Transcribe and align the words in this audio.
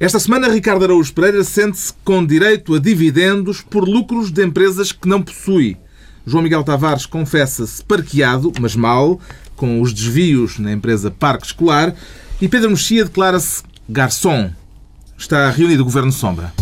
Esta 0.00 0.20
semana, 0.20 0.48
Ricardo 0.48 0.84
Araújo 0.84 1.12
Pereira 1.12 1.42
sente-se 1.42 1.92
com 2.04 2.24
direito 2.24 2.72
a 2.72 2.78
dividendos 2.78 3.62
por 3.62 3.82
lucros 3.82 4.30
de 4.30 4.44
empresas 4.44 4.92
que 4.92 5.08
não 5.08 5.20
possui. 5.20 5.76
João 6.24 6.44
Miguel 6.44 6.62
Tavares 6.62 7.04
confessa-se 7.04 7.84
parqueado, 7.84 8.52
mas 8.60 8.76
mal, 8.76 9.20
com 9.56 9.80
os 9.80 9.92
desvios 9.92 10.56
na 10.60 10.70
empresa 10.70 11.10
Parque 11.10 11.46
Escolar. 11.46 11.96
E 12.40 12.46
Pedro 12.46 12.70
Mexia 12.70 13.04
declara-se 13.04 13.64
garçom. 13.88 14.52
Está 15.18 15.50
reunido 15.50 15.82
o 15.82 15.86
Governo 15.86 16.12
Sombra. 16.12 16.52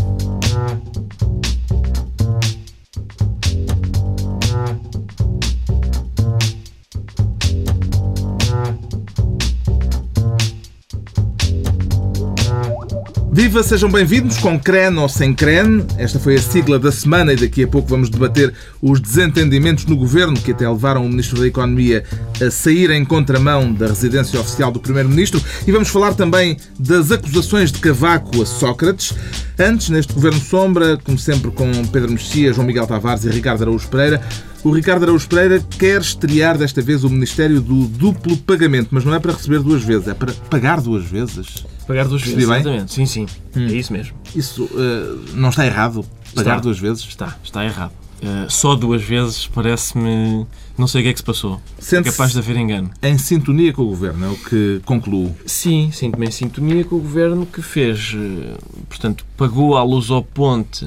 Viva, 13.36 13.62
sejam 13.62 13.90
bem-vindos 13.90 14.38
com 14.38 14.58
CREN 14.58 14.96
ou 14.96 15.10
sem 15.10 15.34
CREN. 15.34 15.84
Esta 15.98 16.18
foi 16.18 16.36
a 16.36 16.40
sigla 16.40 16.78
da 16.78 16.90
semana 16.90 17.34
e 17.34 17.36
daqui 17.36 17.64
a 17.64 17.68
pouco 17.68 17.86
vamos 17.86 18.08
debater 18.08 18.50
os 18.80 18.98
desentendimentos 18.98 19.84
no 19.84 19.94
governo 19.94 20.40
que 20.40 20.52
até 20.52 20.66
levaram 20.66 21.04
o 21.04 21.08
Ministro 21.10 21.40
da 21.40 21.46
Economia 21.46 22.02
a 22.40 22.50
sair 22.50 22.90
em 22.90 23.04
contramão 23.04 23.74
da 23.74 23.88
residência 23.88 24.40
oficial 24.40 24.72
do 24.72 24.80
Primeiro-Ministro 24.80 25.38
e 25.66 25.70
vamos 25.70 25.90
falar 25.90 26.14
também 26.14 26.56
das 26.78 27.12
acusações 27.12 27.70
de 27.70 27.78
Cavaco 27.78 28.40
a 28.40 28.46
Sócrates. 28.46 29.12
Antes, 29.58 29.90
neste 29.90 30.14
Governo 30.14 30.40
Sombra, 30.40 30.96
como 31.04 31.18
sempre 31.18 31.50
com 31.50 31.70
Pedro 31.88 32.12
Mexia, 32.12 32.54
João 32.54 32.66
Miguel 32.66 32.86
Tavares 32.86 33.26
e 33.26 33.28
Ricardo 33.28 33.64
Araújo 33.64 33.86
Pereira, 33.88 34.18
o 34.64 34.70
Ricardo 34.70 35.02
Araújo 35.02 35.28
Pereira 35.28 35.62
quer 35.78 36.00
estrear 36.00 36.56
desta 36.56 36.80
vez 36.80 37.04
o 37.04 37.10
Ministério 37.10 37.60
do 37.60 37.84
Duplo 37.84 38.34
Pagamento, 38.38 38.88
mas 38.92 39.04
não 39.04 39.14
é 39.14 39.20
para 39.20 39.34
receber 39.34 39.60
duas 39.60 39.82
vezes, 39.82 40.08
é 40.08 40.14
para 40.14 40.32
pagar 40.32 40.80
duas 40.80 41.04
vezes. 41.04 41.66
Pagar 41.86 42.08
duas 42.08 42.22
vezes, 42.22 42.36
bem? 42.36 42.44
exatamente. 42.56 42.92
Sim, 42.92 43.06
sim. 43.06 43.26
Hum. 43.56 43.66
É 43.68 43.72
isso 43.72 43.92
mesmo. 43.92 44.16
Isso 44.34 44.64
uh, 44.64 45.24
não 45.34 45.50
está 45.50 45.64
errado? 45.66 46.04
Pagar 46.34 46.52
Está. 46.56 46.60
duas 46.62 46.78
vezes? 46.78 47.04
Está, 47.04 47.36
está 47.44 47.64
errado. 47.64 47.92
Uh, 48.22 48.50
só 48.50 48.74
duas 48.74 49.02
vezes 49.02 49.46
parece-me. 49.46 50.46
Não 50.76 50.86
sei 50.86 51.00
o 51.00 51.04
que 51.04 51.10
é 51.10 51.12
que 51.12 51.18
se 51.18 51.24
passou. 51.24 51.60
É 51.78 51.82
Sente-se 51.82 52.16
capaz 52.16 52.32
de 52.32 52.38
haver 52.38 52.56
engano. 52.56 52.90
em 53.02 53.16
sintonia 53.18 53.72
com 53.72 53.82
o 53.82 53.86
Governo, 53.86 54.26
é 54.26 54.28
o 54.30 54.36
que 54.36 54.80
concluo. 54.84 55.34
Sim, 55.46 55.90
sinto-me 55.92 56.26
em 56.26 56.30
sintonia 56.30 56.84
com 56.84 56.96
o 56.96 57.00
governo 57.00 57.46
que 57.46 57.62
fez. 57.62 58.14
eh, 58.16 58.56
Portanto, 58.88 59.24
pagou 59.36 59.76
à 59.76 59.82
luz 59.82 60.10
ao 60.10 60.22
ponte 60.22 60.86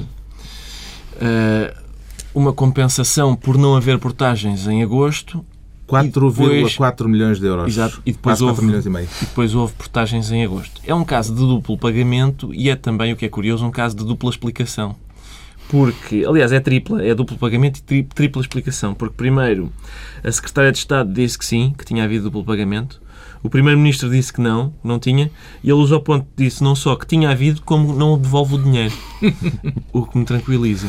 uma 2.33 2.53
compensação 2.53 3.35
por 3.35 3.57
não 3.57 3.75
haver 3.75 3.97
portagens 3.99 4.67
em 4.67 4.81
agosto 4.83 5.43
4,4 5.89 7.07
milhões 7.07 7.39
de 7.39 7.45
euros. 7.45 7.67
Exato. 7.67 8.01
E 8.05 8.11
depois 8.11 8.33
Quase 8.39 8.43
4 8.43 8.47
houve- 8.55 8.65
milhões 8.65 8.85
e 8.85 8.89
meio. 8.89 9.07
e 9.21 9.25
depois 9.25 9.55
houve 9.55 9.73
portagens 9.73 10.31
em 10.31 10.43
agosto. 10.43 10.81
É 10.85 10.93
um 10.93 11.03
caso 11.03 11.33
de 11.33 11.39
duplo 11.39 11.77
pagamento 11.77 12.53
e 12.53 12.69
é 12.69 12.75
também, 12.75 13.11
o 13.13 13.15
que 13.17 13.25
é 13.25 13.29
curioso, 13.29 13.65
um 13.65 13.71
caso 13.71 13.95
de 13.95 14.05
dupla 14.05 14.29
explicação. 14.29 14.95
Porque, 15.69 16.25
aliás, 16.27 16.51
é 16.51 16.59
tripla, 16.59 17.03
é 17.03 17.13
duplo 17.13 17.37
pagamento 17.37 17.77
e 17.77 17.81
tri- 17.81 18.03
tripla 18.03 18.41
explicação. 18.41 18.95
Porque, 18.95 19.13
primeiro, 19.15 19.71
a 20.23 20.31
Secretária 20.31 20.71
de 20.71 20.79
Estado 20.79 21.13
disse 21.13 21.37
que 21.37 21.45
sim, 21.45 21.73
que 21.77 21.85
tinha 21.85 22.03
havido 22.03 22.23
duplo 22.25 22.43
pagamento. 22.43 22.99
O 23.43 23.49
Primeiro-Ministro 23.49 24.09
disse 24.09 24.33
que 24.33 24.41
não, 24.41 24.73
não 24.83 24.97
tinha. 24.99 25.29
E 25.63 25.69
a 25.69 25.75
Luz 25.75 25.91
ao 25.91 26.01
Ponto 26.01 26.25
disse 26.35 26.63
não 26.63 26.75
só 26.75 26.95
que 26.95 27.05
tinha 27.05 27.29
havido, 27.29 27.61
como 27.61 27.93
não 27.95 28.17
devolve 28.17 28.55
o 28.55 28.57
dinheiro. 28.63 28.93
o 29.93 30.05
que 30.07 30.17
me 30.17 30.25
tranquiliza. 30.25 30.87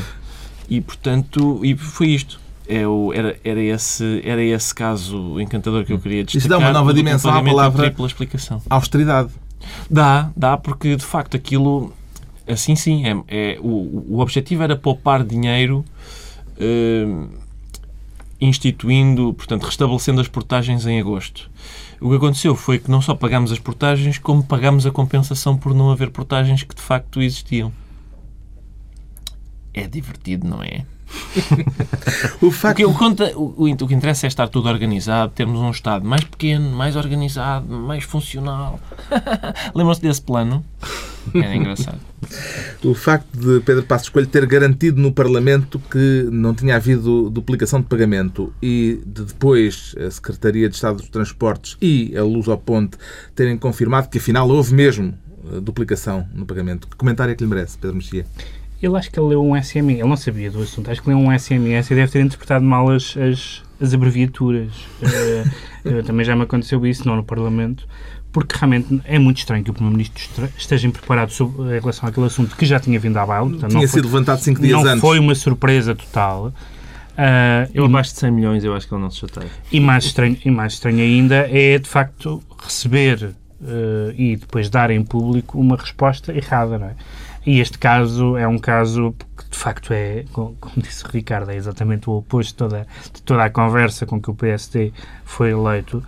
E, 0.69 0.81
portanto, 0.81 1.61
e 1.63 1.77
foi 1.77 2.09
isto. 2.09 2.40
É 2.73 2.83
era, 3.19 3.37
era, 3.43 3.61
esse, 3.61 4.21
era 4.25 4.41
esse 4.43 4.73
caso 4.73 5.41
encantador 5.41 5.85
que 5.85 5.93
eu 5.93 5.99
queria 5.99 6.23
destacar. 6.23 6.39
Isso 6.39 6.49
dá 6.49 6.59
uma 6.59 6.73
nova 6.73 6.95
dimensão 6.95 7.33
à 7.35 7.43
palavra- 7.43 7.87
tripla 7.87 8.07
explicação. 8.07 8.63
Austeridade. 8.71 9.31
Dá, 9.91 10.31
dá, 10.37 10.57
porque 10.57 10.95
de 10.95 11.05
facto 11.05 11.37
aquilo, 11.37 11.93
assim 12.47 12.77
sim, 12.77 13.05
é, 13.05 13.17
é- 13.27 13.59
o, 13.61 14.05
o 14.15 14.21
objetivo 14.21 14.63
era 14.63 14.77
poupar 14.77 15.25
dinheiro 15.25 15.85
eh, 16.59 17.27
instituindo, 18.41 19.35
portanto, 19.35 19.65
restabelecendo 19.65 20.21
as 20.21 20.29
portagens 20.29 20.87
em 20.87 21.01
agosto. 21.01 21.51
O 22.01 22.09
que 22.09 22.17
aconteceu 22.17 22.55
foi 22.55 22.79
que 22.79 22.91
não 22.91 23.03
só 23.03 23.15
pagámos 23.15 23.51
as 23.53 23.59
portagens, 23.59 24.17
como 24.17 24.43
pagámos 24.45 24.87
a 24.87 24.91
compensação 24.91 25.57
por 25.57 25.75
não 25.75 25.91
haver 25.91 26.11
portagens 26.11 26.63
que 26.63 26.75
de 26.75 26.81
facto 26.81 27.21
existiam. 27.21 27.73
É 29.75 29.87
divertido, 29.87 30.47
não 30.49 30.63
é? 30.63 30.85
O 32.41 32.47
O 32.47 32.51
facto 32.51 32.77
que, 32.79 32.85
o, 32.85 32.93
conta- 32.93 33.33
o, 33.37 33.55
o, 33.71 33.87
que 33.87 33.95
interessa 33.95 34.27
é 34.27 34.29
estar 34.29 34.49
tudo 34.49 34.69
organizado, 34.69 35.33
termos 35.35 35.59
um 35.61 35.71
Estado 35.71 36.05
mais 36.05 36.25
pequeno, 36.25 36.71
mais 36.71 36.97
organizado, 36.97 37.67
mais 37.73 38.05
funcional. 38.05 38.81
Lembram-se 39.75 40.03
desse 40.03 40.23
plano? 40.23 40.65
Era 41.35 41.55
engraçado. 41.55 41.99
O 42.83 42.95
facto 42.95 43.29
de 43.37 43.61
Pedro 43.61 43.83
Passos 43.85 44.09
Coelho 44.09 44.27
ter 44.27 44.45
garantido 44.47 45.01
no 45.01 45.13
Parlamento 45.13 45.79
que 45.91 46.27
não 46.31 46.55
tinha 46.55 46.77
havido 46.77 47.29
duplicação 47.31 47.81
de 47.81 47.87
pagamento 47.87 48.53
e 48.63 49.01
de 49.07 49.25
depois 49.25 49.95
a 50.05 50.11
Secretaria 50.11 50.69
de 50.69 50.75
Estado 50.75 50.97
dos 50.99 51.09
Transportes 51.09 51.77
e 51.81 52.17
a 52.17 52.23
Luz 52.23 52.49
ao 52.49 52.59
Ponte 52.59 52.97
terem 53.35 53.57
confirmado 53.59 54.09
que 54.09 54.19
afinal 54.19 54.49
houve 54.49 54.75
mesmo 54.75 55.15
eh, 55.53 55.61
duplicação 55.61 56.27
no 56.35 56.47
pagamento. 56.47 56.89
Que 56.89 56.97
comentário 56.97 57.33
é 57.33 57.35
que 57.35 57.45
lhe 57.45 57.51
merece, 57.51 57.77
Pedro 57.79 57.97
Mexia? 57.97 58.27
Ele 58.83 58.97
acho 58.97 59.11
que 59.11 59.19
ele 59.19 59.29
leu 59.29 59.45
um 59.45 59.61
SMS, 59.61 59.99
ele 59.99 60.09
não 60.09 60.17
sabia 60.17 60.51
do 60.51 60.63
assunto, 60.63 60.91
acho 60.91 61.03
que 61.03 61.09
leu 61.09 61.19
um 61.19 61.37
SMS 61.39 61.91
e 61.91 61.95
deve 61.95 62.11
ter 62.11 62.21
interpretado 62.21 62.65
mal 62.65 62.91
as, 62.91 63.17
as, 63.17 63.63
as 63.81 63.95
abreviaturas. 63.95 64.73
Eh, 65.83 66.03
também 66.03 66.27
já 66.27 66.37
me 66.37 66.43
aconteceu 66.43 66.85
isso, 66.87 67.09
não 67.09 67.17
no 67.17 67.25
Parlamento, 67.25 67.89
porque 68.31 68.55
realmente 68.55 69.01
é 69.07 69.19
muito 69.19 69.39
estranho 69.39 69.65
que 69.65 69.71
o 69.71 69.73
Primeiro-Ministro 69.73 70.47
esteja 70.59 70.91
preparado 70.91 71.31
sobre, 71.31 71.63
em 71.75 71.81
relação 71.81 72.07
àquele 72.07 72.27
assunto 72.27 72.55
que 72.55 72.67
já 72.67 72.79
tinha 72.79 73.01
vindo 73.01 73.17
à 73.17 73.25
baila. 73.25 73.49
portanto, 73.49 73.71
tinha 73.71 73.81
não 73.81 73.89
foi, 73.89 74.01
sido 74.01 74.05
levantado 74.05 74.41
cinco 74.41 74.61
dias 74.61 74.73
não 74.73 74.87
antes. 74.91 75.01
foi 75.01 75.19
uma 75.19 75.35
surpresa 75.35 75.95
total. 75.95 76.53
Ah, 77.17 77.67
Ele 77.75 77.85
abaixo 77.87 78.13
de 78.13 78.19
100 78.21 78.31
milhões, 78.31 78.63
eu 78.63 78.75
acho 78.75 78.87
que 78.87 78.95
ele 78.95 79.03
não 79.03 79.11
se 79.11 79.21
chateia. 79.21 79.49
e 79.73 79.81
mais 79.81 80.05
estranho, 80.05 80.37
e 80.45 80.51
mais 80.51 80.75
estranho 80.75 81.01
ainda 81.01 81.49
é, 81.51 81.79
de 81.79 81.89
facto, 81.89 82.43
receber 82.63 83.31
eh, 83.63 84.15
e 84.17 84.37
depois 84.37 84.69
dar 84.71 84.91
em 84.91 85.03
público 85.03 85.59
uma 85.59 85.77
resposta 85.77 86.33
errada, 86.37 86.79
não 86.79 86.87
é? 86.89 86.95
E 87.45 87.61
este 87.61 87.79
caso 87.79 88.37
é 88.37 88.47
um 88.47 88.59
caso 88.59 89.15
que, 89.37 89.49
de 89.49 89.57
facto, 89.57 89.93
é, 89.93 90.25
como, 90.33 90.55
como 90.61 90.75
disse 90.77 91.05
o 91.05 91.09
Ricardo, 91.09 91.51
é 91.51 91.57
exatamente 91.57 92.09
o 92.11 92.15
oposto 92.15 92.51
de 92.51 92.57
toda, 92.57 92.87
de 93.13 93.23
toda 93.23 93.45
a 93.45 93.51
conversa 93.51 94.05
com 94.05 94.21
que 94.21 94.31
o 94.31 94.35
PSD 94.35 94.93
foi 95.25 95.51
eleito. 95.51 96.03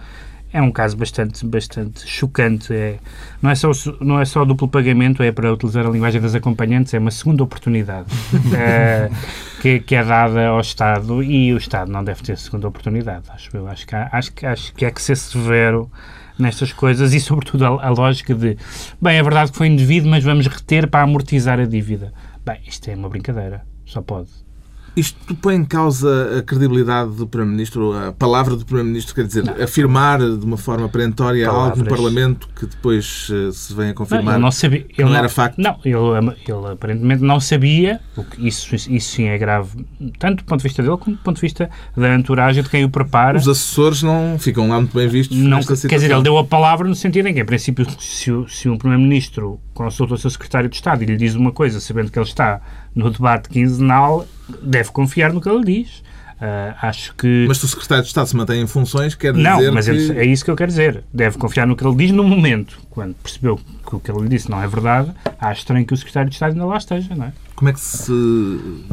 É 0.52 0.60
um 0.60 0.70
caso 0.70 0.94
bastante, 0.98 1.46
bastante 1.46 2.06
chocante. 2.06 2.74
É, 2.74 2.98
não, 3.40 3.48
é 3.48 3.54
só, 3.54 3.70
não 4.00 4.20
é 4.20 4.24
só 4.26 4.44
duplo 4.44 4.68
pagamento, 4.68 5.22
é 5.22 5.32
para 5.32 5.50
utilizar 5.50 5.86
a 5.86 5.90
linguagem 5.90 6.20
das 6.20 6.34
acompanhantes, 6.34 6.92
é 6.92 6.98
uma 6.98 7.10
segunda 7.10 7.42
oportunidade 7.42 8.08
eh, 8.54 9.10
que, 9.62 9.80
que 9.80 9.94
é 9.94 10.04
dada 10.04 10.48
ao 10.48 10.60
Estado 10.60 11.22
e 11.22 11.54
o 11.54 11.56
Estado 11.56 11.90
não 11.90 12.04
deve 12.04 12.22
ter 12.22 12.36
segunda 12.36 12.68
oportunidade, 12.68 13.24
acho 13.30 13.56
eu. 13.56 13.66
Acho 13.66 13.86
que, 13.86 13.94
acho, 13.96 14.32
acho 14.42 14.74
que 14.74 14.84
é 14.84 14.90
que 14.90 15.00
ser 15.00 15.16
severo 15.16 15.90
nestas 16.38 16.72
coisas 16.72 17.12
e, 17.14 17.20
sobretudo, 17.20 17.64
a, 17.64 17.86
a 17.86 17.90
lógica 17.90 18.34
de 18.34 18.56
bem, 19.00 19.16
é 19.16 19.22
verdade 19.22 19.52
que 19.52 19.58
foi 19.58 19.68
indevido, 19.68 20.08
mas 20.08 20.24
vamos 20.24 20.46
reter 20.46 20.88
para 20.88 21.02
amortizar 21.02 21.58
a 21.60 21.64
dívida. 21.64 22.12
Bem, 22.44 22.60
isto 22.66 22.88
é 22.88 22.94
uma 22.94 23.08
brincadeira, 23.08 23.64
só 23.84 24.02
pode. 24.02 24.30
Isto 24.94 25.34
põe 25.36 25.54
em 25.54 25.64
causa 25.64 26.38
a 26.38 26.42
credibilidade 26.42 27.12
do 27.12 27.26
Primeiro-Ministro, 27.26 27.92
a 27.96 28.12
palavra 28.12 28.54
do 28.56 28.64
Primeiro-Ministro, 28.64 29.14
quer 29.14 29.26
dizer, 29.26 29.48
afirmar 29.62 30.18
de 30.18 30.44
uma 30.44 30.58
forma 30.58 30.88
perentória 30.88 31.48
algo 31.48 31.60
no 31.60 31.84
Palavras. 31.84 31.88
Parlamento 31.88 32.48
que 32.54 32.66
depois 32.66 33.28
eh, 33.32 33.50
se 33.52 33.72
vem 33.74 33.86
a 33.86 33.88
Não, 33.88 33.94
confirmar. 33.94 34.34
ele 34.34 34.42
não 34.42 34.50
sabia. 34.52 34.86
Ele 34.98 35.08
não 35.08 35.16
era 35.16 35.28
facto. 35.30 35.56
Não, 35.58 35.78
ele, 35.84 35.94
ele 36.46 36.72
aparentemente 36.72 37.22
não 37.22 37.40
sabia. 37.40 38.00
O 38.16 38.22
que 38.22 38.46
isso, 38.46 38.74
isso 38.74 39.10
sim 39.12 39.24
é 39.24 39.38
grave, 39.38 39.84
tanto 40.18 40.38
do 40.38 40.44
ponto 40.44 40.58
de 40.58 40.64
vista 40.64 40.82
dele 40.82 40.96
como 40.98 41.16
do 41.16 41.22
ponto 41.22 41.36
de 41.36 41.42
vista 41.42 41.70
da 41.96 42.14
entourage 42.14 42.62
de 42.62 42.68
quem 42.68 42.84
o 42.84 42.90
prepara. 42.90 43.38
Os 43.38 43.48
assessores 43.48 44.02
não 44.02 44.36
ficam 44.38 44.68
lá 44.68 44.76
muito 44.76 44.94
bem 44.94 45.08
vistos 45.08 45.36
Não, 45.38 45.60
quer 45.62 45.72
dizer, 45.74 46.10
ele 46.10 46.22
deu 46.22 46.36
a 46.36 46.44
palavra 46.44 46.86
no 46.86 46.94
sentido 46.94 47.28
em 47.28 47.34
que, 47.34 47.40
em 47.40 47.44
princípio, 47.46 47.86
se, 47.98 48.30
se 48.48 48.68
um 48.68 48.76
Primeiro-Ministro 48.76 49.58
consulta 49.74 50.14
o 50.14 50.18
seu 50.18 50.30
Secretário 50.30 50.68
de 50.68 50.76
Estado 50.76 51.02
e 51.02 51.06
lhe 51.06 51.16
diz 51.16 51.34
uma 51.34 51.52
coisa, 51.52 51.80
sabendo 51.80 52.10
que 52.10 52.18
ele 52.18 52.26
está 52.26 52.60
no 52.94 53.10
debate 53.10 53.48
quinzenal, 53.48 54.26
deve 54.62 54.90
confiar 54.90 55.32
no 55.32 55.40
que 55.40 55.48
ele 55.48 55.64
diz. 55.64 56.02
Ah, 56.44 56.88
acho 56.88 57.14
que. 57.14 57.44
Mas 57.46 57.58
se 57.58 57.66
o 57.66 57.68
Secretário 57.68 58.02
de 58.02 58.08
Estado 58.08 58.26
se 58.26 58.36
mantém 58.36 58.60
em 58.62 58.66
funções, 58.66 59.14
quer 59.14 59.32
não, 59.32 59.58
dizer 59.58 59.70
mas 59.70 59.84
que... 59.84 59.92
ele- 59.92 60.18
é 60.18 60.24
isso 60.26 60.44
que 60.44 60.50
eu 60.50 60.56
quero 60.56 60.70
dizer. 60.70 61.04
Deve 61.14 61.38
confiar 61.38 61.68
no 61.68 61.76
que 61.76 61.86
ele 61.86 61.94
diz 61.94 62.10
no 62.10 62.24
momento. 62.24 62.80
Quando 62.90 63.14
percebeu 63.14 63.60
que 63.88 63.94
o 63.94 64.00
que 64.00 64.10
ele 64.10 64.22
lhe 64.22 64.28
disse 64.28 64.50
não 64.50 64.60
é 64.60 64.66
verdade, 64.66 65.12
acho 65.40 65.60
estranho 65.60 65.86
que 65.86 65.94
o 65.94 65.96
Secretário 65.96 66.28
de 66.28 66.34
Estado 66.34 66.52
ainda 66.52 66.66
lá 66.66 66.76
esteja, 66.78 67.14
não 67.14 67.26
é? 67.26 67.32
Como 67.54 67.68
é 67.68 67.72
que 67.72 67.78
se... 67.80 68.12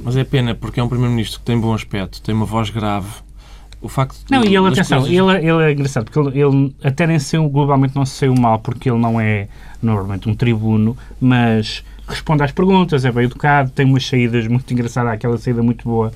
Mas 0.04 0.16
é 0.16 0.24
pena, 0.24 0.54
porque 0.54 0.80
é 0.80 0.84
um 0.84 0.88
Primeiro-Ministro 0.88 1.40
que 1.40 1.46
tem 1.48 1.60
bom 1.60 1.74
aspecto, 1.74 2.22
tem 2.22 2.36
uma 2.36 2.46
voz 2.46 2.70
grave. 2.70 3.08
O 3.82 3.88
facto 3.88 4.18
de- 4.26 4.32
Não, 4.32 4.44
e 4.44 4.48
ele, 4.56 4.68
atenção, 4.68 5.00
coisas- 5.02 5.16
ele, 5.18 5.48
ele 5.50 5.64
é 5.64 5.72
engraçado, 5.72 6.04
porque 6.06 6.20
ele, 6.20 6.42
ele 6.42 6.76
até 6.84 7.08
nem 7.08 7.18
saiu, 7.18 7.48
globalmente 7.48 7.96
não 7.96 8.06
se 8.06 8.14
saiu 8.16 8.36
mal, 8.36 8.60
porque 8.60 8.90
ele 8.90 9.00
não 9.00 9.20
é 9.22 9.48
normalmente 9.82 10.28
um 10.30 10.36
tribuno, 10.36 10.98
mas 11.22 11.84
responde 12.08 12.44
às 12.44 12.52
perguntas, 12.52 13.06
é 13.06 13.12
bem 13.12 13.24
educado, 13.26 13.70
tem 13.72 13.86
umas 13.86 14.06
saídas 14.06 14.46
muito 14.48 14.72
engraçadas, 14.74 15.14
aquela 15.14 15.38
saída 15.38 15.64
muito 15.64 15.88
boa 15.88 16.12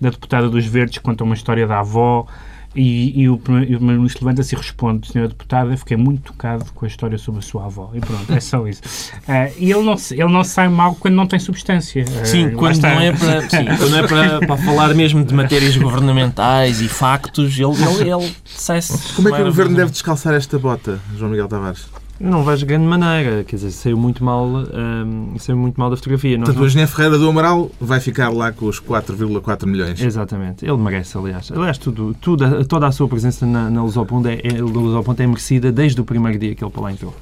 da 0.00 0.10
deputada 0.10 0.50
dos 0.50 0.66
Verdes, 0.66 0.98
conta 0.98 1.24
uma 1.24 1.34
história 1.34 1.66
da 1.66 1.80
avó, 1.80 2.26
E, 2.74 3.20
e 3.20 3.28
o, 3.28 3.32
e 3.32 3.36
o 3.36 3.38
primeiro-ministro 3.38 4.24
levanta-se 4.24 4.54
e 4.54 4.58
responde, 4.58 5.08
senhora 5.08 5.28
deputada, 5.28 5.70
eu 5.70 5.78
fiquei 5.78 5.96
muito 5.96 6.32
tocado 6.32 6.64
com 6.74 6.84
a 6.84 6.88
história 6.88 7.16
sobre 7.16 7.38
a 7.38 7.42
sua 7.42 7.66
avó. 7.66 7.90
E 7.94 8.00
pronto, 8.00 8.32
é 8.32 8.40
só 8.40 8.66
isso. 8.66 8.82
Ah, 9.28 9.48
e 9.58 9.70
ele 9.70 9.82
não, 9.82 9.96
ele 10.10 10.32
não 10.32 10.42
sai 10.42 10.68
mal 10.68 10.94
quando 10.94 11.14
não 11.14 11.26
tem 11.26 11.38
substância. 11.38 12.04
Ah, 12.20 12.24
Sim, 12.24 12.50
lá 12.50 12.56
quando 12.56 12.82
não 12.82 13.00
é, 13.00 13.12
para, 13.12 13.40
sim, 13.48 13.64
quando 13.64 13.90
não 13.90 13.98
é 13.98 14.06
para, 14.06 14.46
para 14.46 14.56
falar 14.56 14.94
mesmo 14.94 15.24
de 15.24 15.34
matérias 15.34 15.76
governamentais 15.76 16.80
e 16.80 16.88
factos, 16.88 17.58
ele, 17.58 17.72
ele, 18.00 18.10
ele 18.10 18.34
sai-se. 18.44 19.14
Como 19.14 19.28
é 19.28 19.32
que 19.32 19.42
o 19.42 19.44
Governo 19.44 19.76
deve 19.76 19.90
descalçar 19.90 20.34
esta 20.34 20.58
bota, 20.58 21.00
João 21.16 21.30
Miguel 21.30 21.48
Tavares? 21.48 21.86
Eu 22.20 22.30
não 22.30 22.44
vejo 22.44 22.64
grande 22.64 22.86
maneira, 22.86 23.42
quer 23.42 23.56
dizer, 23.56 23.72
saiu 23.72 23.96
muito 23.96 24.22
mal, 24.24 24.46
hum, 24.46 25.34
saiu 25.38 25.58
muito 25.58 25.78
mal 25.80 25.90
da 25.90 25.96
fotografia. 25.96 26.36
Portanto, 26.38 26.56
o 26.56 26.60
não- 26.60 26.66
engenheiro 26.66 26.90
Ferreira 26.90 27.18
do 27.18 27.28
Amaral 27.28 27.70
vai 27.80 27.98
ficar 27.98 28.28
lá 28.28 28.52
com 28.52 28.66
os 28.66 28.78
4,4 28.80 29.66
milhões. 29.66 30.00
Exatamente, 30.00 30.64
ele 30.64 30.76
merece, 30.76 31.18
aliás. 31.18 31.50
Aliás, 31.50 31.76
tudo, 31.76 32.14
tudo, 32.20 32.64
toda 32.66 32.86
a 32.86 32.92
sua 32.92 33.08
presença 33.08 33.44
na, 33.44 33.68
na 33.68 33.82
Lusoponte 33.82 34.28
é, 34.28 34.40
é, 34.46 34.60
Lusoponte 34.62 35.22
é 35.22 35.26
merecida 35.26 35.72
desde 35.72 36.00
o 36.00 36.04
primeiro 36.04 36.38
dia 36.38 36.54
que 36.54 36.62
ele 36.62 36.70
para 36.70 36.82
lá 36.82 36.92
entrou. 36.92 37.14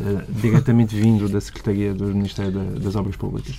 Eh, 0.00 0.22
diretamente 0.28 0.94
vindo 0.94 1.28
da 1.28 1.40
Secretaria 1.40 1.92
do 1.92 2.04
Ministério 2.06 2.52
da- 2.52 2.78
das 2.80 2.94
Obras 2.94 3.16
Públicas. 3.16 3.54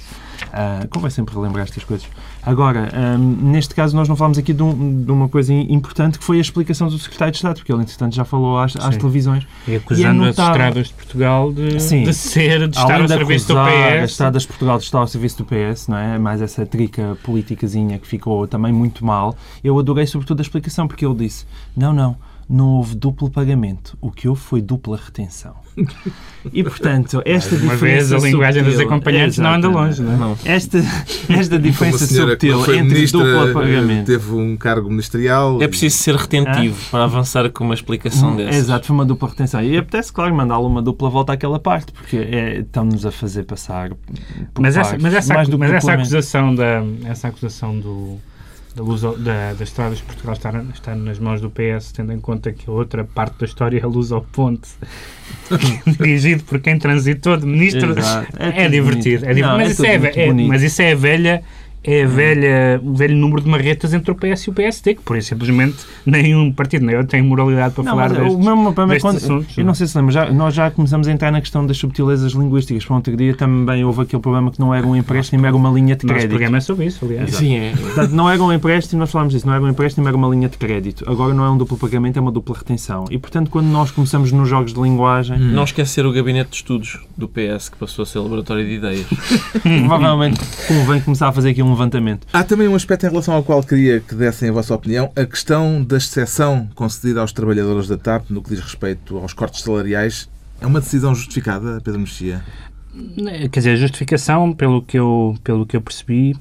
Ah, 0.53 0.88
convém 0.89 1.12
sempre 1.12 1.36
relembrar 1.36 1.65
estas 1.65 1.83
coisas. 1.83 2.07
Agora, 2.50 2.90
ahm, 2.94 3.38
neste 3.51 3.74
caso, 3.75 3.96
nós 3.96 4.07
não 4.10 4.16
falamos 4.16 4.38
aqui 4.38 4.54
de, 4.54 4.63
um- 4.63 5.04
de 5.04 5.12
uma 5.12 5.30
coisa 5.30 5.54
importante 5.54 6.18
que 6.18 6.24
foi 6.25 6.38
a 6.38 6.42
explicação 6.42 6.88
do 6.88 6.98
Secretário 6.98 7.31
de 7.31 7.38
Estado, 7.38 7.56
porque 7.57 7.72
ele, 7.72 7.81
entretanto, 7.81 8.16
já 8.16 8.25
falou 8.25 8.57
às, 8.60 8.75
às 8.75 8.98
televisões. 8.98 9.46
E 9.68 9.75
acusando 9.75 10.24
as 10.24 10.36
notável- 10.38 10.51
estradas 10.54 10.88
de 10.88 10.94
Portugal 10.94 11.51
de, 11.54 11.80
Sim. 11.80 12.04
de 12.04 12.13
ser, 12.13 12.68
de 12.68 12.78
estar 12.78 12.96
ao 12.96 13.01
de 13.04 13.07
serviço 13.13 13.48
do 13.48 13.57
acusar 13.60 13.94
as 13.94 14.01
PS. 14.04 14.12
estradas 14.12 14.42
de 14.44 14.48
Portugal 14.48 14.78
de 14.78 14.84
estar 14.84 15.00
ao 15.00 15.07
serviço 15.07 15.38
do 15.38 15.46
PS, 15.46 15.88
não 15.88 15.98
é? 15.98 16.18
Mais 16.18 16.42
essa 16.42 16.66
trica 16.66 17.18
politicazinha 17.24 17.98
que 18.00 18.07
ficou 18.07 18.48
também 18.48 18.74
muito 18.74 19.06
mal. 19.06 19.36
Eu 19.63 19.78
adorei 19.80 20.06
sobretudo 20.07 20.40
a 20.40 20.42
explicação, 20.42 20.88
porque 20.88 21.06
ele 21.06 21.16
disse, 21.16 21.46
não, 21.75 21.94
não, 21.94 22.16
não 22.50 22.69
houve 22.78 22.96
duplo 22.96 23.30
pagamento. 23.30 23.96
O 24.01 24.10
que 24.10 24.28
houve 24.28 24.42
foi 24.42 24.60
dupla 24.62 24.98
retenção. 24.98 25.56
E, 26.51 26.63
portanto, 26.63 27.22
esta 27.24 27.56
Uma 27.56 27.74
diferença 27.74 28.10
vez 28.18 28.24
a 28.24 28.28
linguagem 28.28 28.63
dos 28.63 28.80
acompanhantes 28.80 29.38
não 29.38 29.54
anda 29.54 29.68
longe, 29.68 30.01
não 30.01 30.31
é? 30.46 30.51
Esta, 30.51 30.80
esta 31.30 31.60
diferença 31.60 32.07
subtil 32.07 32.75
entre 32.75 33.06
duplo 33.06 33.54
pagamento... 33.54 34.07
teve 34.07 34.34
um 34.34 34.57
cargo 34.57 34.90
ministerial. 34.90 35.62
É 35.62 35.68
preciso 35.68 35.98
ser 35.98 36.16
retentivo 36.16 36.78
para 36.90 37.04
avançar 37.04 37.50
com 37.51 37.63
uma 37.63 37.74
explicação 37.74 38.36
dessas. 38.36 38.56
Exato, 38.56 38.88
foi 38.88 38.96
uma 38.96 39.06
dupla 39.06 39.30
retenção. 39.30 39.62
E 39.62 39.78
apetece, 39.78 40.12
claro, 40.12 40.34
mandá-lo 40.34 40.66
uma 40.66 40.81
dupla 40.81 41.10
volta 41.10 41.34
àquela 41.34 41.60
parte, 41.60 41.92
porque 41.92 42.18
é, 42.18 42.60
estão-nos 42.60 43.06
a 43.06 43.12
fazer 43.12 43.44
passar. 43.44 43.92
por 44.54 44.62
Mas 44.62 44.75
essa, 44.75 44.98
mas 45.00 45.13
essa, 45.13 45.34
mas 45.57 45.72
essa 45.72 45.94
acusação 45.94 46.56
da 46.56 46.84
essa 47.06 47.28
acusação 47.28 47.78
do 47.78 48.18
da, 48.79 48.83
luz, 48.83 49.01
da, 49.01 49.53
das 49.53 49.61
estradas 49.61 49.97
de 49.97 50.03
Portugal 50.05 50.33
estar 50.33 50.95
nas 50.95 51.19
mãos 51.19 51.41
do 51.41 51.49
PS, 51.49 51.91
tendo 51.91 52.13
em 52.13 52.19
conta 52.19 52.51
que 52.53 52.69
a 52.69 52.73
outra 52.73 53.03
parte 53.03 53.37
da 53.39 53.45
história 53.45 53.77
é 53.77 53.83
a 53.83 53.87
luz 53.87 54.11
ao 54.11 54.21
ponte, 54.21 54.69
dirigido 55.85 56.43
por 56.43 56.59
quem 56.59 56.79
transitou 56.79 57.35
de 57.35 57.45
ministro, 57.45 57.97
Exato. 57.97 58.27
é, 58.39 58.51
tudo 58.63 58.71
divertido. 58.71 59.25
É 59.25 59.33
divertido. 59.33 59.47
Não, 59.47 59.57
mas, 59.57 59.67
é 59.67 59.71
isso 59.71 59.85
é, 59.85 60.23
é- 60.23 60.33
mas 60.33 60.63
isso 60.63 60.81
é 60.81 60.91
a 60.93 60.95
velha. 60.95 61.43
É 61.83 62.03
a 62.03 62.07
velha, 62.07 62.81
o 62.83 62.93
velho 62.93 63.15
número 63.15 63.41
de 63.41 63.49
marretas 63.49 63.93
entre 63.93 64.11
o 64.11 64.15
PS 64.15 64.43
e 64.43 64.49
o 64.49 64.53
PSD, 64.53 64.95
que 64.95 65.01
por 65.01 65.17
isso 65.17 65.29
simplesmente 65.29 65.77
nenhum 66.05 66.51
partido 66.51 66.85
nem 66.85 66.95
eu 66.95 67.05
tem 67.07 67.21
moralidade 67.21 67.73
para 67.73 67.83
Não, 67.85 67.91
falar 67.93 68.09
destes, 68.09 68.33
o 68.33 68.37
meu 68.37 68.55
problema 68.73 68.93
é 68.93 68.95
destes 68.95 69.01
quando, 69.01 69.15
assuntos. 69.17 69.57
Eu 69.57 69.63
não 69.65 69.73
sei 69.73 69.87
se 69.87 69.97
lembra, 69.97 70.11
já, 70.13 70.31
nós 70.31 70.53
já 70.53 70.69
começamos 70.69 71.07
a 71.07 71.11
entrar 71.11 71.31
na 71.31 71.39
questão 71.39 71.65
das 71.65 71.77
subtilezas 71.77 72.33
linguísticas. 72.33 72.83
Para 72.85 72.95
outro 72.97 73.15
dia 73.15 73.33
também 73.33 73.83
houve 73.85 74.01
aquele 74.01 74.21
problema 74.21 74.51
que 74.51 74.59
não 74.59 74.73
era 74.73 74.85
um 74.85 74.95
empréstimo, 74.95 75.45
era 75.45 75.55
uma 75.55 75.69
linha 75.69 75.95
de 75.95 76.03
O 76.05 76.07
nosso 76.07 76.17
crédito. 76.19 76.29
programa 76.31 76.57
é 76.57 76.61
sobre 76.61 76.85
isso, 76.85 77.05
aliás. 77.05 77.33
Sim, 77.35 77.55
é. 77.55 77.73
Portanto, 77.75 78.11
não 78.11 78.29
era 78.29 78.43
um 78.43 78.51
empréstimo, 78.51 78.99
nós 78.99 79.09
falámos 79.11 79.33
disso, 79.33 79.47
não 79.47 79.53
era 79.53 79.63
um 79.63 79.69
empréstimo, 79.69 80.05
era 80.07 80.17
uma 80.17 80.27
linha 80.27 80.49
de 80.49 80.57
crédito. 80.57 81.05
Agora 81.09 81.33
não 81.33 81.45
é 81.45 81.49
um 81.49 81.57
duplo 81.57 81.77
pagamento, 81.77 82.17
é 82.17 82.21
uma 82.21 82.31
dupla 82.31 82.57
retenção. 82.57 83.05
E, 83.09 83.17
portanto, 83.17 83.49
quando 83.49 83.67
nós 83.67 83.89
começamos 83.89 84.31
nos 84.33 84.49
jogos 84.49 84.73
de 84.73 84.81
linguagem, 84.81 85.37
Hum. 85.37 85.51
não 85.53 85.63
esquecer 85.63 86.05
o 86.05 86.11
gabinete 86.11 86.49
de 86.49 86.55
estudos 86.57 86.99
do 87.17 87.27
PS, 87.27 87.69
que 87.69 87.77
passou 87.77 88.03
a 88.03 88.05
ser 88.05 88.19
laboratório 88.19 88.65
de 88.65 88.73
ideias. 88.73 89.05
Provavelmente 89.87 90.39
convém 90.67 90.99
começar 91.01 91.27
a 91.29 91.31
fazer 91.31 91.49
aqui 91.51 91.63
um 91.63 91.69
levantamento. 91.71 92.27
Há 92.31 92.44
também 92.44 92.68
um 92.68 92.75
aspecto 92.75 93.06
em 93.06 93.10
relação 93.10 93.33
ao 93.33 93.44
qual 93.44 93.63
queria 93.63 94.00
que 94.00 94.16
dessem 94.16 94.50
a 94.50 94.51
vossa 94.51 94.74
opinião, 94.74 95.12
a 95.16 95.25
questão 95.25 95.83
da 95.83 95.98
exceção 95.98 96.68
concedida 96.75 97.21
aos 97.21 97.31
trabalhadores 97.31 97.88
da 97.88 97.98
TAP 97.98 98.30
no 98.30 98.42
que 98.42 98.50
diz 98.50 98.60
respeito 98.60 99.18
aos 99.18 99.33
cortes 99.33 99.62
salariais. 99.62 100.30
É 100.62 100.68
uma 100.68 100.80
decisão 100.80 101.16
justificada, 101.16 101.81
Pedro 101.83 102.01
Mexia? 102.01 102.44
Quer 103.51 103.60
dizer, 103.60 103.71
a 103.71 103.75
justificação, 103.75 104.51
pelo 104.51 104.81
que 104.81 104.98
eu, 104.98 105.38
pelo 105.44 105.66
que 105.66 105.77
eu 105.77 105.81
percebi, 105.81 106.36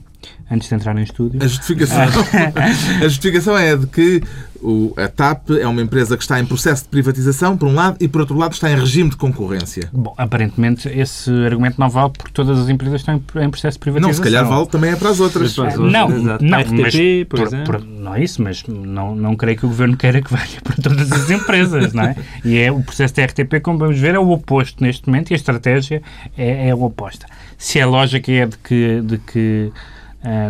antes 0.51 0.69
de 0.69 0.75
entrar 0.75 0.97
em 0.97 1.03
estúdio, 1.03 1.43
A 1.43 1.47
justificação, 1.47 2.03
a 3.01 3.03
justificação 3.09 3.57
é 3.57 3.77
de 3.77 3.87
que 3.87 4.23
o- 4.61 4.93
a 4.97 5.07
TAP 5.07 5.51
é 5.61 5.67
uma 5.69 5.81
empresa 5.81 6.17
que 6.17 6.23
está 6.23 6.41
em 6.41 6.45
processo 6.47 6.83
de 6.85 6.89
privatização, 6.89 7.57
por 7.57 7.69
um 7.69 7.75
lado, 7.75 7.97
e 8.01 8.09
por 8.09 8.21
outro 8.23 8.37
lado 8.37 8.53
está 8.53 8.71
em 8.71 8.75
regime 8.77 9.11
de 9.11 9.17
concorrência. 9.17 9.89
Bom, 9.93 10.15
aparentemente 10.19 10.89
esse 10.89 11.31
argumento 11.45 11.79
não 11.79 11.89
vale 11.89 12.11
porque 12.17 12.33
todas 12.33 12.59
as 12.59 12.69
empresas 12.69 13.01
estão 13.01 13.15
em, 13.17 13.51
processo 13.51 13.77
de 13.77 13.81
privatização. 13.81 14.09
Não, 14.09 14.15
se 14.15 14.23
calhar 14.23 14.45
vale 14.49 14.67
também 14.67 14.91
é 14.91 14.97
para 14.97 15.11
as 15.11 15.21
outras. 15.21 15.55
Para 15.55 15.69
as 15.69 15.75
outras, 15.77 15.93
Não, 15.93 16.11
exato. 16.11 16.45
não, 16.45 16.59
RTP, 16.61 16.75
mas 16.81 16.95
por 17.29 17.41
exemplo. 17.47 17.85
não 17.85 18.15
é 18.15 18.25
isso, 18.25 18.43
mas 18.43 18.65
não, 18.67 19.15
não 19.15 19.37
creio 19.37 19.59
que 19.59 19.67
o 19.67 19.69
Governo 19.69 19.97
queira 19.97 20.21
que 20.21 20.31
valha 20.33 20.61
para 20.65 20.75
todas 20.83 21.13
as 21.13 21.31
empresas, 21.31 21.93
não 21.93 22.03
é? 22.05 22.17
E 22.45 22.59
é, 22.59 22.73
o 22.73 22.83
processo 22.83 23.15
da 23.15 23.25
RTP, 23.25 23.61
como 23.63 23.79
vamos 23.79 23.99
ver, 23.99 24.15
é 24.15 24.19
o 24.19 24.31
oposto 24.31 24.83
neste 24.83 25.07
momento 25.07 25.31
e 25.31 25.35
a 25.35 25.37
estratégia 25.37 26.03
é, 26.37 26.69
é 26.69 26.71
a 26.71 26.77
oposta. 26.77 27.27
Se 27.57 27.81
a 27.81 27.87
lógica 27.87 28.31
é 28.33 28.47
de 28.47 28.57
que, 28.59 29.01
de 29.03 29.19
que 29.19 29.71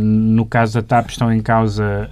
no 0.00 0.46
caso 0.46 0.74
da 0.74 0.82
TAP 0.82 1.10
estão 1.10 1.32
em 1.32 1.40
causa 1.40 2.10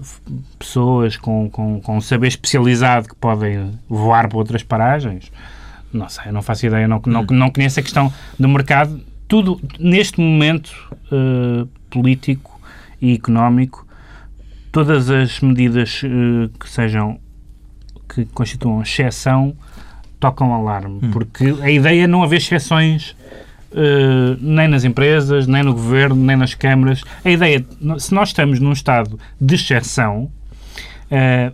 f- 0.00 0.20
pessoas 0.58 1.16
com, 1.16 1.48
com, 1.50 1.80
com 1.80 2.00
saber 2.00 2.28
especializado 2.28 3.08
que 3.08 3.14
podem 3.14 3.78
voar 3.88 4.28
para 4.28 4.38
outras 4.38 4.62
paragens, 4.62 5.30
não 5.92 6.08
sei, 6.08 6.24
eu 6.28 6.32
não 6.32 6.42
faço 6.42 6.66
ideia, 6.66 6.88
não, 6.88 7.00
não, 7.06 7.22
não 7.24 7.50
conheço 7.50 7.78
a 7.78 7.82
questão 7.82 8.12
do 8.38 8.48
mercado. 8.48 9.00
Tudo, 9.28 9.60
neste 9.78 10.20
momento 10.20 10.72
eh, 11.10 11.66
político 11.90 12.58
e 13.00 13.14
económico, 13.14 13.86
todas 14.70 15.10
as 15.10 15.40
medidas 15.40 16.00
eh, 16.04 16.48
que 16.58 16.68
sejam, 16.68 17.18
que 18.08 18.24
constituam 18.26 18.82
exceção, 18.82 19.54
tocam 20.18 20.54
alarme. 20.54 21.00
Porque 21.12 21.54
a 21.62 21.70
ideia 21.70 22.04
é 22.04 22.06
não 22.06 22.22
haver 22.22 22.36
exceções 22.38 23.14
eh, 23.74 24.36
nem 24.40 24.68
nas 24.68 24.84
empresas, 24.84 25.46
nem 25.46 25.62
no 25.62 25.72
governo, 25.72 26.16
nem 26.16 26.36
nas 26.36 26.54
câmaras. 26.54 27.02
A 27.24 27.30
ideia, 27.30 27.64
se 27.98 28.14
nós 28.14 28.28
estamos 28.28 28.60
num 28.60 28.72
estado 28.72 29.18
de 29.40 29.54
exceção, 29.54 30.30
eh, 31.10 31.52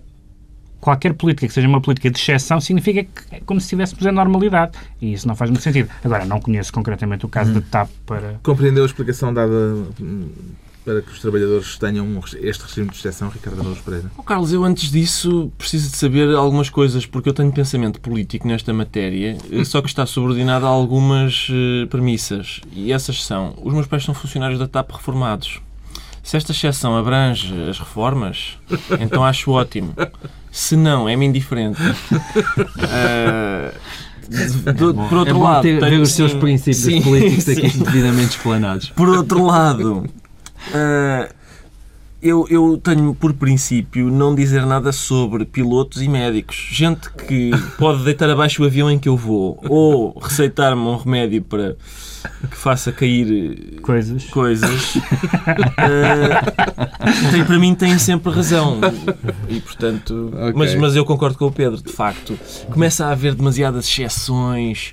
qualquer 0.80 1.14
política 1.14 1.46
que 1.46 1.52
seja 1.52 1.68
uma 1.68 1.80
política 1.80 2.10
de 2.10 2.18
exceção 2.18 2.60
significa 2.60 3.04
que 3.04 3.36
é 3.36 3.40
como 3.40 3.60
se 3.60 3.66
estivéssemos 3.66 4.04
em 4.04 4.12
normalidade. 4.12 4.72
E 5.00 5.12
isso 5.12 5.26
não 5.26 5.34
faz 5.36 5.50
muito 5.50 5.62
sentido. 5.62 5.88
Agora, 6.04 6.24
não 6.24 6.40
conheço 6.40 6.72
concretamente 6.72 7.26
o 7.26 7.28
caso 7.28 7.52
da 7.52 7.60
TAP 7.60 7.90
para. 8.06 8.40
Compreendeu 8.42 8.82
a 8.82 8.86
explicação 8.86 9.32
dada 9.32 9.52
hum, 10.00 10.28
para 10.88 11.02
que 11.02 11.12
os 11.12 11.18
trabalhadores 11.20 11.76
tenham 11.76 12.18
este 12.40 12.64
regime 12.64 12.88
de 12.88 12.96
exceção, 12.96 13.28
Ricardo 13.28 13.60
Araújo 13.60 13.82
Pereira? 13.82 14.10
Oh, 14.16 14.22
Carlos, 14.22 14.54
eu 14.54 14.64
antes 14.64 14.90
disso 14.90 15.52
preciso 15.58 15.90
de 15.90 15.96
saber 15.98 16.34
algumas 16.34 16.70
coisas, 16.70 17.04
porque 17.04 17.28
eu 17.28 17.34
tenho 17.34 17.52
pensamento 17.52 18.00
político 18.00 18.48
nesta 18.48 18.72
matéria, 18.72 19.36
eh, 19.52 19.64
só 19.64 19.82
que 19.82 19.88
está 19.88 20.06
subordinado 20.06 20.64
a 20.64 20.70
algumas 20.70 21.48
eh, 21.50 21.84
premissas. 21.90 22.62
E 22.72 22.90
essas 22.90 23.22
são: 23.22 23.52
os 23.62 23.74
meus 23.74 23.86
pais 23.86 24.02
são 24.02 24.14
funcionários 24.14 24.58
da 24.58 24.66
TAP 24.66 24.90
reformados. 24.92 25.60
Se 26.22 26.38
esta 26.38 26.52
exceção 26.52 26.96
abrange 26.96 27.52
as 27.68 27.78
reformas, 27.78 28.56
então 28.98 29.22
acho 29.22 29.50
ótimo. 29.50 29.94
Se 30.50 30.74
não, 30.74 31.06
é-me 31.06 31.26
indiferente. 31.26 31.78
De- 34.26 34.72
de- 34.72 34.74
por 34.74 35.18
outro 35.18 35.28
é 35.28 35.32
bom 35.32 35.42
lado, 35.42 35.62
ter, 35.62 35.78
tenho- 35.80 35.90
ver 35.90 36.00
os 36.00 36.12
seus 36.12 36.32
princípios 36.34 36.76
sim, 36.78 37.00
políticos 37.02 37.48
aqui 37.48 37.70
sim. 37.70 37.82
devidamente 37.82 38.30
explanados. 38.36 38.90
Por 38.90 39.08
outro 39.08 39.44
lado, 39.44 40.04
ah, 40.74 41.28
eu, 42.20 42.46
eu 42.50 42.76
tenho 42.82 43.14
por 43.14 43.32
princípio 43.32 44.10
não 44.10 44.34
dizer 44.34 44.66
nada 44.66 44.90
sobre 44.90 45.44
pilotos 45.44 46.02
e 46.02 46.08
médicos. 46.08 46.68
Gente 46.72 47.10
que 47.10 47.50
pode 47.78 48.02
deitar 48.02 48.28
abaixo 48.28 48.62
o 48.62 48.66
avião 48.66 48.90
em 48.90 48.98
que 48.98 49.08
eu 49.08 49.16
vou 49.16 49.60
ou 49.68 50.18
receitar-me 50.18 50.82
um 50.82 50.96
remédio 50.96 51.42
para 51.42 51.76
que 52.50 52.56
faça 52.56 52.90
cair 52.90 53.78
Coisas. 53.82 54.24
coisas. 54.24 54.94
ah, 55.76 57.30
tem, 57.30 57.44
para 57.44 57.58
mim 57.58 57.74
tem 57.74 57.96
sempre 57.98 58.32
razão. 58.32 58.80
E 59.48 59.60
portanto. 59.60 60.30
Ok. 60.34 60.52
Mas, 60.56 60.74
mas 60.74 60.96
eu 60.96 61.04
concordo 61.04 61.38
com 61.38 61.46
o 61.46 61.52
Pedro, 61.52 61.80
de 61.80 61.92
facto. 61.92 62.36
Começa 62.70 63.06
a 63.06 63.12
haver 63.12 63.34
demasiadas 63.34 63.86
exceções. 63.86 64.92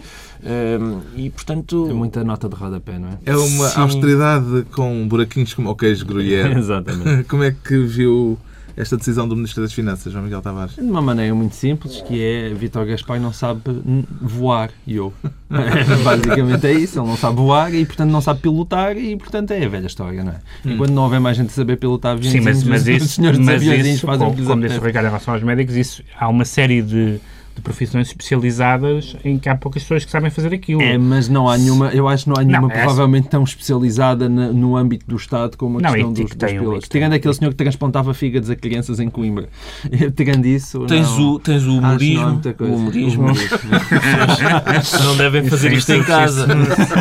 E 1.15 1.29
portanto. 1.29 1.87
É 1.89 1.93
muita 1.93 2.23
nota 2.23 2.47
de 2.47 2.55
rodapé, 2.55 2.99
não 2.99 3.09
é? 3.09 3.17
É 3.25 3.35
uma 3.35 3.69
Sim. 3.69 3.81
austeridade 3.81 4.65
com 4.71 5.07
buraquinhos 5.07 5.53
como 5.53 5.69
o 5.69 5.75
queijo 5.75 6.05
gruyère. 6.05 6.55
Exatamente. 6.57 7.23
Como 7.29 7.43
é 7.43 7.51
que 7.51 7.77
viu 7.77 8.37
esta 8.77 8.97
decisão 8.97 9.27
do 9.27 9.35
Ministro 9.35 9.61
das 9.63 9.71
Finanças, 9.71 10.11
João 10.11 10.25
Miguel 10.25 10.41
Tavares? 10.41 10.75
De 10.75 10.81
uma 10.81 11.01
maneira 11.01 11.33
muito 11.33 11.55
simples, 11.55 12.01
que 12.01 12.21
é 12.21 12.53
Vitor 12.53 12.85
Gaspar 12.85 13.19
não 13.19 13.31
sabe 13.31 13.61
hum, 13.69 14.03
voar 14.21 14.69
e 14.85 14.97
eu. 14.97 15.13
Basicamente 16.03 16.67
é 16.67 16.73
isso, 16.73 16.99
ele 16.99 17.07
não 17.07 17.15
sabe 17.15 17.37
voar 17.37 17.73
e, 17.73 17.85
portanto, 17.85 18.11
não 18.11 18.21
sabe 18.21 18.41
pilotar 18.41 18.97
e, 18.97 19.15
portanto, 19.15 19.51
é 19.51 19.65
a 19.65 19.69
velha 19.69 19.87
história, 19.87 20.23
não 20.23 20.33
é? 20.33 20.39
Enquanto 20.65 20.91
não 20.91 21.03
houver 21.03 21.21
mais 21.21 21.37
gente 21.37 21.49
a 21.49 21.53
saber 21.53 21.77
pilotar 21.77 22.13
aviões, 22.13 22.33
Sim, 22.33 22.41
mas, 22.41 22.63
mas 22.63 22.81
os 22.81 22.87
isso, 22.87 23.07
senhores 23.07 23.37
dos 23.37 23.45
mas 23.45 23.55
aviões 23.55 23.85
isso 23.87 24.05
fazem 24.05 24.27
o 24.27 24.29
como, 24.29 24.35
que 24.35 24.41
lhes 24.41 24.49
como 24.49 24.61
disse 24.61 24.77
o. 24.77 24.83
Ricardo 24.83 25.05
em 25.05 25.09
relação 25.09 25.33
aos 25.33 25.43
médicos, 25.43 25.75
isso, 25.75 26.03
há 26.19 26.27
uma 26.27 26.45
série 26.45 26.81
de, 26.81 27.19
de 27.55 27.61
profissões 27.61 28.07
especializadas 28.07 29.15
em 29.23 29.39
que 29.39 29.47
há 29.47 29.55
poucas 29.55 29.81
pessoas 29.83 30.03
que 30.03 30.11
sabem 30.11 30.29
fazer 30.29 30.53
aquilo. 30.53 30.81
É, 30.81 30.97
mas 30.97 31.29
não 31.29 31.47
há 31.49 31.57
nenhuma, 31.57 31.87
eu 31.89 32.07
acho 32.07 32.25
que 32.25 32.29
não 32.29 32.37
há 32.37 32.43
nenhuma 32.43 32.71
é- 32.71 32.79
provavelmente 32.81 33.29
tão 33.29 33.43
especializada 33.43 34.27
na- 34.27 34.51
no 34.51 34.75
âmbito 34.75 35.05
do 35.07 35.15
Estado 35.15 35.55
como 35.57 35.79
a 35.79 35.81
Não, 35.81 35.91
questão 35.93 36.11
e 36.11 36.15
que 36.15 36.21
dos, 36.23 36.35
dos 36.35 36.51
um- 36.51 36.59
pilotos. 36.59 36.87
tem- 36.89 36.99
Tirando 37.01 37.13
aquele 37.13 37.33
senhor 37.33 37.51
que 37.51 37.57
transplantava 37.57 38.13
fígados 38.13 38.49
a 38.49 38.55
crianças 38.55 38.99
em 38.99 39.09
Coimbra. 39.09 39.47
Tirando 40.15 40.45
isso, 40.45 40.85
Tens 40.85 41.07
não. 41.17 41.31
o, 41.33 41.39
tens 41.39 41.63
o 41.63 41.67
não 41.67 41.77
humorismo. 41.79 42.41
coisa. 42.57 42.73
O 42.73 42.75
humorismo. 42.75 43.25
Não 45.05 45.17
devem 45.17 45.45
fazer 45.49 45.69
Isso 45.71 45.79
isto 45.79 45.91
é 45.93 45.97
em 45.97 46.03
casa. 46.03 46.47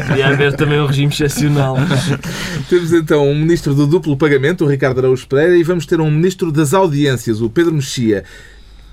Devia 0.09 0.29
haver 0.29 0.55
também 0.57 0.81
um 0.81 0.87
regime 0.87 1.13
excepcional. 1.13 1.77
Temos 2.69 2.93
então 2.93 3.29
um 3.29 3.35
Ministro 3.35 3.75
do 3.75 3.87
duplo 3.87 4.17
pagamento, 4.17 4.65
o 4.65 4.69
Ricardo 4.69 4.99
Araújo 4.99 5.27
Pereira, 5.27 5.57
e 5.57 5.63
vamos 5.63 5.87
ter 5.87 6.01
um 6.01 6.11
Ministro 6.11 6.51
das 6.53 6.73
Audiências, 6.75 7.41
o 7.41 7.51
Pedro 7.51 7.73
Mexia. 7.75 8.25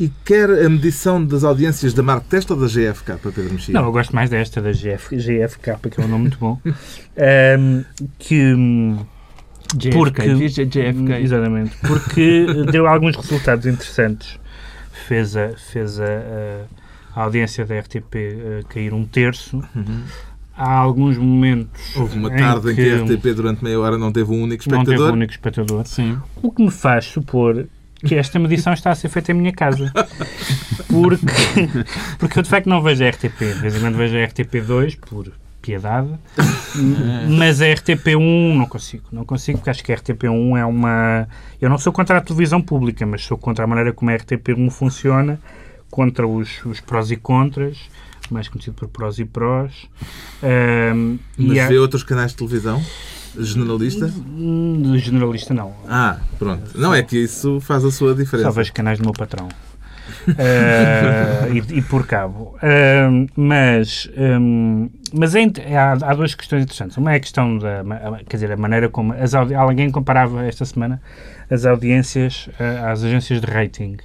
E 0.01 0.09
quer 0.25 0.49
a 0.49 0.67
medição 0.67 1.23
das 1.23 1.43
audiências 1.43 1.93
da 1.93 2.01
Martesta 2.01 2.55
ou 2.55 2.59
da 2.59 2.65
GFK 2.65 3.17
para 3.21 3.31
Pedro 3.31 3.53
Mexia? 3.53 3.71
Não, 3.73 3.83
eu 3.85 3.91
gosto 3.91 4.15
mais 4.15 4.31
desta, 4.31 4.59
da 4.59 4.71
GF, 4.71 5.15
GFK, 5.15 5.89
que 5.91 6.01
é 6.01 6.03
um 6.03 6.07
nome 6.07 6.21
muito 6.23 6.39
bom. 6.39 6.59
Ahm, 7.15 7.83
que. 8.17 8.55
JFK, 9.75 9.91
Porque-. 9.91 11.13
Exatamente. 11.21 11.77
Porque 11.85 12.45
deu 12.71 12.87
alguns 12.87 13.15
resultados 13.15 13.65
interessantes. 13.67 14.39
Fez 15.07 15.37
a, 15.37 15.49
fez 15.71 15.99
a, 15.99 16.05
a- 16.05 16.65
a 17.15 17.23
audiência 17.23 17.65
da 17.65 17.77
RTP 17.79 18.15
eh, 18.15 18.61
cair 18.69 18.93
um 18.93 19.05
terço. 19.05 19.61
Há 20.57 20.73
alguns 20.73 21.17
momentos. 21.17 21.95
Houve 21.95 22.17
uma 22.17 22.33
em 22.33 22.37
tarde 22.37 22.71
em 22.71 22.75
que 22.75 22.89
a 22.91 23.03
RTP 23.03 23.35
durante 23.35 23.63
meia 23.63 23.79
hora 23.79 23.97
não 23.97 24.11
teve 24.11 24.31
um 24.31 24.41
único 24.43 24.63
não 24.69 24.79
teve 24.79 24.91
espectador. 24.95 25.09
um 25.09 25.13
único 25.13 25.31
espectador. 25.31 25.85
Sim. 25.85 26.17
O 26.41 26.51
que 26.51 26.63
me 26.63 26.71
faz 26.71 27.05
supor 27.05 27.67
que 28.05 28.15
esta 28.15 28.37
medição 28.39 28.73
está 28.73 28.91
a 28.91 28.95
ser 28.95 29.09
feita 29.09 29.31
em 29.31 29.35
minha 29.35 29.51
casa. 29.53 29.91
Porque, 30.87 31.25
porque 32.19 32.39
eu 32.39 32.43
de 32.43 32.49
facto 32.49 32.67
não 32.67 32.81
vejo 32.81 33.03
a 33.03 33.09
RTP. 33.09 33.39
De 33.39 33.53
vez 33.59 33.75
em 33.75 33.79
quando 33.79 33.95
vejo 33.97 34.15
a 34.17 34.19
RTP2 34.27 34.97
por 34.99 35.31
piedade, 35.61 36.09
mas 37.29 37.61
a 37.61 37.65
RTP1 37.65 38.55
não 38.55 38.65
consigo. 38.65 39.03
Não 39.11 39.23
consigo 39.23 39.59
porque 39.59 39.69
acho 39.69 39.83
que 39.83 39.93
a 39.93 39.97
RTP1 39.97 40.57
é 40.59 40.65
uma. 40.65 41.27
Eu 41.61 41.69
não 41.69 41.77
sou 41.77 41.93
contra 41.93 42.17
a 42.17 42.21
televisão 42.21 42.61
pública, 42.61 43.05
mas 43.05 43.23
sou 43.23 43.37
contra 43.37 43.63
a 43.63 43.67
maneira 43.67 43.93
como 43.93 44.09
a 44.11 44.15
RTP1 44.15 44.69
funciona, 44.71 45.39
contra 45.89 46.27
os, 46.27 46.63
os 46.65 46.79
prós 46.79 47.11
e 47.11 47.15
contras, 47.15 47.77
mais 48.29 48.47
conhecido 48.47 48.75
por 48.75 48.87
prós 48.87 49.19
e 49.19 49.25
prós. 49.25 49.71
Ahm, 50.41 51.17
Mas 51.37 51.57
e 51.57 51.59
há- 51.59 51.67
vê 51.67 51.77
outros 51.77 52.03
canais 52.03 52.31
de 52.31 52.37
televisão? 52.37 52.81
Generalista? 53.39 54.05
Hum, 54.37 54.81
de 54.93 54.99
generalista 54.99 55.53
não. 55.53 55.73
Ah, 55.87 56.17
pronto. 56.37 56.77
Não 56.77 56.93
é 56.93 57.01
que 57.01 57.17
isso 57.17 57.59
faz 57.61 57.83
a 57.85 57.91
sua 57.91 58.13
diferença. 58.13 58.49
Só 58.49 58.51
vejo 58.55 58.73
canais 58.73 58.97
do 58.99 59.03
meu 59.05 59.13
patrão. 59.13 59.47
Eh, 60.37 61.47
e, 61.53 61.77
e 61.79 61.81
por 61.81 62.05
cabo. 62.05 62.55
Eh, 62.61 63.07
mas 63.35 64.09
hum, 64.17 64.89
mas 65.13 65.33
é 65.35 65.41
int- 65.41 65.59
há, 65.59 65.93
há 65.93 66.13
duas 66.13 66.35
questões 66.35 66.63
interessantes. 66.63 66.97
Uma 66.97 67.13
é 67.13 67.15
a 67.15 67.19
questão 67.19 67.57
da 67.57 67.83
quer 68.27 68.37
dizer, 68.37 68.51
a 68.51 68.57
maneira 68.57 68.89
como 68.89 69.13
as 69.13 69.33
alguém 69.33 69.89
comparava 69.89 70.43
esta 70.45 70.65
semana 70.65 71.01
as 71.49 71.65
audiências 71.65 72.49
eh, 72.59 72.79
às 72.85 73.03
agências 73.03 73.39
de 73.41 73.47
rating. 73.47 73.97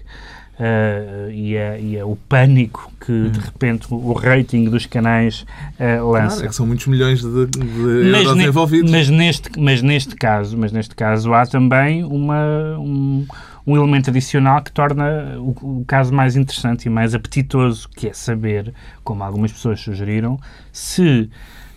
Eh, 0.59 1.29
e, 1.35 1.59
a- 1.59 1.79
e 1.79 1.99
a- 2.01 2.07
o 2.07 2.17
pânico 2.17 2.91
que 3.05 3.29
de 3.29 3.39
repente 3.41 3.87
o 3.91 4.13
rating 4.15 4.65
dos 4.71 4.87
canais 4.87 5.45
eh, 5.79 6.01
lança. 6.01 6.29
Claro, 6.37 6.45
é 6.47 6.49
que 6.49 6.55
são 6.55 6.67
muitos 6.67 6.87
milhões 6.87 7.21
de, 7.21 7.47
de 7.47 7.61
Mas, 8.11 8.23
euros 8.23 8.37
ne- 8.37 8.45
envolvidos. 8.47 8.91
mas 8.91 9.11
neste, 9.11 9.51
mas 9.61 9.83
neste 9.83 10.17
caso, 10.17 10.57
mas 10.57 10.73
neste 10.73 10.95
caso 10.95 11.35
há 11.35 11.45
também 11.45 12.03
uma, 12.05 12.79
um, 12.79 13.27
um 13.67 13.77
elemento 13.77 14.09
adicional 14.09 14.63
que 14.63 14.73
torna 14.73 15.35
o, 15.39 15.81
o 15.81 15.85
caso 15.87 16.11
mais 16.15 16.37
interessante 16.37 16.87
e 16.87 16.89
mais 16.89 17.15
apetitoso, 17.15 17.87
que 17.95 18.09
é 18.09 18.15
saber, 18.15 18.73
como 19.05 19.23
algumas 19.23 19.53
pessoas 19.53 19.79
sugeriram, 19.81 20.41
se 20.73 21.29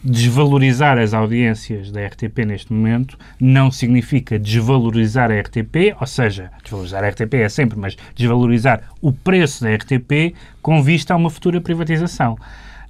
desvalorizar 0.04 0.98
as 0.98 1.14
audiências 1.14 1.92
da 1.92 2.06
RTP 2.06 2.40
neste 2.46 2.72
momento 2.72 3.18
não 3.40 3.70
significa 3.72 4.40
desvalorizar 4.40 5.32
a 5.32 5.40
RTP, 5.40 5.96
ou 6.00 6.08
seja, 6.08 6.52
desvalorizar 6.64 7.04
a 7.04 7.10
RTP 7.10 7.34
é 7.36 7.50
sempre, 7.50 7.78
mas 7.78 7.98
desvalorizar 8.16 8.84
o 9.02 9.12
preço 9.12 9.64
da 9.64 9.74
RTP 9.76 10.34
com 10.62 10.82
vista 10.82 11.14
a 11.14 11.18
uma 11.18 11.30
futura 11.30 11.60
privatização. 11.60 12.38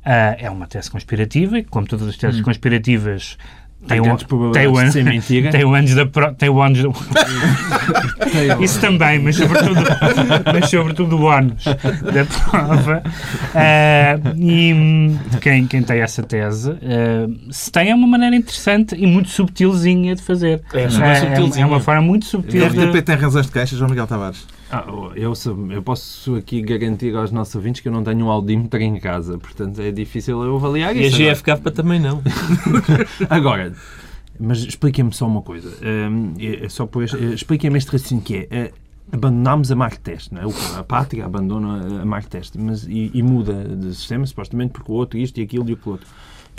Ah, 0.03 0.35
é 0.39 0.49
uma 0.49 0.65
tese 0.65 0.89
conspirativa 0.89 1.59
e, 1.59 1.63
como 1.63 1.85
todas 1.85 2.07
as 2.07 2.15
teses 2.15 2.41
conspirativivas, 2.41 3.37
tem, 3.37 3.37
Tem 3.87 3.99
o, 3.99 4.03
grandes 4.03 4.23
tem, 4.23 4.27
probabilidades 4.27 4.79
o, 4.81 4.85
de 4.85 4.91
ser 4.91 5.03
mentira. 5.03 5.51
tem 5.51 5.63
o 5.65 5.73
anos 5.73 5.95
da 5.95 6.05
pro- 6.05 6.33
tem 6.33 6.49
o 6.49 6.61
da, 6.83 6.93
isso 8.63 8.79
também, 8.79 9.19
mas 9.19 9.35
sobretudo, 9.37 9.81
mas 10.53 10.69
sobretudo 10.69 11.17
o 11.17 11.23
ónus 11.23 11.63
da 11.65 12.25
prova. 12.25 13.01
Ah, 13.55 14.15
e 14.37 14.73
hum, 14.73 15.17
quem, 15.41 15.65
quem 15.65 15.81
tem 15.81 16.01
essa 16.01 16.21
tese, 16.21 16.71
ah, 16.71 17.27
se 17.49 17.71
tem 17.71 17.89
é 17.89 17.95
uma 17.95 18.07
maneira 18.07 18.35
interessante 18.35 18.95
e 18.95 19.07
muito 19.07 19.29
subtilzinha 19.29 20.15
de 20.15 20.21
fazer. 20.21 20.61
É, 20.73 20.89
super 20.89 21.05
Ah, 21.07 21.15
subtilzinha. 21.15 21.63
é 21.63 21.67
uma 21.67 21.79
forma 21.79 22.01
muito 22.01 22.25
subtil 22.25 22.69
de... 22.69 22.79
RTP 22.85 23.01
tem 23.05 23.15
razões 23.15 23.45
de 23.45 23.51
caixa, 23.51 23.75
João 23.75 23.89
Miguel 23.89 24.07
Tavares. 24.07 24.45
Ah, 24.71 24.85
eu, 25.15 25.33
sou- 25.33 25.71
eu 25.71 25.81
posso 25.81 26.35
aqui 26.35 26.61
garantir 26.61 27.15
aos 27.15 27.31
nossos 27.31 27.55
ouvintes 27.55 27.81
que 27.81 27.87
eu 27.87 27.91
não 27.91 28.03
tenho 28.03 28.25
um 28.25 28.29
audímetro 28.29 28.79
em 28.81 28.99
casa, 28.99 29.37
portanto 29.37 29.81
é 29.81 29.91
difícil 29.91 30.43
eu 30.43 30.55
avaliar 30.57 30.95
E 30.95 30.99
a 30.99 31.07
isso. 31.07 31.17
GFK 31.17 31.71
também 31.71 31.99
não. 31.99 32.21
Agora, 33.29 33.73
mas 34.39 34.59
expliquem-me 34.59 35.11
só 35.13 35.25
uma 35.27 35.41
coisa. 35.41 35.69
Hum, 35.83 36.33
é- 36.39 36.65
é 36.65 36.69
só 36.69 36.85
por 36.85 37.03
eh, 37.03 37.07
expliquem-me 37.33 37.77
este 37.77 37.91
raciocínio 37.91 38.23
que 38.23 38.35
é. 38.35 38.47
eh, 38.51 38.71
abandonámos 39.11 39.71
a 39.71 39.75
marca 39.75 39.97
teste, 40.03 40.31
não 40.31 40.41
é? 40.43 40.45
A 40.77 40.83
pátria 40.83 41.25
abandona 41.25 42.01
a 42.03 42.05
marca 42.05 42.29
teste 42.29 42.59
mas, 42.59 42.83
e, 42.87 43.09
e 43.11 43.23
muda 43.23 43.63
de 43.63 43.95
sistema, 43.95 44.23
supostamente, 44.27 44.71
porque 44.71 44.91
o 44.91 44.95
outro 44.95 45.17
isto 45.17 45.39
e 45.39 45.43
aquilo 45.43 45.67
e 45.67 45.73
o 45.73 45.79
outro. 45.89 46.07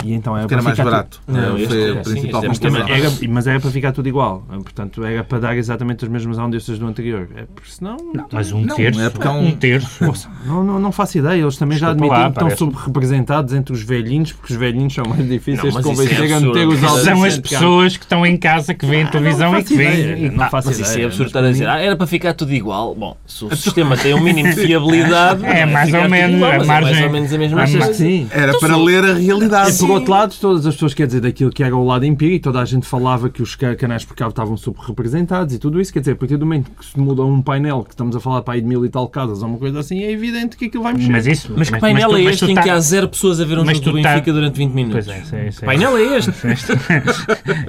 E 0.03 0.13
então 0.13 0.35
é 0.37 0.41
Porque 0.41 0.53
era 0.53 0.63
para 0.63 0.69
mais 0.75 0.79
barato. 0.79 1.21
Não, 1.27 1.51
Foi 1.51 1.61
este- 1.63 1.73
a 1.73 1.77
é, 1.77 2.03
sim, 2.03 2.11
principal 2.11 2.45
este 2.45 2.67
é 2.67 2.69
Era, 2.99 3.11
mas 3.29 3.47
era 3.47 3.59
para 3.59 3.71
ficar 3.71 3.91
tudo 3.91 4.07
igual. 4.07 4.43
Portanto, 4.49 5.03
era 5.03 5.23
para 5.23 5.39
dar 5.39 5.57
exatamente 5.57 6.05
as 6.05 6.11
mesmas 6.11 6.37
audiências 6.39 6.79
do 6.79 6.87
anterior. 6.87 7.27
É, 7.35 7.43
porque 7.53 7.69
senão. 7.71 7.97
Não, 8.13 8.25
mas 8.31 8.51
um 8.51 8.61
Não, 8.61 8.75
terço, 8.75 9.01
é 9.01 9.09
porque 9.09 9.27
há 9.27 9.31
um- 9.31 9.47
um 9.47 9.51
terço. 9.51 10.05
Ouça, 10.05 10.29
Não, 10.45 10.63
não, 10.63 10.79
não 10.79 10.91
faço 10.91 11.17
ideia. 11.17 11.41
Eles 11.41 11.57
também 11.57 11.77
já 11.77 11.91
Desculpa 11.93 12.15
admitiram 12.15 12.43
lá, 12.43 12.47
que 12.47 12.53
estão 12.53 12.67
subrepresentados 12.67 13.53
entre 13.53 13.73
os 13.73 13.81
velhinhos, 13.83 14.31
porque 14.33 14.53
os 14.53 14.59
velhinhos 14.59 14.93
são 14.93 15.05
mais 15.05 15.27
difíceis 15.27 15.57
Não, 15.63 15.69
de 15.69 15.75
mas 15.75 15.85
isso 15.85 15.91
é 15.91 16.05
convencer 16.05 16.33
a 16.33 16.39
meter 16.39 16.63
absurdo. 16.63 16.73
os 16.73 16.79
São 16.79 16.89
audiências. 16.89 17.11
São 17.11 17.23
as 17.25 17.37
pessoas 17.39 17.97
que 17.97 18.03
estão 18.05 18.25
em 18.25 18.37
casa, 18.37 18.73
que 18.73 18.85
veem 18.85 19.05
televisão 19.07 19.57
e 19.57 19.63
que 19.63 19.75
veem... 19.75 19.99
ideia, 20.01 20.31
não 20.31 20.49
faço 20.49 20.67
Mas 20.69 20.79
isso 20.79 20.89
é 20.89 20.93
ideia, 20.93 21.07
absurdo 21.07 21.27
estar 21.27 21.43
a 21.43 21.51
dizer. 21.51 21.67
Ah, 21.69 21.79
era 21.79 21.95
para 21.95 22.07
ficar 22.07 22.33
tudo 22.33 22.53
igual. 22.53 22.95
Bom, 22.95 23.17
se 23.25 23.45
o 23.45 23.49
sistema 23.55 23.95
tem 23.97 24.13
um 24.13 24.21
mínimo 24.21 24.49
de 24.49 24.55
fiabilidade. 24.61 25.41
É, 25.51 25.65
mais 25.65 25.93
ou 25.93 26.07
menos, 26.09 26.41
É 26.41 26.63
mais 26.63 27.01
ou 27.01 27.09
menos 27.09 27.33
a 27.33 27.37
mesma 27.37 27.57
coisa. 27.63 27.77
Acho 27.79 27.87
que 27.89 27.93
sim. 27.95 28.27
Era 28.31 28.57
para 28.59 28.77
ler 28.77 29.03
a 29.03 29.13
realidade. 29.13 29.71
Por 29.91 29.97
outro 29.99 30.11
lado, 30.11 30.35
todas 30.39 30.65
as 30.65 30.73
pessoas, 30.75 30.93
quer 30.93 31.05
dizer, 31.07 31.21
daquilo 31.21 31.51
que 31.51 31.63
era 31.63 31.75
o 31.75 31.85
lado 31.85 32.05
empírico, 32.05 32.43
toda 32.45 32.61
a 32.61 32.65
gente 32.65 32.85
falava 32.87 33.29
que 33.29 33.41
os 33.41 33.55
ca- 33.55 33.75
canais 33.75 34.05
por 34.05 34.15
cabo 34.15 34.29
estavam 34.29 34.55
subrepresentados 34.55 35.53
e 35.55 35.59
tudo 35.59 35.79
isso, 35.81 35.91
quer 35.91 35.99
dizer, 35.99 36.13
a 36.13 36.15
partir 36.15 36.37
do 36.37 36.45
momento 36.45 36.71
que 36.71 36.85
se 36.85 36.99
muda 36.99 37.23
um 37.23 37.41
painel, 37.41 37.83
que 37.83 37.91
estamos 37.91 38.15
a 38.15 38.19
falar 38.19 38.41
para 38.41 38.53
aí 38.55 38.61
de 38.61 38.67
mil 38.67 38.85
e 38.85 38.89
tal 38.89 39.07
casas 39.07 39.41
ou 39.43 39.49
uma 39.49 39.57
coisa 39.57 39.79
assim, 39.79 40.01
é 40.03 40.11
evidente 40.11 40.55
que 40.57 40.65
aquilo 40.65 40.83
vai 40.83 40.93
mexer. 40.93 41.11
Mas 41.11 41.27
isso... 41.27 41.53
Mas 41.55 41.69
que 41.69 41.79
painel 41.79 42.09
tu- 42.09 42.15
é 42.17 42.21
mas 42.23 42.33
este 42.35 42.45
tu 42.45 42.51
em 42.51 42.55
tá- 42.55 42.61
que 42.63 42.69
há 42.69 42.79
zero 42.79 43.07
pessoas 43.09 43.39
a 43.41 43.45
ver 43.45 43.59
um 43.59 43.65
Mas 43.65 43.77
jogo 43.77 43.91
do 43.97 44.01
tá- 44.01 44.13
Benfica 44.13 44.33
durante 44.33 44.55
20 44.57 44.71
minutos? 44.73 45.05
Pois 45.05 45.17
é, 45.17 45.21
isso 45.21 45.35
é... 45.35 45.47
Isso 45.49 45.63
é. 45.63 45.65
Painel 45.65 45.97
é 45.97 46.17
este. 46.17 46.31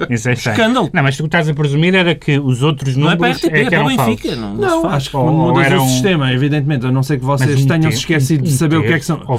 Isso 0.09 0.29
é 0.29 0.33
estranho. 0.33 0.57
Escândalo. 0.57 0.89
Não, 0.93 1.03
mas 1.03 1.17
tu 1.17 1.25
estás 1.25 1.49
a 1.49 1.53
presumir 1.53 1.95
era 1.95 2.15
que 2.15 2.39
os 2.39 2.61
outros 2.63 2.95
Não 2.95 3.11
é 3.11 3.15
para 3.15 3.27
a 3.27 3.33
números 3.33 3.43
RTP, 3.43 3.53
é 3.55 3.63
que 3.63 3.69
para 3.69 3.83
o 3.83 3.87
Benfica. 3.87 4.35
falsos. 4.35 4.37
Não, 4.37 4.55
Não, 4.83 4.89
acho 4.89 5.05
que 5.09 5.11
quando 5.17 5.31
mudas 5.33 5.71
o 5.73 5.75
um- 5.83 5.87
sistema, 5.89 6.33
evidentemente, 6.33 6.85
a 6.85 6.91
não 6.91 7.03
ser 7.03 7.17
que 7.19 7.25
vocês 7.25 7.49
Mas 7.51 7.63
um 7.63 7.67
tenham 7.67 7.81
ter- 7.83 7.91
se 7.91 7.97
esquecido 7.99 8.43
de 8.43 8.51
saber 8.51 8.77
o 8.77 8.83
que 8.83 8.93
é 8.93 8.99
que 8.99 9.05
são. 9.05 9.21
Ou, 9.27 9.37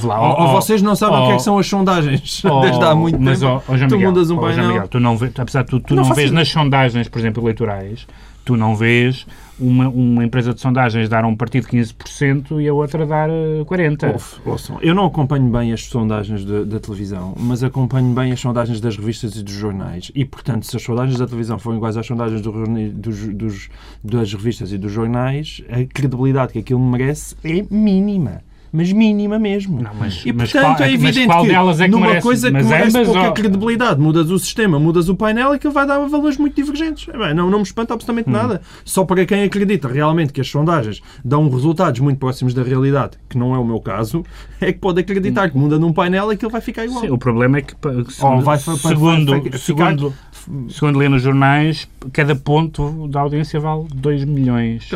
vocês 0.53 0.83
não 0.83 0.95
sabem 0.97 1.19
o 1.19 1.27
que 1.27 1.33
é 1.33 1.37
que 1.37 1.43
são 1.43 1.59
as 1.59 1.67
sondagens 1.67 2.43
Oh, 2.65 2.71
desde 2.71 2.85
há 2.85 2.95
muito 2.95 3.21
mas, 3.21 3.41
tempo. 3.41 3.53
ó, 3.53 3.73
ó, 3.73 3.77
João 3.77 3.89
tu 3.89 3.95
Miguel, 3.97 4.11
mudas 4.11 4.31
um 4.31 4.35
João 4.37 4.47
painel. 4.49 4.67
Miguel, 4.69 4.89
tu 4.89 5.01
não 5.01 5.17
vês, 5.17 5.33
apesar 5.39 5.63
de 5.63 5.69
tudo, 5.71 5.85
tu 5.87 5.95
Não 5.95 6.05
não, 6.09 6.15
vês 6.15 6.31
nas 6.31 6.49
sondagens, 6.49 7.09
por 7.09 7.19
exemplo, 7.19 7.43
eleitorais, 7.43 8.07
tu 8.45 8.57
não 8.57 8.75
vês 8.77 9.27
uma, 9.59 9.89
uma 9.89 10.25
empresa 10.25 10.53
de 10.53 10.61
sondagens 10.61 11.09
dar 11.09 11.25
a 11.25 11.27
um 11.27 11.35
partido 11.37 11.67
15% 11.69 12.61
e 12.61 12.69
a 12.69 12.75
outra 12.75 13.07
dar 13.07 13.31
eh, 13.31 13.65
40%. 13.65 14.13
Ouve, 14.13 14.25
ouçam, 14.45 14.79
eu 14.83 14.95
não 14.95 15.07
acompanho 15.07 15.49
bem 15.49 15.73
as 15.73 15.85
sondagens 15.87 16.45
da- 16.45 16.65
da 16.65 16.79
televisão, 16.81 17.35
mas 17.39 17.63
acompanho 17.63 18.13
bem 18.15 18.33
as 18.33 18.41
sondagens 18.41 18.81
das 18.81 18.97
revistas 18.97 19.37
e 19.37 19.43
dos 19.43 19.55
jornais. 19.55 20.11
E, 20.15 20.25
portanto, 20.25 20.67
se 20.67 20.77
as 20.77 20.83
sondagens 20.83 21.19
da 21.19 21.27
televisão 21.27 21.59
forem 21.59 21.79
iguais 21.79 21.97
às 21.97 22.07
sondagens 22.07 22.41
do 22.43 22.53
dos, 22.93 23.27
dos- 23.29 23.69
das 24.03 24.33
revistas 24.35 24.73
e 24.73 24.79
dos 24.79 24.93
jornais, 24.93 25.63
a 25.71 25.85
credibilidade 25.93 26.53
que 26.53 26.59
aquilo 26.59 26.81
merece 26.81 27.35
é 27.45 27.65
mínima. 27.71 28.43
Mas 28.77 28.93
mínima 28.93 29.39
mesmo. 29.39 29.81
Não, 29.81 29.93
mas, 29.95 30.23
E 30.27 30.33
mas 30.33 30.51
portanto 30.53 30.79
qual, 30.79 30.89
é 30.89 30.93
evidente 30.93 31.27
qual 31.27 31.43
que 31.43 31.49
delas 31.49 31.81
é 31.81 31.85
que 31.85 31.91
numa 31.93 32.07
merece? 32.09 32.23
coisa 32.27 32.49
que 32.51 32.53
merece 32.63 32.97
ambas, 32.99 33.07
pouca 33.07 33.29
ó, 33.29 33.33
credibilidade, 33.33 34.01
mudas 34.01 34.31
o 34.31 34.39
sistema, 34.39 34.79
mudas 34.81 35.09
o 35.09 35.15
painel 35.15 35.55
e 35.55 35.59
que 35.59 35.69
vai 35.69 35.87
dar 35.87 35.99
valores 36.01 36.37
muito 36.37 36.57
divergentes. 36.57 37.07
É 37.09 37.17
bem, 37.17 37.33
não, 37.33 37.49
não 37.49 37.59
me 37.59 37.65
espanta 37.65 37.95
absolutamente 37.95 38.29
nada. 38.29 38.61
Só 38.85 39.05
para 39.05 39.25
quem 39.25 39.45
acredita 39.45 39.87
realmente 39.89 40.33
que 40.33 40.41
as 40.41 40.49
sondagens 40.49 41.01
dão 41.25 41.49
resultados 41.49 42.01
muito 42.01 42.19
próximos 42.19 42.53
da 42.53 42.63
realidade, 42.65 43.17
que 43.29 43.39
não 43.39 43.55
é 43.55 43.59
o 43.59 43.65
meu 43.65 43.81
caso, 43.81 44.25
é 44.61 44.73
que 44.73 44.79
pode 44.81 45.01
acreditar 45.01 45.49
que 45.51 45.57
muda 45.57 45.79
num 45.79 45.93
painel 45.93 46.33
e 46.33 46.37
que 46.37 46.45
ele 46.45 46.53
vai 46.53 46.61
ficar 46.61 46.85
igual. 46.85 47.01
Sim, 47.01 47.11
o 47.11 47.17
problema 47.19 47.59
é 47.59 47.63
que, 47.63 47.77
pa- 47.77 47.91
segundo, 48.09 48.43
vai 48.43 48.59
segundo, 48.59 49.43
ficar- 49.43 49.59
segundo, 49.59 50.15
segundo 50.71 50.99
lê 50.99 51.09
nos 51.09 51.23
jornais, 51.23 51.89
cada 52.13 52.35
ponto 52.35 53.09
da 53.09 53.21
audiência 53.21 53.59
vale 53.61 53.87
2 53.95 54.25
milhões. 54.25 54.89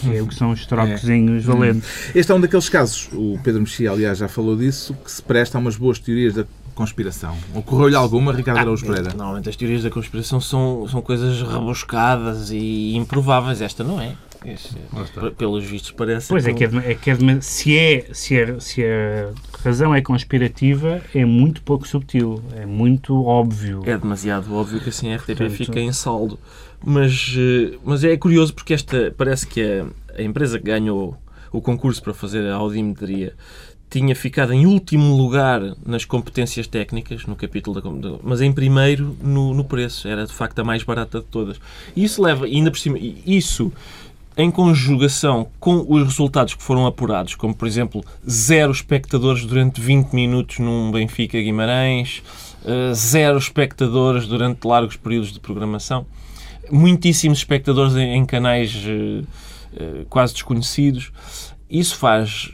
Que 0.00 0.16
é 0.16 0.22
o 0.22 0.26
que 0.26 0.34
são 0.34 0.50
os 0.50 0.64
trocozinhos 0.66 1.44
valentes. 1.44 2.14
Este 2.14 2.32
é 2.32 2.34
um 2.34 2.40
daqueles 2.40 2.68
casos, 2.68 3.08
o 3.12 3.38
Pedro 3.42 3.60
Mexia, 3.60 3.90
aliás, 3.90 4.18
já 4.18 4.28
falou 4.28 4.56
disso, 4.56 4.94
que 5.04 5.10
se 5.10 5.22
presta 5.22 5.58
a 5.58 5.60
umas 5.60 5.76
boas 5.76 5.98
teorias 5.98 6.34
da 6.34 6.44
conspiração. 6.74 7.36
Ocorreu-lhe 7.54 7.96
alguma, 7.96 8.32
Ricardo 8.32 8.58
Araújo 8.58 8.84
Pereira? 8.84 9.12
Normalmente 9.14 9.48
as 9.48 9.56
teorias 9.56 9.82
da 9.82 9.90
conspiração 9.90 10.40
são, 10.40 10.86
são 10.86 11.00
coisas 11.00 11.42
rebuscadas 11.42 12.50
e 12.50 12.94
improváveis. 12.94 13.62
Esta 13.62 13.82
não 13.82 14.00
é. 14.00 14.12
Pelos 15.36 15.64
vistos 15.64 15.90
parece. 15.90 16.28
Pois 16.28 16.46
é 16.46 16.52
que, 16.52 16.64
é, 16.64 16.68
é 16.90 16.94
que 16.94 17.10
é 17.10 17.14
de- 17.14 17.44
se, 17.44 17.76
é, 17.76 18.06
se, 18.12 18.36
é, 18.38 18.58
se 18.60 18.84
a 18.84 19.32
razão 19.64 19.94
é 19.94 20.00
conspirativa, 20.00 21.00
é 21.14 21.24
muito 21.24 21.62
pouco 21.62 21.86
subtil, 21.86 22.42
é 22.54 22.64
muito 22.66 23.24
óbvio. 23.24 23.82
É 23.84 23.96
demasiado 23.98 24.54
óbvio 24.54 24.80
que 24.80 24.88
assim 24.88 25.12
a 25.12 25.16
RTP 25.16 25.26
Portanto- 25.36 25.50
fica 25.52 25.80
em 25.80 25.92
saldo. 25.92 26.38
Mas, 26.84 27.34
eh, 27.36 27.76
mas 27.84 28.04
é 28.04 28.16
curioso 28.16 28.54
porque 28.54 28.74
esta 28.74 29.12
parece 29.16 29.46
que 29.46 29.60
a, 29.62 29.86
a 30.18 30.22
empresa 30.22 30.58
que 30.58 30.66
ganhou 30.66 31.16
o 31.50 31.60
concurso 31.60 32.02
para 32.02 32.12
fazer 32.14 32.46
a 32.46 32.54
audiometria 32.54 33.34
tinha 33.88 34.14
ficado 34.14 34.52
em 34.52 34.66
último 34.66 35.16
lugar 35.16 35.62
nas 35.86 36.04
competências 36.04 36.66
técnicas, 36.66 37.24
no 37.24 37.36
capítulo 37.36 37.80
da 37.80 38.18
mas 38.22 38.40
em 38.40 38.52
primeiro 38.52 39.16
no, 39.22 39.54
no 39.54 39.64
preço. 39.64 40.06
Era 40.08 40.26
de 40.26 40.32
facto 40.32 40.58
a 40.58 40.64
mais 40.64 40.82
barata 40.82 41.20
de 41.20 41.26
todas. 41.26 41.58
E 41.94 42.04
isso 42.04 42.20
leva, 42.22 42.44
ainda 42.46 42.70
por 42.70 42.78
cima, 42.78 42.98
isso 42.98 43.72
em 44.36 44.50
conjugação 44.50 45.48
com 45.58 45.84
os 45.88 46.02
resultados 46.02 46.54
que 46.54 46.62
foram 46.62 46.86
apurados, 46.86 47.34
como 47.34 47.54
por 47.54 47.66
exemplo 47.66 48.04
zero 48.28 48.70
espectadores 48.70 49.44
durante 49.46 49.80
20 49.80 50.12
minutos 50.12 50.58
num 50.58 50.90
Benfica 50.90 51.40
Guimarães, 51.40 52.22
eh, 52.64 52.92
zero 52.92 53.38
espectadores 53.38 54.26
durante 54.26 54.66
largos 54.66 54.96
períodos 54.96 55.32
de 55.32 55.40
programação, 55.40 56.04
muitíssimos 56.70 57.38
espectadores 57.38 57.96
em, 57.96 58.26
canais 58.26 58.84
eh, 58.86 59.22
eh, 59.76 60.04
quase 60.10 60.34
desconhecidos. 60.34 61.12
Isso 61.70 61.96
faz 61.96 62.52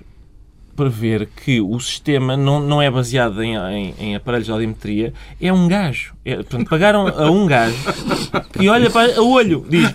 prever 0.77 1.29
que 1.45 1.61
o 1.61 1.79
sistema 1.81 2.37
não, 2.37 2.61
não 2.61 2.81
é 2.81 2.91
baseado 2.91 3.43
em, 3.43 3.57
em, 3.57 3.95
em 3.99 4.17
aparelhos 4.17 4.47
de 4.47 4.53
audiometria, 4.53 5.13
é 5.41 5.53
um 5.53 5.69
gajo. 5.69 6.15
É, 6.25 6.37
portanto, 6.37 6.69
pagaram 6.69 7.09
a 7.09 7.31
um 7.31 7.47
gajo 7.47 7.77
que 8.53 8.69
olha 8.69 8.89
para 8.91 9.17
a 9.17 9.23
olho, 9.23 9.67
diz: 9.69 9.93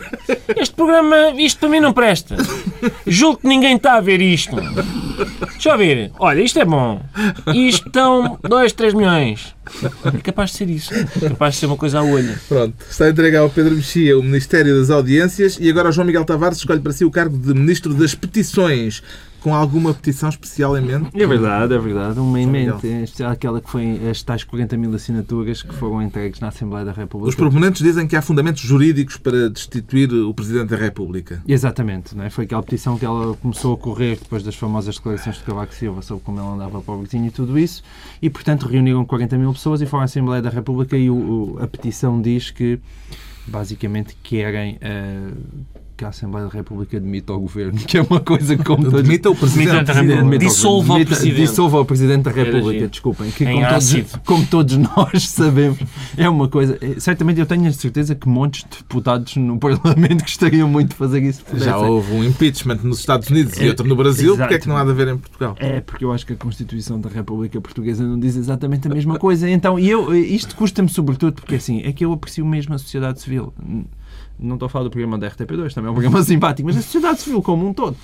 Este 0.56 0.76
programa, 0.76 1.30
isto 1.38 1.60
para 1.60 1.70
mim 1.70 1.80
não 1.80 1.94
presta. 1.94 2.36
Julgo 3.06 3.40
que 3.40 3.48
ninguém 3.48 3.78
está 3.78 3.96
a 3.96 4.02
ver 4.02 4.22
isto. 4.22 4.56
Deixa 5.54 5.70
eu 5.70 5.78
ver. 5.78 6.12
Olha, 6.20 6.42
isto 6.42 6.60
é 6.60 6.66
bom. 6.66 7.02
Isto 7.56 7.88
estão 7.88 8.38
2, 8.44 8.74
3 8.74 8.94
milhões. 8.94 9.56
É 10.06 10.18
capaz 10.20 10.52
de 10.52 10.58
ser 10.58 10.70
isso. 10.70 10.94
É 10.94 11.30
capaz 11.30 11.56
de 11.56 11.62
ser 11.62 11.66
uma 11.66 11.78
coisa 11.78 12.00
a 12.00 12.04
olho. 12.04 12.38
Pronto, 12.48 12.76
está 12.90 13.10
entregue 13.10 13.38
ao 13.38 13.50
Pedro 13.50 13.76
Mexia 13.76 14.18
o 14.18 14.24
Ministério 14.24 14.78
das 14.80 14.90
Audiências 14.90 15.58
e 15.60 15.70
agora 15.70 15.90
o 15.90 15.92
João 15.92 16.06
Miguel 16.06 16.26
Tavares 16.26 16.58
escolhe 16.58 16.80
para 16.80 16.92
si 16.92 17.06
o 17.06 17.12
cargo 17.12 17.38
de 17.38 17.54
Ministro 17.54 17.94
das 17.94 18.14
Petições. 18.14 19.02
Com 19.42 19.54
alguma 19.54 19.94
petição 19.94 20.28
especial 20.30 20.78
em 20.78 20.82
mente? 20.82 21.10
É 21.14 21.26
verdade, 21.28 21.74
é 21.74 21.78
verdade. 21.78 22.20
Uma 22.20 22.40
em 22.40 22.48
mente, 22.48 22.86
em 22.88 23.04
especial 23.04 23.32
aquela 23.32 23.62
que 23.62 23.70
foi 23.70 24.10
as 24.10 24.22
tais 24.24 24.44
40 24.44 24.76
mil 24.78 24.94
assinaturas 24.94 25.62
que 25.64 25.74
foram 25.76 26.02
entregues 26.02 26.40
na 26.40 26.48
Assembleia 26.50 26.84
da 26.86 26.92
República. 26.92 27.30
Os 27.30 27.36
proponentes 27.36 27.82
dizem 27.82 28.08
que 28.08 28.16
há 28.16 28.22
fundamentos 28.22 28.62
jurídicos 28.62 29.16
para 29.18 29.50
destituir 29.50 30.12
o 30.14 30.34
Presidente 30.34 30.70
da 30.70 30.76
República. 30.78 31.42
Exatamente, 31.48 32.16
não 32.16 32.24
é? 32.26 32.30
foi 32.30 32.46
aquela 32.46 32.64
petição 32.64 32.98
que 32.98 33.06
ela 33.06 33.36
começou 33.36 33.74
a 33.76 33.78
correr 33.78 34.18
depois 34.18 34.44
das 34.44 34.56
famosas 34.56 34.96
declarações 34.96 35.38
de 35.38 35.44
Cavaco 35.44 35.74
Silva 35.74 36.02
sobre 36.02 36.24
como 36.24 36.40
ele 36.40 36.48
andava 36.48 36.82
pobrezinho 36.82 37.28
e 37.28 37.32
tudo 37.32 37.58
isso, 37.58 37.84
e 38.22 38.30
portanto 38.30 38.64
reuniram 38.68 39.06
40 39.06 39.38
mil 39.38 39.54
pessoas 39.54 39.82
e 39.82 39.86
foram 39.86 40.02
à 40.02 40.06
Assembleia 40.06 40.42
da 40.42 40.50
República 40.50 40.98
e 40.98 41.10
o- 41.10 41.16
o- 41.56 41.60
a 41.62 41.68
petição 41.68 42.22
diz 42.22 42.50
que 42.52 42.80
basicamente 43.48 44.16
querem 44.22 44.78
eh, 44.82 45.30
que 45.98 46.06
a 46.06 46.10
Assembleia 46.10 46.46
da 46.48 46.54
República 46.54 47.00
demita 47.00 47.34
o 47.34 47.40
governo, 47.40 47.80
que 47.80 47.98
é 47.98 48.02
uma 48.04 48.20
coisa 48.20 48.56
que 48.56 48.64
como 48.64 48.84
todos... 48.84 49.02
Demita 49.02 49.32
o 49.32 49.36
Presidente. 49.36 49.70
Demita 49.74 49.92
a 49.92 49.96
República. 49.96 50.46
Dissolva 50.46 50.94
o 50.94 51.06
Presidente. 51.06 51.36
Dissolva 51.38 51.80
o 51.82 51.86
Presidente 51.86 52.22
da 52.24 52.32
República, 52.32 52.88
desculpem. 52.88 53.32
Que 53.32 53.46
como 53.46 53.68
todos, 53.68 54.16
como 54.26 54.46
todos 54.46 54.78
nós 54.78 55.28
sabemos, 55.30 55.80
é 56.16 56.30
uma 56.30 56.48
coisa... 56.48 56.78
é- 56.82 57.00
Certamente 57.00 57.40
eu 57.40 57.46
tenho 57.48 57.68
a 57.68 57.72
certeza 57.72 58.14
que 58.14 58.30
montes 58.30 58.64
de 58.64 58.78
deputados 58.78 59.36
no 59.38 59.58
Parlamento 59.60 60.22
gostariam 60.22 60.70
muito 60.70 60.90
de 60.90 60.96
fazer 60.96 61.24
isso. 61.24 61.44
Já 61.56 61.78
houve 61.78 62.14
um 62.14 62.24
impeachment 62.24 62.80
nos 62.84 63.00
Estados 63.00 63.28
Unidos 63.30 63.58
e 63.58 63.64
É, 63.66 63.70
outro 63.70 63.88
no 63.88 63.96
Brasil. 63.96 64.34
exato. 64.36 64.40
Porque 64.44 64.54
é 64.54 64.60
que 64.60 64.68
não 64.68 64.78
há 64.78 64.84
de 64.84 64.92
haver 64.92 65.08
em 65.08 65.18
Portugal? 65.18 65.56
É, 65.60 65.82
porque 65.82 66.06
eu 66.06 66.12
acho 66.14 66.26
que 66.28 66.34
a 66.34 66.36
Constituição 66.36 67.02
da 67.02 67.10
República 67.10 67.60
Portuguesa 67.60 68.04
não 68.04 68.20
diz 68.20 68.36
exatamente 68.36 68.88
a 68.88 68.94
mesma 68.94 69.18
coisa. 69.18 69.50
Então, 69.50 69.80
e 69.80 69.90
eu, 69.90 70.14
isto 70.16 70.56
custa-me 70.56 70.90
sobretudo 70.90 71.34
porque 71.42 71.56
assim, 71.56 71.82
é 71.84 71.92
que 71.92 72.06
eu 72.06 72.14
aprecio 72.14 72.46
mesmo 72.46 72.76
a 72.76 72.78
sociedade 72.78 73.20
civil. 73.20 73.52
Não 74.40 74.56
estou 74.56 74.68
a 74.68 74.70
falar 74.70 74.84
do 74.84 74.92
programa 74.92 75.18
da 75.18 75.30
RTP2, 75.30 75.74
também 75.74 75.88
é 75.88 75.92
um 75.92 75.94
programa 75.94 76.22
simpático, 76.24 76.68
mas 76.68 76.78
a 76.78 76.82
sociedade 76.82 77.22
civil 77.22 77.42
como 77.42 77.68
um 77.68 77.74
todo. 77.74 77.98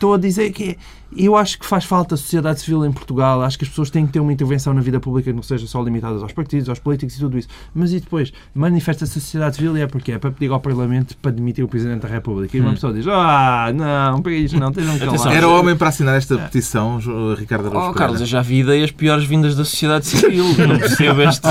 Estou 0.00 0.14
a 0.14 0.16
dizer 0.16 0.50
que 0.52 0.78
eu 1.14 1.36
acho 1.36 1.58
que 1.58 1.66
faz 1.66 1.84
falta 1.84 2.14
a 2.14 2.16
sociedade 2.16 2.60
civil 2.60 2.86
em 2.86 2.90
Portugal. 2.92 3.42
Acho 3.42 3.58
que 3.58 3.64
as 3.64 3.68
pessoas 3.68 3.90
têm 3.90 4.06
que 4.06 4.12
ter 4.12 4.20
uma 4.20 4.32
intervenção 4.32 4.72
na 4.72 4.80
vida 4.80 4.98
pública 4.98 5.28
que 5.30 5.36
não 5.36 5.42
seja 5.42 5.66
só 5.66 5.82
limitada 5.82 6.14
aos 6.22 6.32
partidos, 6.32 6.70
aos 6.70 6.78
políticos 6.78 7.16
e 7.16 7.18
tudo 7.18 7.36
isso. 7.36 7.48
Mas 7.74 7.92
e 7.92 8.00
depois, 8.00 8.32
manifesta-se 8.54 9.18
a 9.18 9.20
sociedade 9.20 9.56
civil 9.56 9.76
e 9.76 9.82
é 9.82 9.86
porque 9.86 10.12
é 10.12 10.18
para 10.18 10.30
pedir 10.30 10.50
ao 10.52 10.58
Parlamento 10.60 11.14
para 11.18 11.32
demitir 11.32 11.62
o 11.62 11.68
Presidente 11.68 12.00
da 12.00 12.08
República. 12.08 12.56
E 12.56 12.60
uma 12.60 12.70
pessoa 12.72 12.94
diz: 12.94 13.04
Ah, 13.08 13.70
não, 13.74 14.22
para 14.22 14.32
isto 14.32 14.58
não, 14.58 14.68
Atenção. 14.68 14.98
calados. 14.98 15.26
Era 15.26 15.48
homem 15.48 15.76
para 15.76 15.88
assinar 15.88 16.16
esta 16.16 16.38
petição, 16.38 16.98
Jo- 16.98 17.34
Ricardo 17.34 17.66
Araújo 17.68 17.90
Oh. 17.90 17.92
Carlos, 17.92 18.20
eu 18.22 18.26
já 18.26 18.40
vi 18.40 18.60
ideias 18.60 18.90
piores 18.90 19.24
vindas 19.24 19.54
da 19.54 19.64
sociedade 19.66 20.06
civil. 20.06 20.44
Não 20.66 20.78
percebo 20.78 21.20
este. 21.22 21.46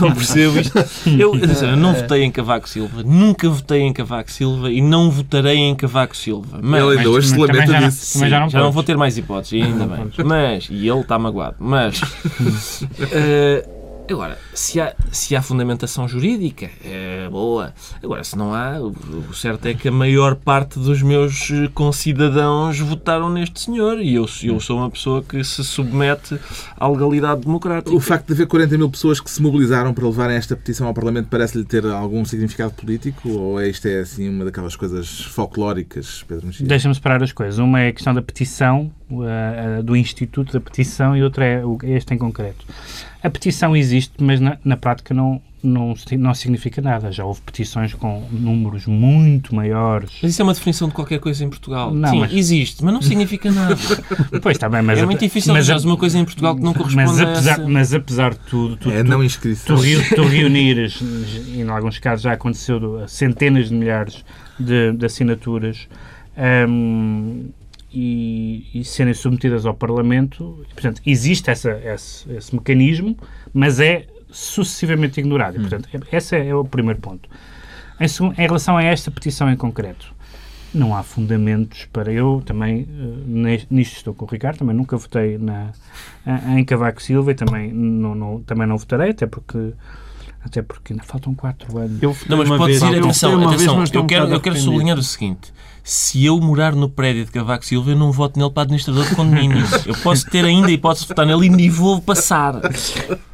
Não 0.00 0.12
percebo 0.14 0.58
isto. 0.58 0.78
Eu, 1.06 1.34
eu 1.36 1.76
não 1.76 1.94
votei 1.94 2.24
em 2.24 2.30
Cavaco 2.32 2.68
Silva, 2.68 3.02
nunca 3.04 3.48
votei 3.48 3.82
em 3.82 3.92
Cavaco 3.92 4.32
Silva 4.32 4.70
e 4.72 4.80
não 4.80 5.10
votarei 5.10 5.58
em 5.58 5.74
Cavaco 5.76 6.16
Silva. 6.16 6.58
Mas, 6.60 6.82
Ele 6.82 6.96
ainda 6.98 7.10
hoje 7.10 7.28
se 7.28 7.36
lamenta 7.36 7.67
já 7.72 7.80
não- 7.80 7.88
disso. 7.88 8.12
também 8.14 8.30
já 8.30 8.40
não 8.40 8.48
já 8.48 8.60
não 8.60 8.72
vou 8.72 8.82
ter 8.82 8.96
mais 8.96 9.16
hipóteses, 9.18 9.66
ainda 9.66 9.86
bem. 9.86 10.10
Mas, 10.24 10.68
e 10.70 10.88
ele 10.88 11.00
está 11.00 11.18
magoado. 11.18 11.56
Mas, 11.58 12.00
eh, 13.12 13.66
agora, 14.10 14.38
se 14.54 14.80
há, 14.80 14.94
se 15.12 15.36
há 15.36 15.42
fundamentação 15.42 16.08
jurídica, 16.08 16.70
é 16.84 17.28
boa. 17.30 17.72
Agora, 18.02 18.24
se 18.24 18.36
não 18.36 18.54
há, 18.54 18.78
o, 18.80 19.34
certo 19.34 19.66
é 19.66 19.74
que 19.74 19.88
a 19.88 19.92
maior 19.92 20.34
parte 20.34 20.78
dos 20.78 21.02
meus 21.02 21.50
eh, 21.50 21.68
concidadãos 21.74 22.78
votaram 22.78 23.28
neste 23.30 23.60
senhor 23.60 24.00
e 24.00 24.14
eu, 24.14 24.26
eu 24.42 24.58
sou 24.60 24.78
uma 24.78 24.90
pessoa 24.90 25.22
que 25.22 25.42
se 25.44 25.62
submete 25.64 26.38
à 26.76 26.88
legalidade 26.88 27.42
democrática. 27.42 27.94
O 27.94 28.00
facto 28.00 28.26
de 28.28 28.32
haver 28.32 28.46
40 28.46 28.78
mil 28.78 28.90
pessoas 28.90 29.20
que 29.20 29.30
se 29.30 29.42
mobilizaram 29.42 29.92
para 29.92 30.04
levarem 30.06 30.36
esta 30.36 30.56
petição 30.56 30.86
ao 30.86 30.94
Parlamento 30.94 31.28
parece-lhe 31.30 31.64
ter 31.64 31.84
algum 31.86 32.24
significado 32.24 32.72
político? 32.72 33.28
Ou 33.28 33.60
é 33.60 33.68
isto 33.68 33.86
é 33.86 34.00
assim 34.00 34.28
uma 34.28 34.44
daquelas 34.44 34.74
coisas 34.76 35.20
folclóricas, 35.26 36.24
Pedro 36.26 36.46
Mexia? 36.46 36.66
Deixa-me 36.66 36.94
separar 36.94 37.22
as 37.22 37.32
coisas. 37.32 37.58
Uma 37.58 37.80
é 37.80 37.88
a 37.88 37.92
questão 37.92 38.14
da 38.14 38.22
petição, 38.22 38.90
a- 39.10 39.82
do 39.82 39.96
Instituto 39.96 40.52
da 40.52 40.60
Petição, 40.60 41.16
e 41.16 41.22
outra 41.22 41.44
é 41.44 41.62
este 41.84 42.14
em 42.14 42.18
concreto. 42.18 42.64
A 43.22 43.28
petição 43.28 43.76
existe, 43.76 44.12
mas 44.20 44.38
na, 44.38 44.56
na 44.64 44.76
prática 44.76 45.12
não, 45.12 45.42
não, 45.60 45.92
não 46.18 46.34
significa 46.34 46.80
nada. 46.80 47.10
Já 47.10 47.24
houve 47.24 47.40
petições 47.40 47.92
com 47.92 48.22
números 48.30 48.86
muito 48.86 49.52
maiores. 49.54 50.10
Mas 50.22 50.32
isso 50.32 50.40
é 50.40 50.44
uma 50.44 50.54
definição 50.54 50.86
de 50.86 50.94
qualquer 50.94 51.18
coisa 51.18 51.44
em 51.44 51.48
Portugal. 51.48 51.92
Não, 51.92 52.10
Sim, 52.10 52.20
mas- 52.20 52.32
existe, 52.32 52.84
mas 52.84 52.94
não 52.94 53.02
significa 53.02 53.50
nada. 53.50 53.76
Pois 54.40 54.56
está 54.56 54.68
bem, 54.68 54.82
mas 54.82 54.98
é 55.00 55.02
a- 55.02 55.06
muito 55.06 55.18
difícil 55.18 55.52
mas, 55.52 55.68
arranjar 55.68 55.84
uma 55.88 55.96
coisa 55.96 56.16
em 56.18 56.24
Portugal 56.24 56.54
que 56.54 56.62
não 56.62 56.72
corresponde 56.72 57.06
mas, 57.08 57.18
a 57.20 57.22
apesar, 57.24 57.52
essa... 57.54 57.68
mas 57.68 57.94
apesar 57.94 58.30
de 58.34 58.40
tudo, 58.48 58.76
tu, 58.76 58.90
É 58.90 59.02
tu- 59.02 59.10
não 59.10 59.18
tu, 59.18 59.24
inscrição. 59.24 59.76
reu- 59.76 60.02
tu 60.14 60.22
reunires, 60.22 61.00
e 61.00 61.60
em 61.60 61.68
alguns 61.68 61.98
casos 61.98 62.22
já 62.22 62.32
aconteceu, 62.34 63.02
centenas 63.08 63.68
de 63.68 63.74
milhares 63.74 64.24
de, 64.60 64.92
de 64.92 65.06
assinaturas 65.06 65.88
hum, 66.68 67.46
e, 68.00 68.66
e 68.80 68.84
serem 68.84 69.12
submetidas 69.12 69.66
ao 69.66 69.74
Parlamento, 69.74 70.64
portanto, 70.72 71.00
existe 71.04 71.50
essa, 71.50 71.70
esse, 71.84 72.30
esse 72.32 72.54
mecanismo, 72.54 73.16
mas 73.52 73.80
é 73.80 74.06
sucessivamente 74.30 75.18
ignorado. 75.18 75.56
E, 75.56 75.60
portanto, 75.60 75.88
esse 76.12 76.36
é, 76.36 76.54
o 76.54 76.64
primeiro 76.64 77.00
ponto. 77.00 77.28
Em, 77.98 78.06
em 78.40 78.46
relação 78.46 78.76
a 78.76 78.82
esta 78.84 79.10
petição 79.10 79.50
em 79.50 79.56
concreto, 79.56 80.14
não 80.72 80.94
há 80.94 81.02
fundamentos 81.02 81.86
para 81.92 82.12
eu 82.12 82.40
também, 82.44 82.86
eh, 83.48 83.62
nisto 83.70 83.96
estou 83.96 84.14
com 84.14 84.26
o 84.26 84.28
Ricardo, 84.28 84.58
também 84.58 84.76
nunca 84.76 84.96
votei 84.96 85.38
na, 85.38 85.72
em 86.56 86.64
Cavaco 86.64 87.02
Silva 87.02 87.32
e 87.32 87.34
também 87.34 87.72
não, 87.72 88.14
não- 88.14 88.42
também 88.42 88.66
não 88.66 88.76
votarei, 88.78 89.10
até 89.10 89.26
porque 89.26 89.72
Até 90.48 90.62
porque 90.62 90.92
ainda 90.94 91.04
faltam 91.04 91.34
quatro 91.34 91.76
anos. 91.78 92.02
Eu 92.02 92.16
Não, 92.28 92.38
mas 92.38 92.48
pode 92.48 92.64
vez- 92.72 92.78
ser, 92.78 92.94
eu 92.94 93.04
atenção, 93.04 93.30
vez, 93.38 93.52
atenção 93.52 93.74
eu 93.74 94.02
um 94.02 94.06
quero, 94.06 94.22
bocado 94.22 94.34
eu 94.34 94.40
quero 94.40 94.56
sublinhar 94.56 94.98
o 94.98 95.02
seguinte. 95.02 95.52
Se 95.84 96.24
eu 96.24 96.38
morar 96.40 96.74
no 96.74 96.88
prédio 96.88 97.24
de 97.24 97.30
Cavaco 97.30 97.64
Silva, 97.64 97.90
eu 97.92 97.96
não 97.96 98.12
voto 98.12 98.38
nele 98.38 98.50
para 98.50 98.62
administrador 98.64 99.06
de 99.06 99.14
condomínio. 99.14 99.58
Eu 99.86 99.94
posso 100.02 100.26
ter 100.28 100.44
ainda 100.44 100.68
a 100.68 100.70
hipótese 100.70 101.04
de 101.04 101.08
votar 101.08 101.24
nele 101.26 101.46
e 101.46 101.48
nem 101.50 101.70
vou 101.70 102.00
passar. 102.00 102.56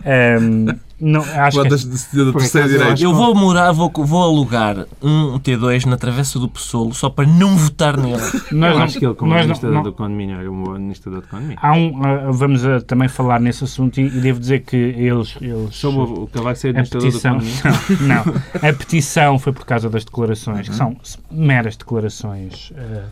Ahm, 0.04 0.76
não, 1.00 1.20
acho 1.20 1.56
que, 1.56 1.64
Quantas 1.64 1.84
decidiu 1.84 2.26
da 2.26 2.32
Por 2.32 2.40
terceira 2.40 2.66
acaso, 2.66 2.74
eu 2.74 2.78
direita? 2.78 2.92
acho- 2.94 3.04
Eu 3.04 3.14
vou 3.14 3.34
morar, 3.34 3.72
vou, 3.72 3.90
vou 3.94 4.22
alugar 4.22 4.86
um 5.02 5.38
T2 5.38 5.84
na 5.86 5.96
Travessa 5.96 6.38
do 6.38 6.48
Pessoalo 6.48 6.94
só 6.94 7.10
para 7.10 7.26
não 7.26 7.56
votar 7.56 7.96
nele. 7.96 8.16
nós 8.16 8.50
Eu 8.50 8.56
não- 8.58 8.82
acho 8.82 8.98
que 8.98 9.04
ele, 9.04 9.14
como 9.14 9.30
não- 9.32 9.38
administrador 9.38 9.74
não- 9.76 9.82
do 9.82 9.92
condomínio, 9.92 10.38
era 10.38 10.50
um 10.50 10.62
bom 10.62 10.70
administrador 10.72 11.20
de 11.22 11.26
condomínio. 11.28 11.58
Há 11.60 11.72
um, 11.72 12.00
ah, 12.04 12.30
vamos 12.30 12.64
ah, 12.64 12.80
também 12.80 13.08
falar 13.08 13.40
nesse 13.40 13.64
assunto 13.64 14.00
e, 14.00 14.06
e 14.06 14.20
devo 14.20 14.38
dizer 14.40 14.60
que 14.60 14.76
eles, 14.76 15.36
eles 15.40 15.74
Sobre 15.74 16.00
o 16.00 16.22
o 16.24 16.26
Cavaco 16.28 16.56
ser 16.58 16.68
a 16.68 16.70
administrador 16.80 17.08
do 17.08 17.12
petição, 17.12 17.38
condomínio. 17.38 18.34
não, 18.62 18.68
a 18.68 18.72
petição 18.72 19.38
foi 19.38 19.52
por 19.52 19.66
causa 19.66 19.90
das 19.90 20.04
declarações, 20.04 20.68
que 20.68 20.74
são 20.76 20.96
meras 21.30 21.76
declarações 21.76 22.72
ah, 22.76 23.08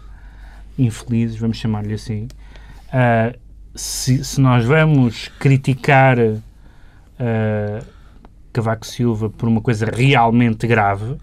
infelizes, 0.78 1.36
vamos 1.38 1.56
chamar-lhe 1.58 1.94
assim. 1.94 2.28
Ah, 2.92 3.34
se, 3.74 4.22
se 4.24 4.40
nós 4.40 4.64
vamos 4.64 5.28
criticar 5.38 6.16
ah, 7.22 7.82
Cavaco 8.52 8.86
Silva 8.86 9.30
por 9.30 9.48
uma 9.48 9.60
coisa 9.60 9.86
realmente 9.86 10.66
grave, 10.66 11.16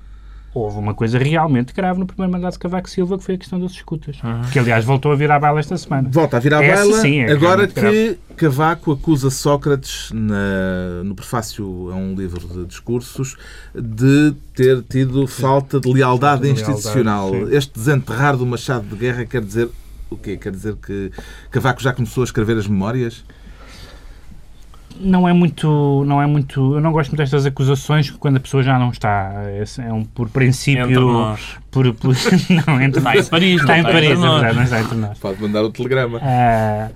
houve 0.52 0.80
uma 0.80 0.96
coisa 0.96 1.20
realmente 1.20 1.72
grave 1.74 2.00
no 2.00 2.08
primeiro 2.08 2.32
mandato 2.32 2.54
de 2.54 2.60
Cavaco 2.60 2.90
Silva, 2.90 3.18
que 3.20 3.24
foi 3.24 3.36
a 3.36 3.38
questão 3.38 3.60
das 3.60 3.72
escutas. 3.74 4.18
Que, 4.52 4.58
aliás, 4.58 4.84
voltou 4.84 5.12
a 5.12 5.16
vir 5.16 5.30
à 5.30 5.38
baila 5.40 5.60
esta 5.60 5.78
semana. 5.78 6.10
Volta 6.12 6.38
a 6.38 6.40
virar 6.40 6.58
a 6.60 6.64
Essa 6.66 6.82
baila, 6.86 7.02
sim 7.02 7.20
é 7.20 7.32
agora 7.32 7.68
realmente 7.68 7.74
grave. 7.76 8.20
que 8.30 8.36
Cavaco 8.36 8.92
acusa 8.94 9.30
Sócrates 9.30 10.10
na- 10.12 11.04
no 11.04 11.14
prefácio 11.14 11.92
a 11.92 11.96
um 11.96 12.16
livro 12.16 12.48
de 12.48 12.66
discursos 12.66 13.38
de 13.76 14.34
ter 14.56 14.82
tido 14.90 15.28
falta 15.28 15.80
de 15.80 15.94
lealdade 15.94 16.42
Falta 16.48 16.56
de 16.56 16.62
institucional. 16.72 17.30
lealdade, 17.30 17.56
este 17.56 17.74
desenterrar 17.78 18.36
do 18.36 18.46
machado 18.46 18.88
de 18.88 18.96
guerra 18.96 19.26
quer 19.26 19.42
dizer 19.44 19.70
o 20.10 20.18
quê? 20.18 20.36
Quer 20.36 20.52
dizer 20.52 20.76
que 20.78 21.12
Cavaco 21.52 21.80
já 21.80 21.94
começou 21.94 22.22
a 22.22 22.26
escrever 22.26 22.58
as 22.58 22.68
memórias? 22.68 23.24
Não 25.00 25.28
é 25.28 25.32
muito, 25.34 26.04
não 26.06 26.22
é 26.22 26.26
muito, 26.28 26.76
eu 26.76 26.82
não 26.82 26.92
gosto 26.92 27.12
muito 27.12 27.20
destas 27.20 27.46
acusações 27.46 28.12
quando 28.12 28.38
a 28.38 28.40
pessoa 28.40 28.62
já 28.62 28.78
não 28.78 28.90
está. 28.90 29.32
Esse 29.62 29.82
É 29.82 29.92
um 29.94 30.04
por 30.04 30.30
princípio, 30.30 30.84
Entre 30.84 31.00
nós. 31.00 31.58
por, 31.72 31.94
por 31.94 32.14
não 32.68 32.82
entre 32.82 33.00
Está 33.00 33.16
em 33.18 33.24
Paris, 33.26 33.62
está 33.62 33.74
não 33.74 33.80
em 33.80 33.84
Paris, 33.84 34.10
entre 34.10 34.14
é 34.14 34.16
nós. 34.18 34.34
verdade, 34.42 34.56
não 34.58 34.64
está 34.64 34.82
entre 34.82 34.98
nós. 34.98 35.18
Pode 35.20 35.42
mandar 35.42 35.64
o 35.64 35.70
telegrama. 35.72 36.20
Ah, 36.22 36.90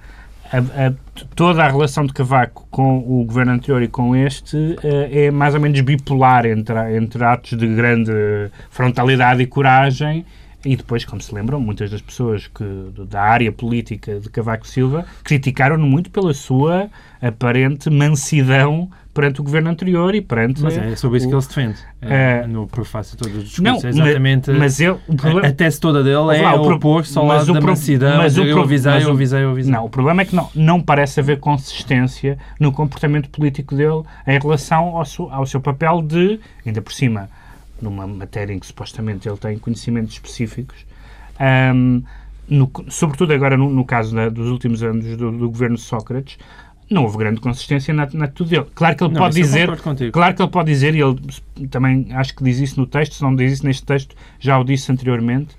a- 0.52 0.88
a- 0.88 0.94
toda 1.36 1.64
a 1.64 1.68
relação 1.70 2.06
de 2.06 2.12
Cavaco 2.14 2.68
com 2.70 2.98
o 3.00 3.24
governo 3.24 3.54
anterior 3.54 3.82
e 3.82 3.88
com 3.88 4.16
este 4.16 4.76
ah, 4.84 5.08
é 5.10 5.32
mais 5.32 5.56
ou 5.56 5.62
menos 5.62 5.80
bipolar 5.82 6.46
entre, 6.46 6.98
entre 6.98 7.24
atos 7.24 7.58
de 7.58 7.68
grande 7.68 8.12
frontalidade 8.70 9.42
e 9.42 9.48
coragem 9.48 10.26
e 10.66 10.76
depois, 10.76 11.04
como 11.04 11.22
se 11.22 11.34
lembram, 11.36 11.60
muitas 11.60 11.92
das 11.92 12.02
pessoas 12.02 12.48
que, 12.48 12.64
da 13.10 13.22
área 13.22 13.52
política 13.52 14.20
de 14.20 14.30
Cavaco 14.30 14.66
Silva 14.68 15.06
criticaram-no 15.24 15.86
muito 15.86 16.10
pela 16.10 16.34
sua 16.34 16.90
aparente 17.22 17.90
mansidão 17.90 18.90
perante 19.14 19.42
o 19.42 19.44
governo 19.44 19.70
anterior 19.70 20.16
e 20.16 20.22
perante... 20.22 20.62
Mas 20.64 20.76
é 20.76 20.96
sobre 20.96 21.18
isso 21.20 21.28
que 21.28 21.34
o- 21.34 21.38
ele 21.38 21.42
se 21.44 21.50
defende. 21.50 21.78
É, 22.02 22.48
no 22.48 22.66
prefácio 22.68 23.16
de 23.16 23.24
todos 23.24 23.36
os 23.54 23.60
Não, 23.60 23.74
discursos. 23.74 24.00
é 24.00 24.04
exatamente. 24.04 24.52
mas, 24.52 24.80
o 24.80 25.16
problema, 25.16 25.48
a, 25.48 25.50
a 25.50 25.54
tese 25.54 25.80
toda 25.80 26.02
dele 26.04 26.16
é 26.38 26.42
Lá, 26.42 26.56
opor-se 26.56 27.16
ao 27.18 27.26
lado 27.26 27.50
o 27.52 27.54
da 27.54 27.60
pro- 27.60 27.70
mansidão. 27.70 28.18
mas 28.18 28.36
eu 28.38 28.60
avisei, 28.62 28.92
mas 28.92 29.04
eu 29.04 29.12
avisei, 29.12 29.44
eu 29.44 29.52
avisei. 29.52 29.72
Não, 29.72 29.86
o 29.86 29.90
problema 29.90 30.24
é 30.24 30.26
que 30.26 30.36
não, 30.36 30.50
não 30.56 30.82
parece 30.82 31.20
haver 31.20 31.40
consistência 31.40 32.38
no 32.60 32.72
comportamento 32.72 33.30
político 33.30 33.76
dele 33.76 34.02
em 34.26 34.40
relação 34.40 34.98
ao 34.98 35.06
seu, 35.06 35.30
ao 35.32 35.46
seu 35.46 35.62
papel 35.62 36.02
de, 36.02 36.40
ainda 36.66 36.82
por 36.82 36.92
cima, 36.94 37.30
numa 37.84 38.08
matéria 38.08 38.54
em 38.54 38.60
que 38.60 38.66
supostamente 38.66 39.28
ele 39.28 39.38
tem 39.38 39.58
conhecimentos 39.60 40.14
específicos, 40.14 40.86
ahm, 41.40 42.02
no- 42.48 42.72
sobretudo 42.90 43.34
agora 43.34 43.58
no, 43.58 43.70
no 43.70 43.86
caso 43.86 44.16
da- 44.16 44.30
dos 44.30 44.50
últimos 44.50 44.84
anos 44.84 45.06
do, 45.18 45.32
do 45.32 45.50
governo 45.50 45.76
de 45.76 45.82
Sócrates, 45.82 46.38
não 46.90 47.04
houve 47.04 47.18
grande 47.18 47.40
consistência 47.40 47.94
na, 47.94 48.08
na 48.14 48.26
atitude 48.26 48.52
dele. 48.52 48.66
Claro 48.76 48.96
que 48.96 49.04
ele 49.04 49.14
Não, 49.14 49.22
pode 49.22 49.36
dizer, 49.36 49.70
claro 50.12 50.36
que 50.36 50.42
ele 50.42 50.52
pode 50.52 50.72
dizer, 50.72 50.94
e 50.96 51.02
ele 51.02 51.16
também 51.70 52.08
acho 52.12 52.36
que 52.36 52.44
diz 52.44 52.60
isso 52.60 52.80
no 52.80 52.86
texto, 52.86 53.14
se 53.16 53.22
não 53.22 53.36
diz 53.36 53.54
isso 53.54 53.66
neste 53.66 53.84
texto, 53.84 54.16
já 54.40 54.60
o 54.60 54.64
disse 54.64 54.92
anteriormente, 54.92 55.56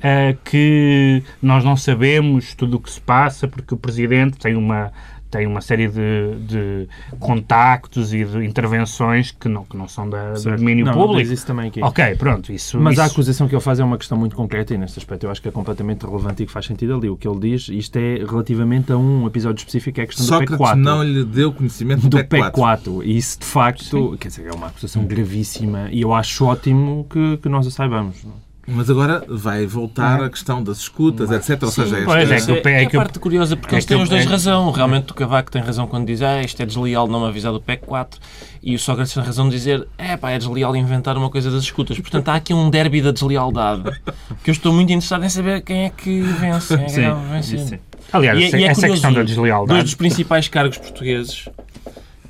eh, 0.00 0.36
que 0.44 1.22
nós 1.42 1.64
não 1.64 1.76
sabemos 1.76 2.54
tudo 2.54 2.76
o 2.76 2.80
que 2.80 2.90
se 2.90 3.00
passa 3.00 3.48
porque 3.48 3.74
o 3.74 3.76
Presidente 3.76 4.38
tem 4.38 4.54
uma, 4.54 4.92
tem 5.30 5.46
uma 5.46 5.60
série 5.60 5.88
de, 5.88 6.34
de 6.46 6.88
contactos 7.18 8.12
e 8.14 8.24
de 8.24 8.44
intervenções 8.44 9.30
que 9.30 9.48
não, 9.48 9.64
que 9.64 9.76
não 9.76 9.86
são 9.88 10.08
da, 10.08 10.32
do 10.32 10.56
domínio 10.56 10.84
não, 10.84 10.92
não 10.92 11.00
público. 11.02 11.22
diz 11.22 11.30
isso 11.38 11.46
também 11.46 11.68
aqui. 11.68 11.82
Ok, 11.82 12.14
pronto, 12.16 12.52
isso... 12.52 12.78
Mas 12.80 12.98
a 12.98 13.04
isso- 13.04 13.12
acusação 13.14 13.48
que 13.48 13.54
ele 13.54 13.62
faz 13.62 13.78
é 13.80 13.84
uma 13.84 13.98
questão 13.98 14.16
muito 14.16 14.34
concreta 14.34 14.74
e 14.74 14.78
neste 14.78 14.98
aspecto 14.98 15.24
eu 15.24 15.30
acho 15.30 15.40
que 15.42 15.48
é 15.48 15.50
completamente 15.50 16.04
relevante 16.06 16.42
e 16.42 16.46
que 16.46 16.52
faz 16.52 16.66
sentido 16.66 16.94
ali. 16.94 17.08
O 17.10 17.16
que 17.16 17.26
ele 17.28 17.38
diz, 17.40 17.68
isto 17.68 17.96
é 17.96 18.16
relativamente 18.24 18.92
a 18.92 18.96
um 18.96 19.26
episódio 19.26 19.58
específico, 19.60 19.94
que 19.96 20.00
é 20.00 20.04
a 20.04 20.06
questão 20.06 20.24
do 20.24 20.28
Sócrates 20.28 20.56
PEC 20.56 20.58
4. 20.58 20.78
não 20.80 21.02
lhe 21.02 21.24
deu 21.24 21.52
conhecimento 21.52 22.02
do, 22.02 22.08
do 22.08 22.16
PEC 22.24 22.28
4. 22.28 22.42
PEC 22.42 22.52
4. 22.52 23.02
E 23.04 23.16
isso, 23.16 23.38
de 23.40 23.46
facto, 23.46 24.16
quer 24.18 24.28
dizer, 24.28 24.46
é 24.46 24.52
uma 24.52 24.68
acusação 24.68 25.04
gravíssima 25.04 25.88
e 25.90 26.00
eu 26.00 26.12
acho 26.14 26.44
ótimo 26.44 27.06
que, 27.10 27.36
que 27.38 27.48
nós 27.48 27.66
a 27.66 27.70
saibamos. 27.70 28.24
Mas 28.70 28.90
agora 28.90 29.24
vai 29.26 29.64
voltar 29.66 30.22
a 30.22 30.28
questão 30.28 30.62
das 30.62 30.78
escutas, 30.80 31.30
etc. 31.30 31.62
Ou 31.62 31.70
seja, 31.70 32.02
pois 32.04 32.30
esta- 32.30 32.52
é 32.52 32.60
que 32.60 32.68
o- 32.68 32.70
É, 32.70 32.82
é 32.82 32.84
a 32.84 32.90
que 32.90 32.96
o- 32.96 33.00
parte 33.00 33.18
curiosa, 33.18 33.56
porque 33.56 33.74
é 33.74 33.76
eles 33.76 33.86
têm 33.86 33.96
os 34.02 34.10
dois 34.10 34.26
é- 34.26 34.28
razão. 34.28 34.70
Realmente 34.70 35.10
o 35.10 35.14
Cavaco 35.14 35.50
tem 35.50 35.62
razão 35.62 35.86
quando 35.86 36.06
diz 36.06 36.20
ah, 36.20 36.42
isto 36.42 36.62
é 36.62 36.66
desleal 36.66 37.08
não 37.08 37.20
me 37.22 37.28
avisar 37.28 37.50
do 37.50 37.60
PEC 37.62 37.86
4 37.86 38.20
e 38.62 38.74
o 38.74 38.78
Sócrates 38.78 39.14
tem 39.14 39.22
razão 39.22 39.48
de 39.48 39.56
dizer 39.56 39.88
é 39.96 40.18
pá, 40.18 40.32
é 40.32 40.38
desleal 40.38 40.76
inventar 40.76 41.16
uma 41.16 41.30
coisa 41.30 41.50
das 41.50 41.62
escutas. 41.62 41.98
Portanto, 41.98 42.28
há 42.28 42.34
aqui 42.34 42.52
um 42.52 42.68
derby 42.68 43.00
da 43.00 43.10
deslealdade 43.10 43.84
que 44.44 44.50
eu 44.50 44.52
estou 44.52 44.70
muito 44.72 44.90
interessado 44.92 45.24
em 45.24 45.28
saber 45.30 45.62
quem 45.62 45.86
é 45.86 45.90
que 45.90 46.20
vence. 46.20 46.76
Quem 46.76 47.04
é 47.06 47.14
que 47.40 47.54
isso 47.54 47.68
sim. 47.68 47.78
Aliás, 48.12 48.38
E 48.38 48.42
é- 48.42 48.46
essa, 48.48 48.58
e 48.58 48.64
é 48.64 48.66
essa 48.66 48.74
curioso, 48.80 48.92
questão 48.92 49.10
da 49.12 49.16
Dois 49.20 49.28
deslealdade... 49.30 49.82
dos 49.82 49.94
principais 49.94 50.46
cargos 50.48 50.76
portugueses 50.78 51.48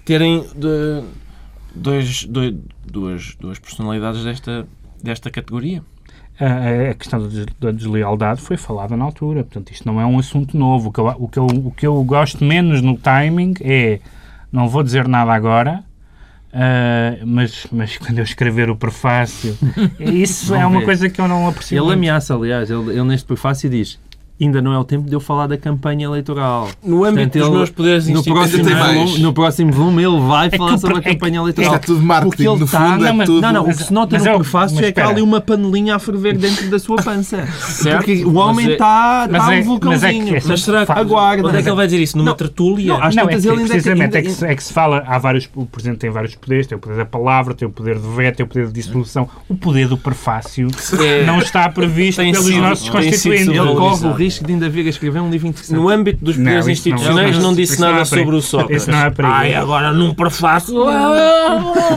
terem 0.05 0.44
de- 0.55 1.03
dois, 1.74 2.24
dois- 2.24 2.55
duas, 2.87 3.35
duas 3.40 3.59
personalidades 3.59 4.22
desta, 4.24 4.66
desta 5.03 5.31
categoria. 5.31 5.83
A, 6.40 6.90
a 6.90 6.94
questão 6.94 7.20
da 7.22 7.29
des- 7.29 7.46
da 7.61 7.70
deslealdade 7.70 8.40
foi 8.40 8.57
falada 8.57 8.96
na 8.96 9.05
altura. 9.05 9.42
Portanto, 9.44 9.70
isto 9.72 9.87
não 9.87 10.01
é 10.01 10.07
um 10.07 10.18
assunto 10.18 10.57
novo. 10.57 10.88
O 10.88 10.92
que 10.92 11.01
eu, 11.01 11.07
o 11.18 11.29
que 11.29 11.38
eu, 11.38 11.46
o 11.46 11.70
que 11.72 11.87
eu 11.87 12.03
gosto 12.05 12.44
menos 12.44 12.81
no 12.83 12.96
timing 12.96 13.55
é 13.61 14.01
não 14.53 14.68
vou 14.68 14.83
dizer 14.83 15.07
nada 15.09 15.33
agora. 15.33 15.83
ah, 16.53 17.16
mas, 17.24 17.66
mas 17.72 17.96
quando 17.98 18.18
eu 18.18 18.24
escrever 18.24 18.70
o 18.70 18.77
prefácio, 18.77 19.57
isso 19.98 20.55
é 20.55 20.64
uma 20.66 20.83
coisa 20.83 21.09
que 21.11 21.20
eu 21.20 21.29
não 21.29 21.46
aprecio. 21.48 21.77
Ele 21.77 21.83
muito. 21.87 21.94
ameaça, 21.98 22.35
aliás, 22.35 22.70
ele, 22.70 22.90
ele 22.92 23.03
neste 23.05 23.27
prefácio 23.27 23.68
diz 23.68 23.98
ainda 24.40 24.62
não 24.62 24.72
é 24.72 24.79
o 24.79 24.85
tempo 24.85 25.09
de 25.09 25.14
eu 25.14 25.20
falar 25.20 25.46
da 25.46 25.57
campanha 25.57 26.05
eleitoral. 26.07 26.68
No 26.83 27.05
âmbito 27.05 27.16
Portanto, 27.24 27.38
dos 27.38 27.48
ele- 27.48 27.57
meus 27.57 27.70
poderes 27.70 28.09
no 28.09 28.22
próximo, 28.24 28.64
volume, 28.64 29.18
no 29.18 29.33
próximo 29.33 29.72
volume 29.72 30.03
ele 30.05 30.20
vai 30.20 30.51
que 30.51 30.57
falar 30.57 30.74
o 30.74 30.79
sobre 30.79 30.98
a 30.98 31.01
pre- 31.01 31.11
é 31.11 31.14
que- 31.14 31.18
campanha 31.20 31.38
eleitoral. 31.40 31.74
é 31.74 31.79
tudo 31.79 32.03
marketing, 32.03 32.44
no 32.44 32.64
está- 32.64 32.90
fundo 32.92 33.05
é 33.05 33.09
não, 33.09 33.16
mas- 33.16 33.27
tudo... 33.27 33.40
Não, 33.42 33.53
não, 33.53 33.62
o 33.64 33.66
que 33.68 33.74
se 33.85 33.92
nota 33.92 34.16
mas 34.18 34.24
no 34.27 34.35
prefácio 34.37 34.77
mas 34.77 34.85
é 34.87 34.92
que 34.92 35.01
há 35.01 35.09
ali 35.09 35.22
uma 35.22 35.40
panelinha 35.40 35.96
a 35.96 35.98
ferver 35.98 36.37
dentro 36.38 36.68
da 36.70 36.79
sua 36.79 36.96
pança. 37.03 37.46
Certo, 37.59 37.96
Porque 38.05 38.24
o 38.24 38.35
homem 38.37 38.66
mas 38.66 38.68
é- 38.68 38.72
está 38.72 39.29
mas 39.31 39.44
tá 39.44 39.55
é- 39.57 39.61
um 39.61 39.64
vulcãozinho. 39.64 40.24
mas 40.24 40.35
é 40.37 40.40
que- 40.40 40.48
Mas 40.48 40.62
será 40.62 40.87
que... 40.87 40.92
Aguarda. 40.92 41.48
Onde 41.48 41.57
é 41.59 41.62
que 41.62 41.68
ele 41.68 41.77
vai 41.77 41.87
dizer 41.87 42.01
isso? 42.03 42.16
Numa 42.16 42.31
Não, 42.31 42.37
tertúlia? 42.37 42.92
não, 42.94 43.03
às 43.05 43.14
Não, 43.14 43.24
é 43.24 43.27
que, 43.29 43.35
ele 43.35 43.48
ainda- 43.51 43.68
precisamente 43.68 44.16
é 44.16 44.22
que, 44.22 44.31
se, 44.31 44.46
é 44.46 44.55
que 44.55 44.62
se 44.62 44.72
fala, 44.72 45.03
há 45.07 45.18
vários, 45.18 45.48
o 45.55 45.66
Presidente 45.66 45.98
tem 45.98 46.11
vários 46.11 46.35
poderes, 46.35 46.66
tem 46.66 46.77
o 46.77 46.81
poder 46.81 46.96
da 46.96 47.05
palavra, 47.05 47.55
tem 47.55 47.66
o 47.66 47.70
poder 47.70 47.98
de 47.98 48.09
veto, 48.09 48.37
tem 48.37 48.44
o 48.44 48.48
poder 48.48 48.66
de 48.68 48.72
dissolução, 48.72 49.29
o 49.48 49.57
poder 49.57 49.88
do 49.88 49.96
prefácio 49.98 50.68
É- 51.01 51.24
não 51.24 51.38
está 51.40 51.68
previsto 51.68 52.22
pelos 52.22 52.48
nossos 52.57 52.88
constituintes. 52.88 53.48
Ele 53.48 53.74
corre 53.74 54.07
o 54.07 54.12
risco 54.12 54.28
de 54.35 54.53
ainda 54.53 54.69
vir 54.69 54.87
a 54.87 54.91
escrever 54.91 55.21
um 55.21 55.31
livro 55.31 55.47
interessante. 55.49 55.77
No 55.77 55.88
âmbito 55.88 56.25
dos 56.25 56.37
Não, 56.37 56.45
poderes 56.45 56.67
não- 56.67 56.73
institucionais 56.73 57.31
isso 57.31 57.41
não, 57.41 57.49
não- 57.51 57.57
disse 57.57 57.73
isso 57.75 57.83
não 57.83 57.88
nada 57.91 58.03
é 58.03 58.07
para- 58.07 58.19
sobre 58.19 58.37
o 58.37 58.43
Sócrates. 58.43 58.83
isso 58.83 58.91
não 58.91 58.99
é 58.99 59.11
para 59.11 59.29
Ai, 59.29 59.55
agora 59.55 59.93
num 59.93 60.14
prefácio... 60.14 60.75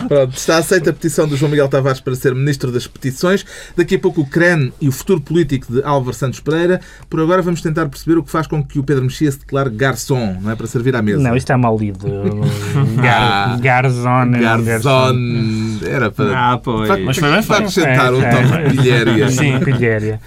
Pronto, 0.08 0.36
está 0.38 0.58
aceita 0.58 0.89
a 0.89 0.94
petição 0.94 1.28
do 1.28 1.36
João 1.36 1.50
Miguel 1.52 1.67
Tavares 1.67 2.00
para 2.00 2.15
ser 2.15 2.34
Ministro 2.34 2.72
das 2.72 2.88
Petições. 2.88 3.46
Daqui 3.76 3.96
a 3.96 4.00
pouco 4.00 4.22
o 4.22 4.26
CREN 4.26 4.72
e 4.80 4.88
o 4.88 4.91
futuro 4.91 5.20
político 5.22 5.72
de 5.74 5.84
Álvaro 5.84 6.15
Santos 6.15 6.39
Pereira. 6.39 6.80
Por 7.10 7.20
agora 7.20 7.41
vamos 7.41 7.62
tentar 7.62 7.88
perceber 7.89 8.17
o 8.17 8.24
que 8.24 8.32
faz 8.32 8.48
com 8.48 8.63
que 8.63 8.80
o 8.80 8.84
Pedro 8.84 9.04
Mexia 9.04 9.32
se 9.32 9.39
declare 9.39 9.70
garçom, 9.70 10.38
não 10.41 10.52
é? 10.52 10.56
Para 10.56 10.67
servir 10.67 10.96
à 10.96 11.02
mesa. 11.02 11.20
Não, 11.22 11.36
isto 11.36 11.52
é 11.52 11.58
mal 11.58 11.78
lido. 11.78 12.06
Ah. 13.04 13.58
Gar, 13.58 13.60
garzone. 13.60 14.39
Garzón. 14.39 15.80
Era 15.86 16.12
para... 16.12 16.38
Ah, 16.54 16.58
pois. 16.58 16.88
para- 16.88 17.02
Mas 17.02 17.17
foi 17.17 17.32
bem 17.32 17.44
para 17.44 17.56
feito. 17.67 17.80
acrescentar 17.80 18.13
um 18.13 18.22
É, 18.22 18.30
tom 18.30 18.56
é. 18.56 18.63
de 18.70 18.78
pilhéria. 18.78 19.30
Sim, 19.30 19.60
pilhéria. 19.60 20.20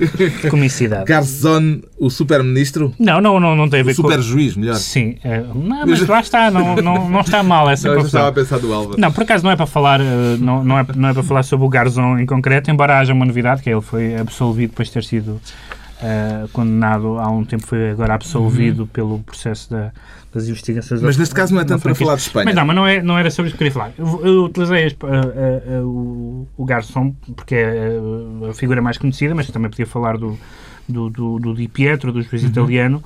Comicidade. 0.51 1.05
Garzón, 1.07 1.81
o 1.98 2.11
super-ministro? 2.11 2.92
Não, 2.98 3.20
não, 3.20 3.38
não, 3.38 3.54
não 3.54 3.68
tem 3.68 3.80
a 3.80 3.83
O 3.83 3.87
ver 3.87 3.94
com... 3.94 4.02
super-juiz, 4.02 4.57
melhor. 4.57 4.76
Sim, 4.76 5.16
é, 5.22 5.40
não, 5.40 5.87
mas 5.87 6.07
lá 6.07 6.20
está, 6.20 6.50
não, 6.50 6.76
não, 6.83 7.09
não 7.09 7.20
está 7.20 7.42
mal 7.42 7.70
essa 7.70 7.88
Não, 7.88 8.00
já 8.00 8.07
estava 8.07 8.24
confusão. 8.24 8.26
a 8.26 8.33
pensar 8.33 8.59
do 8.59 8.72
Álvaro. 8.72 9.00
Não, 9.00 9.12
por 9.12 9.22
acaso 9.22 9.44
não 9.44 9.50
é 9.50 9.57
para 9.57 9.66
falar, 9.66 10.00
eh, 10.00 10.37
não, 10.38 10.64
não, 10.64 10.78
é, 10.78 10.87
não 10.94 11.09
é 11.09 11.14
para 11.14 11.22
falar 11.22 11.42
sobre 11.42 11.66
o 11.66 11.68
Garzón 11.68 12.18
em 12.18 12.26
concreto, 12.26 12.70
embora 12.70 12.98
haja 12.98 13.12
uma 13.12 13.24
novidade, 13.24 13.62
que 13.62 13.70
ele 13.70 13.80
foi 13.80 14.16
absolvido 14.16 14.70
depois 14.70 14.88
de 14.88 14.94
ter 14.94 15.04
sido 15.04 15.28
uh, 15.30 16.48
condenado 16.52 17.18
há 17.18 17.28
um 17.30 17.44
tempo, 17.44 17.66
foi 17.66 17.90
agora 17.90 18.14
absolvido 18.14 18.80
uhum. 18.80 18.87
pelo 18.88 19.18
processo 19.20 19.70
da, 19.70 19.92
das 20.33 20.48
investigações. 20.48 21.00
Mas 21.00 21.16
neste 21.16 21.35
caso 21.35 21.54
não 21.54 21.61
é 21.61 21.64
tanto 21.64 21.83
para 21.83 21.94
falar 21.94 22.16
de 22.16 22.22
Espanha. 22.22 22.46
Mas 22.46 22.54
não, 22.54 22.66
mas 22.66 22.76
não, 22.76 22.87
é, 22.87 23.02
não 23.02 23.16
era 23.16 23.30
sobre 23.30 23.48
isso 23.50 23.57
que 23.57 23.64
eu 23.64 23.70
queria 23.70 23.72
falar. 23.72 23.92
Eu, 23.96 24.26
eu 24.26 24.44
utilizei 24.44 24.96
o, 25.85 26.46
o 26.57 26.64
Garçom, 26.64 27.14
porque 27.37 27.54
é 27.54 27.98
a 28.50 28.52
figura 28.52 28.83
mais 28.83 28.98
conhecida, 28.98 29.35
mas 29.35 29.46
também 29.46 29.70
podia 29.70 29.87
falar 29.87 30.18
do, 30.18 30.37
do, 30.88 31.11
do, 31.11 31.38
do 31.38 31.55
Di 31.55 31.68
Pietro, 31.68 32.12
do 32.12 32.23
juiz 32.23 32.42
uhum. 32.42 32.49
italiano, 32.49 33.05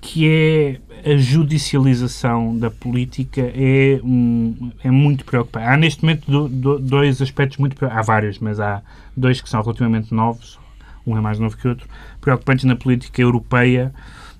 que 0.00 0.28
é 0.28 0.80
a 1.04 1.16
judicialização 1.16 2.56
da 2.56 2.70
política 2.70 3.40
é, 3.54 4.00
um, 4.02 4.70
é 4.82 4.90
muito 4.90 5.24
preocupante. 5.24 5.66
Há 5.66 5.76
neste 5.76 6.02
momento 6.02 6.30
do, 6.30 6.48
do, 6.48 6.78
dois 6.78 7.20
aspectos 7.20 7.58
muito 7.58 7.76
há 7.84 8.02
vários, 8.02 8.38
mas 8.38 8.60
há 8.60 8.82
dois 9.16 9.40
que 9.40 9.48
são 9.48 9.62
relativamente 9.62 10.12
novos, 10.14 10.58
um 11.06 11.16
é 11.16 11.20
mais 11.20 11.38
novo 11.38 11.56
que 11.56 11.66
o 11.66 11.70
outro, 11.70 11.86
preocupantes 12.20 12.64
na 12.64 12.76
política 12.76 13.20
europeia 13.20 13.92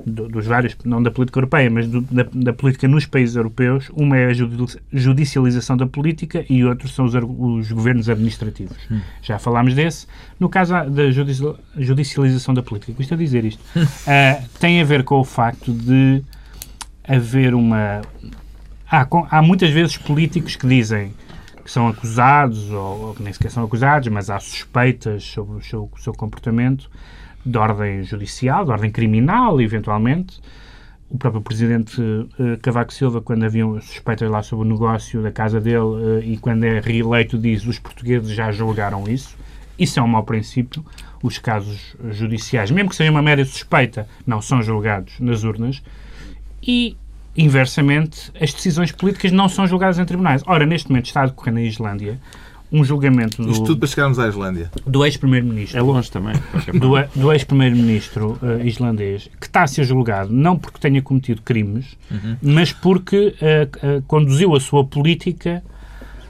dos 0.07 0.47
vários, 0.47 0.77
não 0.85 1.03
da 1.03 1.11
política 1.11 1.39
europeia, 1.39 1.71
mas 1.71 1.87
do, 1.87 2.01
da, 2.03 2.27
da, 2.33 2.53
política 2.53 2.89
nos 2.89 3.07
países 3.07 3.37
europeus. 3.37 3.91
Uma 3.95 4.17
é 4.17 4.27
a 4.27 4.33
judicialização 4.93 5.77
da 5.77 5.87
política 5.87 6.45
e 6.49 6.65
outros 6.65 6.95
são 6.95 7.05
os, 7.05 7.15
os 7.15 7.73
governos 7.73 8.09
administrativos. 8.09 8.77
Hum. 8.91 9.01
Já 9.23 9.39
falámos 9.39 9.75
desse. 9.75 10.07
No 10.39 10.49
caso 10.49 10.73
da 10.73 11.11
judicialização 11.77 12.55
da 12.55 12.63
política, 12.63 12.93
custa 12.93 13.17
dizer 13.17 13.45
isto, 13.45 13.61
uh, 13.77 14.49
tem 14.59 14.81
a 14.81 14.85
ver 14.85 15.05
com 15.05 15.21
o 15.21 15.25
facto 15.25 15.73
de 15.73 16.23
haver 17.07 17.55
uma. 17.55 18.03
Há, 18.91 19.07
há 19.31 19.43
muitas 19.43 19.71
vezes 19.71 19.97
políticos 19.97 20.57
que 20.57 20.67
dizem 20.67 21.13
que 21.65 21.71
são 21.71 21.89
acusados, 21.89 22.71
ou, 22.71 23.01
ou 23.01 23.17
nem 23.21 23.33
sequer 23.33 23.51
são 23.51 23.63
acusados, 23.65 24.09
mas 24.09 24.31
há 24.31 24.41
suspeitas 24.41 25.23
sobre 25.25 25.59
o 25.59 25.63
seu, 25.63 25.91
o 25.93 26.01
seu 26.01 26.13
comportamento 26.13 26.91
de 27.45 27.59
ordem 27.59 28.03
judicial, 28.03 28.65
de 28.65 28.71
ordem 28.71 28.91
criminal, 28.91 29.61
eventualmente. 29.61 30.41
O 31.09 31.19
próprio 31.19 31.43
presidente 31.43 32.01
uh, 32.01 32.59
Cavaco 32.63 32.93
Silva, 32.93 33.21
quando 33.21 33.45
havia 33.45 33.65
suspeitas 33.81 34.31
lá 34.31 34.43
sobre 34.43 34.67
o 34.67 34.71
negócio 34.71 35.21
da 35.23 35.33
casa 35.33 35.61
dele 35.61 35.79
uh, 35.79 36.23
e 36.23 36.37
quando 36.37 36.65
é 36.65 36.79
reeleito, 36.79 37.37
diz 37.37 37.67
os 37.67 37.79
portugueses 37.79 38.31
já 38.31 38.53
julgaram 38.53 39.09
isso. 39.09 39.37
Isso 39.79 39.99
é 39.99 40.03
um 40.03 40.07
mau 40.09 40.23
princípio. 40.23 40.85
Os 41.23 41.39
casos 41.39 41.97
judiciais, 42.11 42.71
mesmo 42.71 42.91
que 42.91 42.97
seja 42.97 43.11
uma 43.11 43.23
mera 43.23 43.45
suspeita, 43.45 44.07
não 44.27 44.41
são 44.41 44.63
julgados 44.63 45.19
nas 45.19 45.43
urnas. 45.43 45.83
E, 46.63 46.97
inversamente, 47.37 48.31
as 48.41 48.53
decisões 48.53 48.93
políticas 48.93 49.33
não 49.33 49.49
são 49.49 49.67
julgadas 49.67 49.99
em 49.99 50.05
tribunais. 50.05 50.43
Ora, 50.47 50.65
neste 50.65 50.89
momento 50.89 51.07
está 51.07 51.23
a 51.23 51.27
decorrer 51.27 51.55
na 51.55 51.63
Islândia 51.63 52.21
um 52.73 52.85
julgamento 52.85 53.43
do, 53.43 53.51
Isto 53.51 53.65
tudo 53.65 53.81
para 53.81 53.89
chegarmos 53.89 54.19
à 54.19 54.29
Islândia. 54.29 54.71
Do 54.87 55.05
ex-primeiro-ministro. 55.05 55.79
É 55.79 55.83
longe 55.83 56.11
também. 56.11 56.35
Do, 56.73 57.21
do 57.21 57.33
ex-primeiro-ministro 57.33 58.39
uh, 58.43 58.65
islandês, 58.65 59.29
que 59.41 59.47
está 59.47 59.63
a 59.63 59.67
ser 59.67 59.85
julgado 59.85 60.33
não 60.33 60.57
porque 60.57 60.79
tenha 60.79 61.03
cometido 61.03 61.43
crimes, 61.43 61.97
uhum. 62.11 62.37
mas 62.41 62.73
porque 62.73 63.35
uh, 63.41 63.99
uh, 63.99 64.03
conduziu 64.03 64.55
a 64.55 64.61
sua 64.61 64.85
política... 64.85 65.63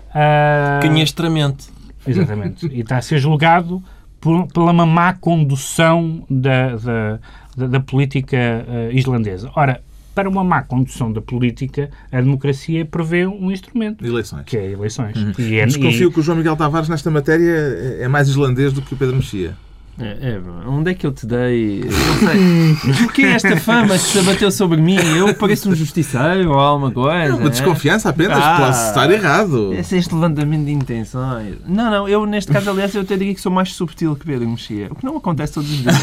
Uh, 0.09 0.83
Canhestramente. 0.83 1.69
Exatamente. 2.07 2.67
e 2.67 2.81
está 2.81 2.97
a 2.97 3.03
ser 3.03 3.19
julgado 3.19 3.83
por, 4.21 4.47
pela 4.49 4.73
má 4.73 5.13
condução 5.13 6.25
da, 6.31 6.77
da, 6.77 7.19
da, 7.57 7.67
da 7.67 7.81
política 7.81 8.67
islandesa. 8.91 9.51
Ora, 9.55 9.83
para 10.15 10.29
uma 10.29 10.43
má 10.45 10.63
condução 10.63 11.13
da 11.13 11.21
política, 11.21 11.91
a 12.11 12.21
democracia 12.21 12.85
prevê 12.85 13.27
um 13.27 13.51
instrumento. 13.51 14.05
Eleições. 14.05 14.45
Que 14.45 14.57
é 14.57 14.73
eleições. 14.73 15.17
Uhum. 15.17 15.33
E 15.39 15.59
é, 15.59 15.67
Desconfio 15.67 16.09
e... 16.09 16.13
que 16.13 16.21
o 16.21 16.23
João 16.23 16.37
Miguel 16.37 16.57
Tavares, 16.57 16.89
nesta 16.89 17.11
matéria, 17.11 17.53
é 18.01 18.09
mais 18.09 18.29
islandês 18.29 18.73
do 18.73 18.83
que 18.83 18.95
o 18.95 18.97
Pedro 18.97 19.17
Mexia. 19.17 19.55
É, 20.01 20.33
é, 20.33 20.41
onde 20.67 20.91
é 20.91 20.95
que 20.95 21.07
eu 21.07 21.13
te 21.13 21.27
dei? 21.27 21.85
Não 21.85 22.95
sei. 22.95 22.95
Porquê 22.95 23.23
esta 23.23 23.57
fama 23.59 23.99
que 23.99 24.05
se 24.05 24.19
abateu 24.19 24.51
sobre 24.51 24.81
mim? 24.81 24.97
Eu 25.17 25.35
pareço 25.35 25.69
um 25.69 25.75
justiceiro 25.75 26.51
ou 26.51 26.59
alguma 26.59 26.91
coisa? 26.91 27.37
Uma 27.37 27.51
desconfiança 27.51 28.09
apenas, 28.09 28.39
ah, 28.41 28.57
posso 28.59 28.89
estar 28.89 29.11
errado. 29.11 29.75
Esse 29.75 29.97
é 29.97 29.99
este 29.99 30.15
levantamento 30.15 30.65
de 30.65 30.73
intenções. 30.73 31.57
Não, 31.67 31.91
não, 31.91 32.09
eu 32.09 32.25
neste 32.25 32.51
caso, 32.51 32.71
aliás, 32.71 32.95
eu 32.95 33.03
até 33.03 33.17
diria 33.17 33.35
que 33.35 33.41
sou 33.41 33.53
mais 33.53 33.73
subtil 33.75 34.17
que 34.17 34.25
Pedro 34.25 34.49
Mexia. 34.49 34.89
O 34.91 34.95
que 34.95 35.05
não 35.05 35.19
acontece 35.19 35.55
todos 35.55 35.71
os 35.71 35.79
dias. 35.79 35.95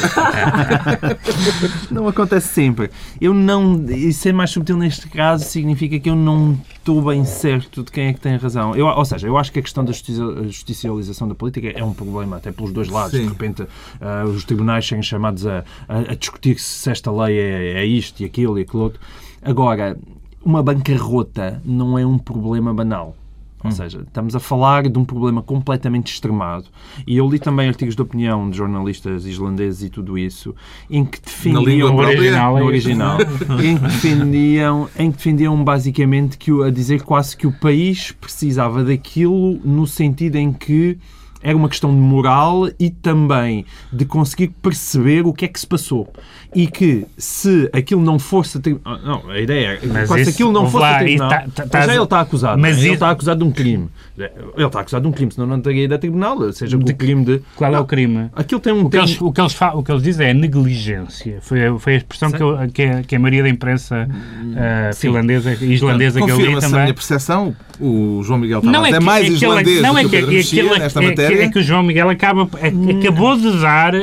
não 1.89 2.07
acontece 2.07 2.47
sempre. 2.49 2.91
Eu 3.19 3.33
não. 3.33 3.83
E 3.89 4.13
ser 4.13 4.33
mais 4.33 4.51
subtil 4.51 4.77
neste 4.77 5.07
caso 5.07 5.43
significa 5.43 5.99
que 5.99 6.09
eu 6.09 6.15
não 6.15 6.57
estou 6.75 7.01
bem 7.01 7.25
certo 7.25 7.83
de 7.83 7.91
quem 7.91 8.07
é 8.07 8.13
que 8.13 8.19
tem 8.19 8.37
razão. 8.37 8.75
Eu, 8.75 8.85
ou 8.85 9.05
seja, 9.05 9.27
eu 9.27 9.37
acho 9.37 9.51
que 9.51 9.59
a 9.59 9.61
questão 9.61 9.83
da 9.83 9.91
justicialização 9.91 11.27
da 11.27 11.35
política 11.35 11.67
é 11.75 11.83
um 11.83 11.93
problema, 11.93 12.37
até 12.37 12.51
pelos 12.51 12.71
dois 12.71 12.89
lados. 12.89 13.11
Sim. 13.11 13.23
De 13.23 13.29
repente 13.29 13.65
uh, 14.01 14.27
os 14.29 14.43
tribunais 14.43 14.87
serem 14.87 15.01
chamados 15.01 15.45
a, 15.45 15.63
a, 15.87 15.99
a, 15.99 16.15
discutir 16.15 16.59
se 16.59 16.89
esta 16.89 17.11
lei 17.11 17.37
é, 17.37 17.73
é 17.73 17.85
isto 17.85 18.21
e 18.21 18.25
aquilo 18.25 18.57
e 18.57 18.61
aquilo 18.61 18.83
outro. 18.83 18.99
Agora, 19.41 19.97
uma 20.43 20.63
bancarrota 20.63 21.61
não 21.65 21.97
é 21.97 22.05
um 22.05 22.17
problema 22.17 22.73
banal. 22.73 23.15
Ou 23.63 23.69
hum. 23.69 23.71
seja, 23.71 24.03
estamos 24.05 24.35
a 24.35 24.39
falar 24.39 24.87
de 24.87 24.97
um 24.99 25.03
problema 25.03 25.41
completamente 25.41 26.13
extremado. 26.13 26.65
E 27.07 27.17
eu 27.17 27.27
li 27.27 27.39
também 27.39 27.67
artigos 27.67 27.95
de 27.95 28.01
opinião 28.01 28.49
de 28.49 28.57
jornalistas 28.57 29.25
islandeses 29.25 29.83
e 29.83 29.89
tudo 29.89 30.17
isso, 30.17 30.55
em 30.89 31.03
que 31.03 31.19
defendiam. 31.19 31.91
No 31.91 31.99
original, 31.99 32.57
no 32.57 32.65
original 32.65 33.17
em, 33.63 33.77
que 33.77 33.83
defendiam, 33.83 34.89
em 34.97 35.11
que 35.11 35.17
defendiam 35.17 35.63
basicamente 35.63 36.37
que, 36.37 36.51
a 36.63 36.69
dizer 36.69 37.01
quase 37.01 37.35
que 37.35 37.47
o 37.47 37.51
país 37.51 38.11
precisava 38.11 38.83
daquilo 38.83 39.59
no 39.65 39.87
sentido 39.87 40.35
em 40.35 40.53
que 40.53 40.97
era 41.41 41.55
uma 41.55 41.69
questão 41.69 41.91
de 41.91 41.99
moral 41.99 42.69
e 42.79 42.89
também 42.89 43.65
de 43.91 44.05
conseguir 44.05 44.49
perceber 44.61 45.25
o 45.25 45.33
que 45.33 45.45
é 45.45 45.47
que 45.47 45.59
se 45.59 45.67
passou. 45.67 46.11
E 46.55 46.65
que 46.65 47.05
se 47.17 47.69
aquilo 47.73 48.01
não 48.01 48.17
fosse. 48.17 48.59
Ah, 48.85 48.97
não, 49.03 49.29
a 49.29 49.39
ideia 49.39 49.79
é 49.83 49.85
mas 49.85 50.09
se 50.09 50.29
aquilo 50.29 50.51
não 50.51 50.69
fosse. 50.69 50.81
Lá, 50.81 50.99
tribunal, 50.99 51.29
tá, 51.29 51.45
tá, 51.53 51.67
tá, 51.67 51.81
já 51.81 51.93
ele 51.93 52.03
está 52.03 52.21
acusado. 52.21 52.61
Mas 52.61 52.77
ele 52.77 52.93
está 52.93 53.11
acusado 53.11 53.43
de 53.43 53.49
um 53.49 53.51
crime. 53.51 53.89
Ele 54.17 54.65
está 54.65 54.79
acusado 54.79 55.03
de 55.03 55.07
um 55.09 55.11
crime, 55.11 55.31
senão 55.31 55.45
não 55.45 55.61
teria 55.61 55.83
ido 55.83 55.93
a 55.93 55.97
tribunal. 55.97 56.51
Seja 56.53 56.77
de, 56.77 56.91
o 56.91 56.95
crime 56.95 57.25
de. 57.25 57.41
Qual 57.55 57.73
é 57.73 57.79
o 57.79 57.85
crime? 57.85 58.29
Aquilo 58.33 58.61
tem 58.61 58.73
um. 58.73 58.85
O 58.85 58.89
que, 58.89 58.97
eles, 58.97 59.21
o 59.21 59.31
que, 59.31 59.41
eles, 59.41 59.55
o 59.61 59.83
que 59.83 59.91
eles 59.91 60.03
dizem 60.03 60.27
é 60.29 60.33
negligência. 60.33 61.39
Foi, 61.41 61.59
foi 61.79 61.93
a 61.93 61.97
expressão 61.97 62.31
que, 62.31 62.41
eu, 62.41 62.57
que, 62.73 62.83
a, 62.83 63.03
que 63.03 63.15
a 63.15 63.19
maioria 63.19 63.43
da 63.43 63.49
imprensa 63.49 64.07
uh, 64.09 64.95
finlandesa 64.95 65.53
islandesa 65.65 66.21
que 66.21 66.31
eu 66.31 66.37
li 66.37 66.59
também. 66.59 66.79
a 66.79 66.83
minha 66.83 66.93
percepção, 66.93 67.55
o 67.79 68.21
João 68.23 68.39
Miguel 68.39 68.61
Tavares 68.61 68.79
não 68.79 68.85
é, 68.85 68.89
que, 68.89 68.95
é 68.95 68.99
mais 68.99 69.25
é 69.25 69.29
islandês 69.29 69.81
não 69.81 69.97
é 69.97 70.03
que, 70.03 70.21
do 70.21 70.27
que, 70.27 70.43
que, 70.43 70.49
que, 70.49 70.79
nesta 70.79 71.01
matéria 71.01 71.26
é 71.33 71.49
que 71.49 71.59
o 71.59 71.63
João 71.63 71.83
Miguel 71.83 72.09
acaba, 72.09 72.49
é, 72.59 72.67
acabou 72.99 73.37
de 73.37 73.59
dar 73.59 73.93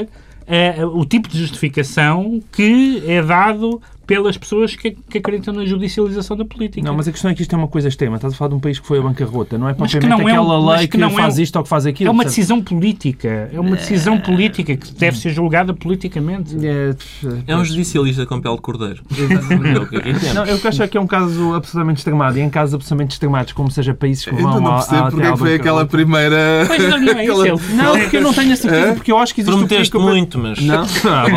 é, 0.46 0.84
o 0.84 1.04
tipo 1.04 1.28
de 1.28 1.38
justificação 1.38 2.42
que 2.52 3.02
é 3.06 3.22
dado 3.22 3.80
pelas 4.06 4.36
pessoas 4.36 4.76
que, 4.76 4.96
que, 5.08 5.18
acreditam 5.18 5.54
na 5.54 5.64
judicialização 5.64 6.36
da 6.36 6.44
política. 6.44 6.86
Não, 6.86 6.94
mas 6.94 7.08
a 7.08 7.12
questão 7.12 7.30
é 7.30 7.34
que 7.34 7.42
isto 7.42 7.54
é 7.54 7.58
uma 7.58 7.68
coisa 7.68 7.88
extrema. 7.88 8.16
Estás 8.16 8.34
a 8.34 8.36
falar 8.36 8.50
de 8.50 8.54
um 8.54 8.60
país 8.60 8.78
que 8.78 8.86
foi 8.86 8.98
a 8.98 9.02
bancarrota. 9.02 9.56
Não 9.56 9.68
é 9.68 9.74
propriamente 9.74 10.08
não 10.08 10.26
aquela 10.26 10.54
é 10.54 10.58
um, 10.58 10.68
lei 10.70 10.88
que, 10.88 10.98
que 10.98 11.10
faz 11.10 11.38
é 11.38 11.40
um, 11.40 11.42
isto 11.42 11.56
ou 11.56 11.62
que 11.62 11.68
faz 11.68 11.86
aquilo. 11.86 12.08
É 12.08 12.12
uma 12.12 12.24
decisão 12.24 12.62
política. 12.62 13.50
É 13.52 13.58
uma 13.58 13.76
decisão 13.76 14.18
política 14.18 14.76
que 14.76 14.92
deve 14.92 15.18
ser 15.18 15.30
julgada 15.30 15.72
politicamente. 15.72 16.54
É, 16.64 16.94
é 17.46 17.56
um 17.56 17.64
judicialista 17.64 18.26
com 18.26 18.40
pele 18.40 18.56
de 18.56 18.62
cordeiro. 18.62 19.02
É 19.12 20.34
não, 20.34 20.44
eu 20.44 20.58
acho 20.64 20.82
é 20.82 20.88
que 20.88 20.96
é 20.96 21.00
um 21.00 21.06
caso 21.06 21.54
absolutamente 21.54 21.98
extremado. 21.98 22.38
E 22.38 22.42
em 22.42 22.50
casos 22.50 22.74
absolutamente 22.74 23.12
extremados, 23.12 23.52
como 23.52 23.70
seja 23.70 23.94
países 23.94 24.24
que 24.24 24.34
vão 24.34 24.60
não 24.60 24.74
percebo 24.74 25.10
porque 25.10 25.26
é 25.26 25.36
foi 25.36 25.54
aquela 25.54 25.86
primeira... 25.86 26.64
Pois 26.66 26.88
não, 26.88 27.00
não 27.00 27.12
é 27.12 27.22
aquela... 27.22 27.46
Não, 27.46 27.98
porque 27.98 28.16
eu 28.16 28.22
não 28.22 28.34
tenho 28.34 28.52
a 28.52 28.56
certeza. 28.56 28.94
Porque 28.94 29.12
eu 29.12 29.18
acho 29.18 29.34
que 29.34 29.40
existe 29.40 29.54
Prometeste 29.54 29.96
um 29.96 30.00
perigo... 30.00 30.16
muito, 30.16 30.38
mas... 30.38 30.60
Não, 30.60 30.84
ah, 31.10 31.28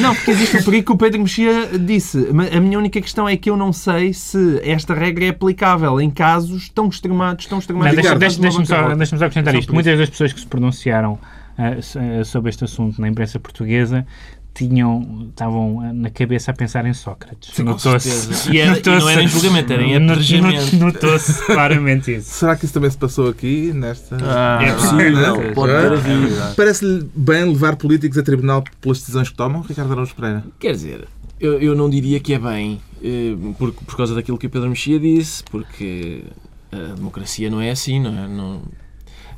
não, 0.00 0.14
porque 0.14 0.30
existe 0.30 0.56
um 0.56 0.62
perigo 0.62 0.86
que 0.86 0.92
o 0.92 0.96
Pedro 0.96 1.20
Mexia 1.20 1.68
disse. 1.94 2.28
A 2.28 2.60
minha 2.60 2.78
única 2.78 3.00
questão 3.00 3.28
é 3.28 3.36
que 3.36 3.50
eu 3.50 3.56
não 3.56 3.72
sei 3.72 4.12
se 4.12 4.60
esta 4.62 4.94
regra 4.94 5.26
é 5.26 5.28
aplicável 5.28 6.00
em 6.00 6.10
casos 6.10 6.68
tão 6.68 6.88
extremados, 6.88 7.46
tão 7.46 7.58
extremados. 7.58 7.94
Deixa-me 7.94 8.18
deixa, 8.18 8.40
deixa 8.40 8.64
só, 8.64 8.94
deixa 8.94 9.16
só 9.16 9.24
acrescentar 9.24 9.54
isto. 9.54 9.72
Muitas 9.74 9.98
das 9.98 10.10
pessoas 10.10 10.32
que 10.32 10.40
se 10.40 10.46
pronunciaram 10.46 11.18
uh, 11.58 12.24
sobre 12.24 12.50
este 12.50 12.64
assunto 12.64 13.00
na 13.00 13.08
imprensa 13.08 13.38
portuguesa 13.38 14.06
tinham, 14.52 15.28
estavam 15.30 15.92
na 15.94 16.10
cabeça 16.10 16.50
a 16.50 16.54
pensar 16.54 16.84
em 16.84 16.92
Sócrates. 16.92 17.56
Notou-se. 17.58 18.52
E, 18.52 18.58
e 18.58 18.82
não 18.84 19.08
era 19.08 19.22
em 19.22 19.28
julgamento, 19.28 19.72
era 19.72 19.82
em 19.82 19.96
apedrejamento. 19.96 20.76
Notou-se 20.76 21.44
claramente 21.46 22.16
isso. 22.16 22.30
Será 22.30 22.56
que 22.56 22.64
isso 22.64 22.74
também 22.74 22.90
se 22.90 22.98
passou 22.98 23.28
aqui, 23.28 23.72
nesta... 23.72 24.18
Ah, 24.20 24.62
é 24.62 24.72
possível. 24.72 25.54
Pode 25.54 25.72
ter 25.72 25.92
havido. 25.92 26.54
Parece-lhe 26.56 27.08
bem 27.14 27.44
levar 27.44 27.76
políticos 27.76 28.18
a 28.18 28.22
tribunal 28.22 28.64
pelas 28.80 28.98
decisões 28.98 29.28
que 29.28 29.36
tomam, 29.36 29.62
Ricardo 29.62 29.92
Araújo 29.92 30.14
Pereira? 30.14 30.44
Quer 30.58 30.72
dizer, 30.72 31.08
eu, 31.40 31.60
eu 31.60 31.74
não 31.74 31.88
diria 31.88 32.20
que 32.20 32.34
é 32.34 32.38
bem, 32.38 32.80
eh, 33.02 33.34
por, 33.58 33.72
por 33.72 33.96
causa 33.96 34.14
daquilo 34.14 34.36
que 34.36 34.46
o 34.46 34.50
Pedro 34.50 34.68
Mexia 34.68 35.00
disse, 35.00 35.42
porque 35.44 36.22
a 36.70 36.94
democracia 36.94 37.50
não 37.50 37.60
é 37.60 37.70
assim, 37.70 37.98
não 37.98 38.10
é? 38.10 38.28
Não... 38.28 38.62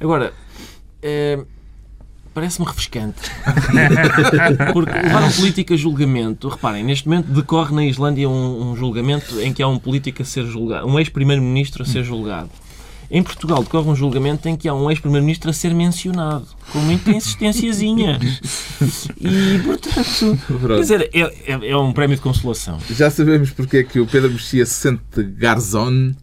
Agora, 0.00 0.32
é, 1.00 1.38
parece-me 2.34 2.66
refrescante. 2.66 3.20
porque 4.72 4.92
levar 4.92 5.22
um 5.22 5.30
político 5.30 5.72
a 5.72 5.76
julgamento, 5.76 6.48
reparem, 6.48 6.82
neste 6.82 7.08
momento 7.08 7.30
decorre 7.30 7.74
na 7.74 7.84
Islândia 7.84 8.28
um, 8.28 8.72
um 8.72 8.76
julgamento 8.76 9.40
em 9.40 9.52
que 9.52 9.62
há 9.62 9.68
um 9.68 9.78
político 9.78 10.22
a 10.22 10.24
ser 10.24 10.44
julgado, 10.44 10.86
um 10.86 10.98
ex-primeiro-ministro 10.98 11.82
a 11.82 11.86
ser 11.86 12.02
julgado 12.02 12.50
Em 13.14 13.22
Portugal 13.22 13.62
decorre 13.62 13.90
um 13.90 13.94
julgamento 13.94 14.48
em 14.48 14.57
que 14.57 14.66
há 14.66 14.75
um 14.75 14.90
ex-primeiro-ministro 14.90 15.51
a 15.51 15.53
ser 15.53 15.75
mencionado, 15.75 16.46
com 16.72 16.79
muita 16.79 17.11
insistênciazinha. 17.11 18.18
E, 19.20 19.61
portanto, 19.61 20.37
quer 20.66 20.81
dizer, 20.81 21.11
é, 21.14 21.20
é, 21.20 21.70
é 21.70 21.77
um 21.77 21.92
prémio 21.92 22.16
de 22.16 22.22
consolação. 22.22 22.79
Já 22.90 23.09
sabemos 23.11 23.51
porque 23.53 23.77
é 23.77 23.85
que 23.85 24.01
o 24.01 24.07
Pedro 24.09 24.33
Mexia 24.33 24.66
se 24.66 24.75
sente 24.75 25.22
garzón 25.22 26.16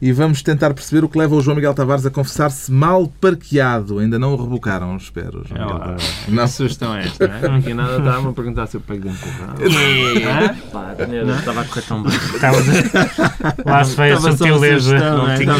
e 0.00 0.12
vamos 0.12 0.42
tentar 0.42 0.72
perceber 0.74 1.04
o 1.04 1.08
que 1.08 1.18
leva 1.18 1.34
o 1.34 1.40
João 1.40 1.54
Miguel 1.56 1.74
Tavares 1.74 2.06
a 2.06 2.10
confessar-se 2.10 2.70
mal 2.72 3.10
parqueado. 3.20 3.98
Ainda 3.98 4.18
não 4.18 4.32
o 4.34 4.36
rebocaram, 4.42 4.96
espero. 4.96 5.42
João 5.46 5.60
É, 5.60 5.64
Miguel 5.64 5.68
lá, 5.78 5.78
Tavares. 5.80 6.04
que 6.24 6.30
Não. 6.30 6.48
sugestão 6.48 6.94
é 6.94 7.04
esta, 7.06 7.28
não 7.28 7.34
é? 7.34 7.40
Não 7.48 7.54
aqui 7.56 7.74
nada, 7.74 7.98
estava-me 7.98 8.28
a 8.28 8.32
perguntar 8.32 8.66
se 8.66 8.76
eu 8.76 8.80
do 9.16 10.20
carro. 10.20 10.54
Pá, 10.72 10.94
não 11.26 11.38
estava 11.38 11.60
a 11.60 11.64
correr 11.64 11.82
tão 11.82 12.02
bem. 12.02 12.12
Estavas 12.14 12.68
a- 12.68 13.70
Lá 13.70 13.84
se 13.84 13.96
vai 13.96 14.10
a 14.12 14.14
Estava 14.14 14.36
subtileza. 14.36 14.98
Não 14.98 15.18
não 15.18 15.30
é? 15.30 15.38
Estava- 15.38 15.58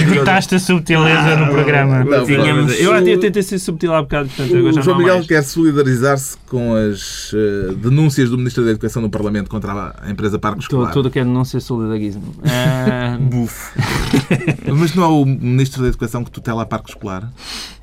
a 0.54 0.58
subtileza 0.58 1.36
no 1.36 1.46
programa. 1.52 2.04
Não, 2.04 2.24
Tínhamos- 2.24 2.80
Eu 2.80 2.92
até 2.94 3.16
tentei 3.16 3.42
ser 3.42 3.58
subtil 3.58 3.92
há 3.94 4.02
bocado, 4.02 4.28
portanto 4.28 4.56
agora 4.56 4.70
O 4.78 4.82
João 4.82 4.86
não 4.96 4.98
Miguel 4.98 5.14
mais. 5.16 5.26
quer 5.26 5.42
solidarizar-se 5.42 6.36
com 6.48 6.74
as 6.74 7.32
eh, 7.34 7.74
denúncias 7.74 8.30
do 8.30 8.36
Ministro 8.38 8.64
da 8.64 8.70
Educação 8.70 9.02
no 9.02 9.10
Parlamento 9.10 9.48
contra 9.50 9.94
a 10.00 10.10
empresa 10.10 10.38
Parque 10.38 10.60
Tudo, 10.60 10.62
Escolar. 10.64 10.92
tudo 10.92 11.10
que 11.10 11.18
é 11.18 11.24
não 11.24 11.44
ser 11.44 11.60
solidarismo. 11.60 12.34
Ah, 12.44 13.18
Mas 14.76 14.94
não 14.94 15.04
é 15.04 15.06
o 15.08 15.24
Ministro 15.24 15.82
da 15.82 15.88
Educação 15.88 16.24
que 16.24 16.30
tutela 16.30 16.62
a 16.62 16.66
Parque 16.66 16.90
Escolar? 16.90 17.30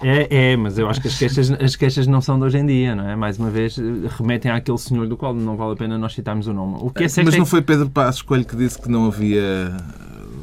É, 0.02 0.52
é, 0.52 0.58
mas 0.58 0.78
eu 0.78 0.88
acho 0.90 1.02
que 1.02 1.08
as 1.08 1.18
queixas, 1.18 1.52
as 1.52 1.76
queixas 1.76 2.08
não 2.08 2.22
são 2.22 2.38
de 2.38 2.46
hoje 2.46 2.58
em 2.58 2.66
dia, 2.66 2.96
não 2.96 3.10
é? 3.10 3.16
Mais 3.16 3.38
uma 3.40 3.50
vez, 3.50 3.78
remetem 4.18 4.52
àquele 4.52 4.78
senhor 4.78 5.08
do 5.08 5.18
qual 5.18 5.34
não 5.34 5.56
vale 5.58 5.74
a 5.74 5.76
pena 5.76 5.98
nós 5.98 6.14
citarmos 6.14 6.48
o 6.48 6.54
nome. 6.54 6.78
O 6.80 6.90
que 6.90 7.04
é 7.04 7.08
certo 7.08 7.26
Mas 7.26 7.36
é 7.36 7.38
não 7.40 7.46
foi 7.46 7.62
Pedro 7.62 7.90
Passos 7.90 8.22
Coelho 8.22 8.46
que 8.46 8.56
disse 8.56 8.80
que 8.82 8.90
não 8.90 9.08
havia 9.08 9.76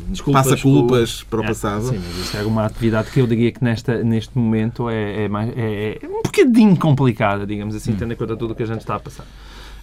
Desculpas 0.08 0.46
passa-culpas 0.46 1.22
para 1.22 1.40
o 1.40 1.44
É, 1.44 1.46
passado? 1.46 1.84
Sim, 1.84 1.98
mas 1.98 2.18
isso 2.18 2.36
era 2.36 2.46
uma 2.46 2.64
atividade 2.64 3.10
que 3.10 3.20
eu 3.20 3.26
diria 3.26 3.50
que 3.52 3.62
nesta, 3.62 4.02
neste 4.02 4.36
momento 4.36 4.88
é, 4.88 5.24
é, 5.24 5.28
mais, 5.28 5.50
é, 5.56 5.98
é 6.02 6.06
um 6.06 6.22
bocadinho 6.22 6.76
complicada, 6.76 7.46
digamos 7.46 7.74
assim, 7.74 7.94
tendo 7.94 8.12
em 8.12 8.16
conta 8.16 8.36
tudo 8.36 8.52
o 8.52 8.54
que 8.54 8.62
a 8.62 8.66
gente 8.66 8.80
está 8.80 8.96
a 8.96 9.00
passar. 9.00 9.26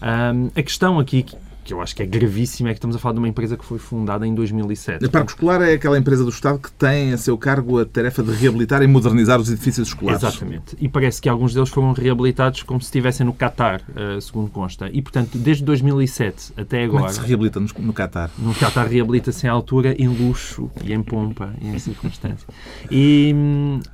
Ahm, 0.02 0.50
a 0.56 0.64
questão 0.64 1.00
aqui, 1.00 1.26
que- 1.63 1.74
eu 1.74 1.82
acho 1.82 1.95
que 1.95 2.04
é 2.04 2.06
gravíssima, 2.06 2.69
é 2.69 2.74
que 2.74 2.78
estamos 2.78 2.95
a 2.95 3.00
falar 3.00 3.13
de 3.13 3.19
uma 3.19 3.28
empresa 3.28 3.56
que 3.58 3.65
foi 3.65 3.78
fundada 3.80 4.26
em 4.28 4.34
2007. 4.34 5.06
A 5.06 5.10
Parque 5.10 5.32
Escolar 5.32 5.62
é 5.62 5.74
aquela 5.74 5.97
empresa 5.97 6.24
do 6.24 6.30
Estado 6.30 6.60
que 6.60 6.71
tem 6.71 7.13
a 7.13 7.17
seu 7.17 7.38
cargo 7.38 7.80
a 7.80 7.86
tarefa 7.86 8.21
de 8.24 8.32
reabilitar 8.32 8.82
e 8.82 8.88
modernizar 8.88 9.39
os 9.39 9.50
edifícios 9.50 9.89
escolares. 9.89 10.24
Exatamente. 10.24 10.76
E 10.80 10.88
parece 10.89 11.21
que 11.21 11.30
alguns 11.30 11.54
deles 11.54 11.69
foram 11.69 11.93
reabilitados 11.93 12.63
como 12.63 12.80
se 12.82 12.86
estivessem 12.86 13.26
no 13.26 13.34
Qatar, 13.34 13.82
eh, 13.95 14.19
segundo 14.21 14.50
consta. 14.50 14.89
E, 14.91 15.02
portanto, 15.02 15.38
desde 15.38 15.63
2007 15.63 16.54
até 16.58 16.86
Como 16.88 17.00
é 17.00 17.02
agora... 17.04 17.13
se 17.13 17.21
reabilita 17.21 17.60
no, 17.60 17.93
Qatar? 17.93 18.30
No 18.38 18.54
Qatar 18.54 18.88
reabilita-se 18.88 19.45
em 19.45 19.50
altura, 19.50 19.95
em 19.97 20.08
luxo 20.08 20.69
e 20.84 20.93
em 20.93 21.02
pompa 21.02 21.54
e 21.62 21.67
em 21.67 21.78
circunstância. 21.80 22.47
E, 22.89 23.34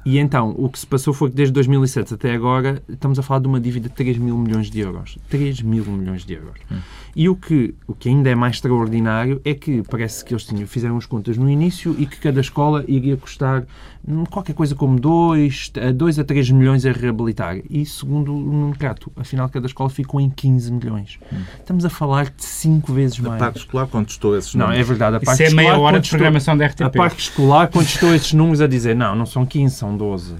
e 0.06 0.17
então, 0.17 0.53
o 0.58 0.69
que 0.69 0.80
se 0.80 0.88
passou 0.88 1.13
foi 1.13 1.30
que 1.30 1.36
desde 1.36 1.53
2007 1.53 2.13
até 2.13 2.34
agora 2.34 2.82
estamos 2.89 3.19
a 3.19 3.23
falar 3.23 3.39
de 3.41 3.47
uma 3.47 3.60
dívida 3.60 3.89
de 3.89 3.95
3 3.95 4.17
mil 4.17 4.38
milhões 4.38 4.69
de 4.69 4.80
euros. 4.80 5.17
3 5.30 5.62
mil 5.62 5.86
milhões 5.86 6.25
de 6.25 6.34
euros. 6.34 6.60
E 7.19 7.27
o 7.27 7.36
que, 7.36 7.73
o 7.88 7.95
que 7.95 8.10
ainda 8.10 8.30
é 8.30 8.36
mais 8.36 8.58
extraordinário 8.58 9.41
é 9.43 9.56
que 9.56 9.82
parece 9.89 10.23
que 10.23 10.36
eles 10.36 10.43
tinham, 10.43 10.67
fizeram 10.67 10.95
as 10.97 11.08
contas 11.08 11.36
no 11.36 11.49
início 11.49 11.95
e 11.97 12.06
que 12.06 12.17
cada 12.17 12.39
escola 12.39 12.86
iria 12.88 13.17
custar 13.17 13.65
hum, 14.08 14.23
qualquer 14.23 14.53
coisa 14.53 14.75
como 14.75 14.99
2 14.99 15.71
a, 15.89 15.91
2 15.91 16.19
a 16.19 16.23
3 16.23 16.51
milhões 16.51 16.86
a 16.86 16.91
reabilitar. 16.91 17.58
E 17.71 17.84
segundo 17.88 18.32
o 18.36 18.39
Numerato, 18.39 19.12
afinal 19.15 19.49
cada 19.49 19.65
escola 19.65 19.89
ficou 19.89 20.21
em 20.21 20.30
15 20.30 20.71
milhões. 20.71 21.17
Estamos 21.58 21.86
a 21.86 21.89
falar 21.89 22.25
de 22.25 22.45
5 22.45 22.93
vezes 22.93 23.19
A 23.19 23.30
mais. 23.30 23.39
Parque 23.39 23.58
Escolar 23.58 23.88
contestou 23.88 24.38
esses 24.38 24.53
Não, 24.53 24.65
é 24.65 24.67
números. 24.67 24.88
verdade. 24.88 25.15
A 25.15 25.17
Isso 25.17 25.25
parte 25.25 25.43
é 25.43 25.49
meia 25.49 25.69
escolar 25.69 25.88
hora 25.88 25.99
de 25.99 26.10
programação 26.12 26.56
da 26.56 26.65
A 26.65 26.67
RTP. 26.67 26.97
parte 26.97 27.19
escolar 27.19 27.67
contestou 27.69 28.13
esses 28.13 28.34
números 28.34 28.62
a 28.62 28.67
dizer 28.67 28.95
não, 28.95 29.15
não 29.15 29.25
são 29.25 29.43
15, 29.43 29.73
são 29.73 29.97
12. 29.97 30.36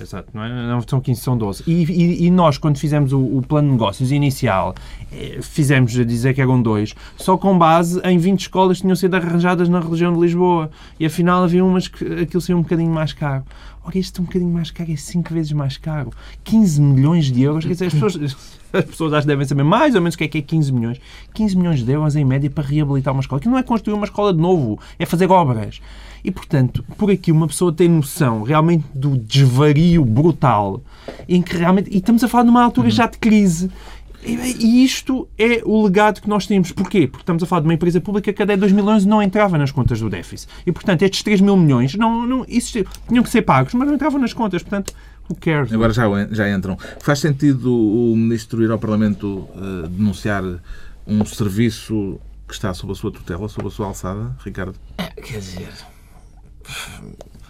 Exato, 0.00 0.28
não, 0.34 0.42
é? 0.42 0.48
não 0.68 0.80
são 0.86 1.00
15, 1.00 1.20
são 1.20 1.38
12. 1.38 1.62
E, 1.66 1.84
e- 1.84 2.26
e 2.26 2.30
nós, 2.30 2.58
quando 2.58 2.78
fizemos 2.78 3.12
o, 3.12 3.20
o 3.20 3.42
plano 3.46 3.68
de 3.68 3.72
negócios 3.74 4.10
inicial, 4.10 4.74
eh, 5.12 5.38
fizemos 5.40 5.96
a 5.96 6.04
dizer 6.04 6.34
que 6.34 6.40
eram 6.40 6.60
dois, 6.60 6.94
só 7.16 7.36
com 7.36 7.56
base 7.56 8.00
em 8.04 8.18
20 8.18 8.40
escolas 8.40 8.78
que 8.78 8.82
tinham 8.82 8.96
sido 8.96 9.14
arranjadas 9.14 9.68
na 9.68 9.78
região 9.78 10.12
de 10.12 10.18
Lisboa. 10.20 10.68
E 10.98 11.06
afinal 11.06 11.44
havia 11.44 11.64
umas 11.64 11.86
que 11.86 12.04
aquilo 12.22 12.40
saiu 12.40 12.58
um 12.58 12.62
bocadinho 12.62 12.90
mais 12.90 13.12
caro. 13.12 13.44
Ora, 13.84 13.98
este 13.98 14.20
um 14.20 14.24
bocadinho 14.24 14.50
mais 14.52 14.70
caro 14.70 14.90
é 14.90 14.96
5 14.96 15.32
vezes 15.32 15.52
mais 15.52 15.76
caro. 15.76 16.10
15 16.42 16.80
milhões 16.80 17.26
de 17.30 17.42
euros. 17.42 17.64
Quer 17.64 17.72
dizer, 17.74 17.86
as 17.86 17.92
pessoas, 17.94 18.36
as 18.72 18.84
pessoas 18.84 19.12
acho 19.12 19.22
que 19.22 19.28
devem 19.28 19.46
saber 19.46 19.62
mais 19.62 19.94
ou 19.94 20.00
menos 20.00 20.14
o 20.14 20.18
que 20.18 20.24
é 20.24 20.28
que 20.28 20.38
é 20.38 20.42
15 20.42 20.72
milhões. 20.72 21.00
15 21.34 21.56
milhões 21.56 21.84
de 21.84 21.92
euros 21.92 22.16
em 22.16 22.24
média 22.24 22.50
para 22.50 22.64
reabilitar 22.64 23.12
uma 23.14 23.20
escola. 23.20 23.40
Que 23.40 23.48
não 23.48 23.58
é 23.58 23.62
construir 23.62 23.94
uma 23.94 24.06
escola 24.06 24.32
de 24.32 24.40
novo, 24.40 24.80
é 24.98 25.04
fazer 25.06 25.30
obras. 25.30 25.80
E, 26.24 26.30
portanto, 26.30 26.82
por 26.96 27.10
aqui 27.10 27.30
uma 27.30 27.46
pessoa 27.46 27.70
tem 27.70 27.86
noção 27.86 28.42
realmente 28.42 28.86
do 28.94 29.18
desvario 29.18 30.02
brutal 30.02 30.82
em 31.28 31.42
que 31.42 31.54
realmente. 31.54 31.90
E 31.92 31.98
estamos 31.98 32.24
a 32.24 32.28
falar 32.28 32.44
numa 32.44 32.62
altura 32.62 32.88
já 32.88 33.06
de 33.06 33.18
crise. 33.18 33.70
E 34.26 34.82
isto 34.82 35.28
é 35.36 35.60
o 35.66 35.84
legado 35.84 36.22
que 36.22 36.28
nós 36.30 36.46
temos. 36.46 36.72
Porquê? 36.72 37.06
Porque 37.06 37.22
estamos 37.22 37.42
a 37.42 37.46
falar 37.46 37.60
de 37.60 37.68
uma 37.68 37.74
empresa 37.74 38.00
pública 38.00 38.32
que 38.32 38.42
até 38.42 38.56
2011 38.56 39.06
não 39.06 39.22
entrava 39.22 39.58
nas 39.58 39.70
contas 39.70 40.00
do 40.00 40.08
déficit. 40.08 40.50
E, 40.66 40.72
portanto, 40.72 41.02
estes 41.02 41.22
3 41.22 41.42
mil 41.42 41.58
milhões 41.58 41.94
não, 41.94 42.26
não, 42.26 42.42
existiam, 42.48 42.86
tinham 43.06 43.22
que 43.22 43.28
ser 43.28 43.42
pagos, 43.42 43.74
mas 43.74 43.86
não 43.86 43.94
entravam 43.94 44.18
nas 44.18 44.32
contas. 44.32 44.62
Portanto, 44.62 44.94
who 45.28 45.36
cares? 45.38 45.70
Agora 45.74 45.92
já, 45.92 46.04
já 46.30 46.50
entram. 46.50 46.78
Faz 47.00 47.18
sentido 47.18 47.70
o 47.70 48.16
Ministro 48.16 48.62
ir 48.62 48.70
ao 48.70 48.78
Parlamento 48.78 49.46
eh, 49.56 49.88
denunciar 49.88 50.42
um 51.06 51.22
serviço 51.26 52.18
que 52.48 52.54
está 52.54 52.72
sob 52.72 52.92
a 52.92 52.94
sua 52.94 53.10
tutela, 53.10 53.46
sob 53.46 53.68
a 53.68 53.70
sua 53.70 53.88
alçada, 53.88 54.34
Ricardo? 54.42 54.74
Quer 55.16 55.38
dizer, 55.38 55.68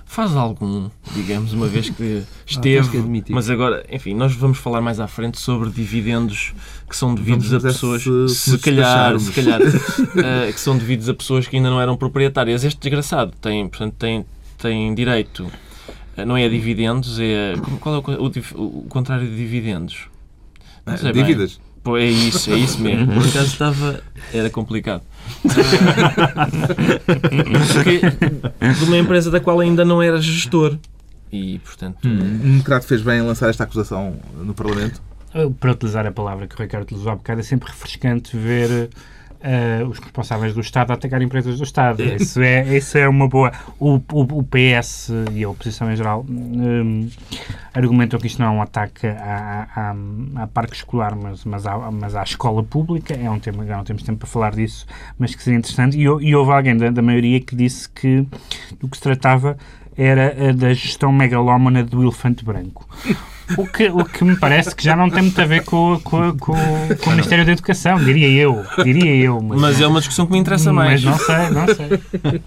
faz 0.06 0.36
algum, 0.36 0.88
digamos, 1.14 1.52
uma 1.52 1.66
vez 1.66 1.90
que 1.90 1.94
tens 1.96 2.26
esteve. 2.46 2.88
que 2.90 2.98
admitir. 2.98 3.32
mas 3.34 3.50
agora, 3.50 3.84
enfim, 3.90 4.14
nós 4.14 4.32
vamos 4.34 4.58
falar 4.58 4.80
mais 4.80 5.00
à 5.00 5.08
frente 5.08 5.40
sobre 5.40 5.70
dividendos 5.70 6.54
que 6.88 6.96
são 6.96 7.14
devidos 7.14 7.48
Vamos 7.48 7.64
a 7.64 7.68
pessoas, 7.68 8.02
se- 8.02 8.28
se 8.28 8.50
se, 8.52 8.58
calhar, 8.58 9.18
se 9.18 9.32
calhar, 9.32 9.60
eh, 10.16 10.52
que 10.52 10.60
são 10.60 10.76
devidos 10.78 11.08
a 11.08 11.14
pessoas 11.14 11.46
que 11.48 11.56
ainda 11.56 11.68
não 11.70 11.80
eram 11.80 11.96
proprietárias. 11.96 12.62
Este 12.64 12.78
desgraçado 12.80 13.32
tem, 13.40 13.66
portanto, 13.68 13.94
tem, 13.98 14.24
tem 14.58 14.94
direito, 14.94 15.50
eh, 16.16 16.24
não 16.24 16.36
é 16.36 16.44
a 16.44 16.48
dividendos, 16.48 17.18
é. 17.18 17.54
Qual 17.80 17.96
é 17.96 17.98
o, 17.98 18.26
o 18.26 18.64
o 18.84 18.86
contrário 18.88 19.26
de 19.28 19.36
dividendos? 19.36 20.06
Não 20.86 20.96
sei 20.96 21.12
bem. 21.12 21.24
Dívidas? 21.24 21.58
Pô, 21.82 21.96
é 21.98 22.06
isso, 22.06 22.50
é 22.52 22.56
isso 22.56 22.80
mesmo. 22.80 23.06
Por 23.12 23.26
acaso 23.26 23.46
estava. 23.46 24.02
Era 24.32 24.48
complicado. 24.48 25.02
Porque 27.72 28.00
de 28.78 28.84
uma 28.84 28.98
empresa 28.98 29.30
da 29.30 29.40
qual 29.40 29.60
ainda 29.60 29.84
não 29.84 30.02
era 30.02 30.20
gestor. 30.20 30.78
E, 31.32 31.58
portanto. 31.60 32.04
O 32.04 32.08
Democrata 32.08 32.86
fez 32.86 33.02
bem 33.02 33.18
em 33.18 33.22
lançar 33.22 33.50
esta 33.50 33.64
acusação 33.64 34.16
no 34.36 34.54
Parlamento? 34.54 35.02
Para 35.58 35.72
utilizar 35.72 36.06
a 36.06 36.12
palavra 36.12 36.46
que 36.46 36.54
o 36.54 36.58
Ricardo 36.58 36.84
utilizou 36.84 37.10
há 37.10 37.16
bocado, 37.16 37.40
é 37.40 37.42
sempre 37.42 37.68
refrescante 37.68 38.36
ver 38.36 38.88
eh, 39.46 39.84
os 39.84 39.98
responsáveis 39.98 40.54
do 40.54 40.60
Estado 40.62 40.90
a 40.90 40.94
atacar 40.94 41.20
empresas 41.20 41.58
do 41.58 41.64
Estado. 41.64 42.02
Isso 42.02 42.40
é, 42.40 42.76
isso 42.76 42.96
é 42.96 43.06
uma 43.06 43.28
boa. 43.28 43.52
O, 43.78 44.00
o, 44.10 44.38
o 44.38 44.42
PS 44.42 45.10
e 45.32 45.44
a 45.44 45.48
oposição 45.50 45.92
em 45.92 45.96
geral 45.96 46.24
hum, 46.26 47.10
argumentam 47.74 48.18
que 48.18 48.26
isto 48.26 48.40
não 48.40 48.48
é 48.48 48.50
um 48.52 48.62
ataque 48.62 49.06
à, 49.06 49.68
à, 49.76 50.42
à 50.42 50.46
parque 50.46 50.76
escolar, 50.76 51.14
mas, 51.14 51.44
mas, 51.44 51.66
à, 51.66 51.90
mas 51.90 52.16
à 52.16 52.22
escola 52.22 52.62
pública. 52.62 53.12
É 53.14 53.28
um 53.28 53.38
tema, 53.38 53.66
já 53.66 53.76
não 53.76 53.84
temos 53.84 54.02
tempo 54.02 54.20
para 54.20 54.28
falar 54.28 54.54
disso, 54.54 54.86
mas 55.18 55.34
que 55.34 55.42
seria 55.42 55.58
interessante. 55.58 55.98
E, 55.98 56.04
e 56.04 56.34
houve 56.34 56.50
alguém 56.50 56.74
da, 56.74 56.88
da 56.88 57.02
maioria 57.02 57.38
que 57.38 57.54
disse 57.54 57.86
que 57.90 58.26
do 58.80 58.88
que 58.88 58.96
se 58.96 59.02
tratava 59.02 59.58
era 59.94 60.34
eh, 60.38 60.52
da 60.54 60.72
gestão 60.72 61.12
megalómana 61.12 61.84
do 61.84 62.02
elefante 62.02 62.42
branco. 62.42 62.88
O 63.58 63.66
que, 63.66 63.88
o 63.88 64.04
que 64.04 64.24
me 64.24 64.36
parece 64.36 64.74
que 64.74 64.82
já 64.82 64.96
não 64.96 65.10
tem 65.10 65.22
muito 65.22 65.40
a 65.40 65.44
ver 65.44 65.64
com, 65.64 66.00
com, 66.02 66.36
com, 66.38 66.54
com 66.54 67.10
o 67.10 67.10
Ministério 67.10 67.44
da 67.44 67.52
Educação, 67.52 68.02
diria 68.02 68.28
eu. 68.28 68.64
Diria 68.82 69.14
eu. 69.14 69.40
Mas, 69.40 69.60
Mas 69.60 69.80
é 69.80 69.86
uma 69.86 70.00
discussão 70.00 70.26
que 70.26 70.32
me 70.32 70.38
interessa 70.38 70.72
mais. 70.72 71.04
Mas 71.04 71.18
não 71.18 71.18
sei, 71.18 71.50
não 71.50 71.66
sei. 71.66 72.42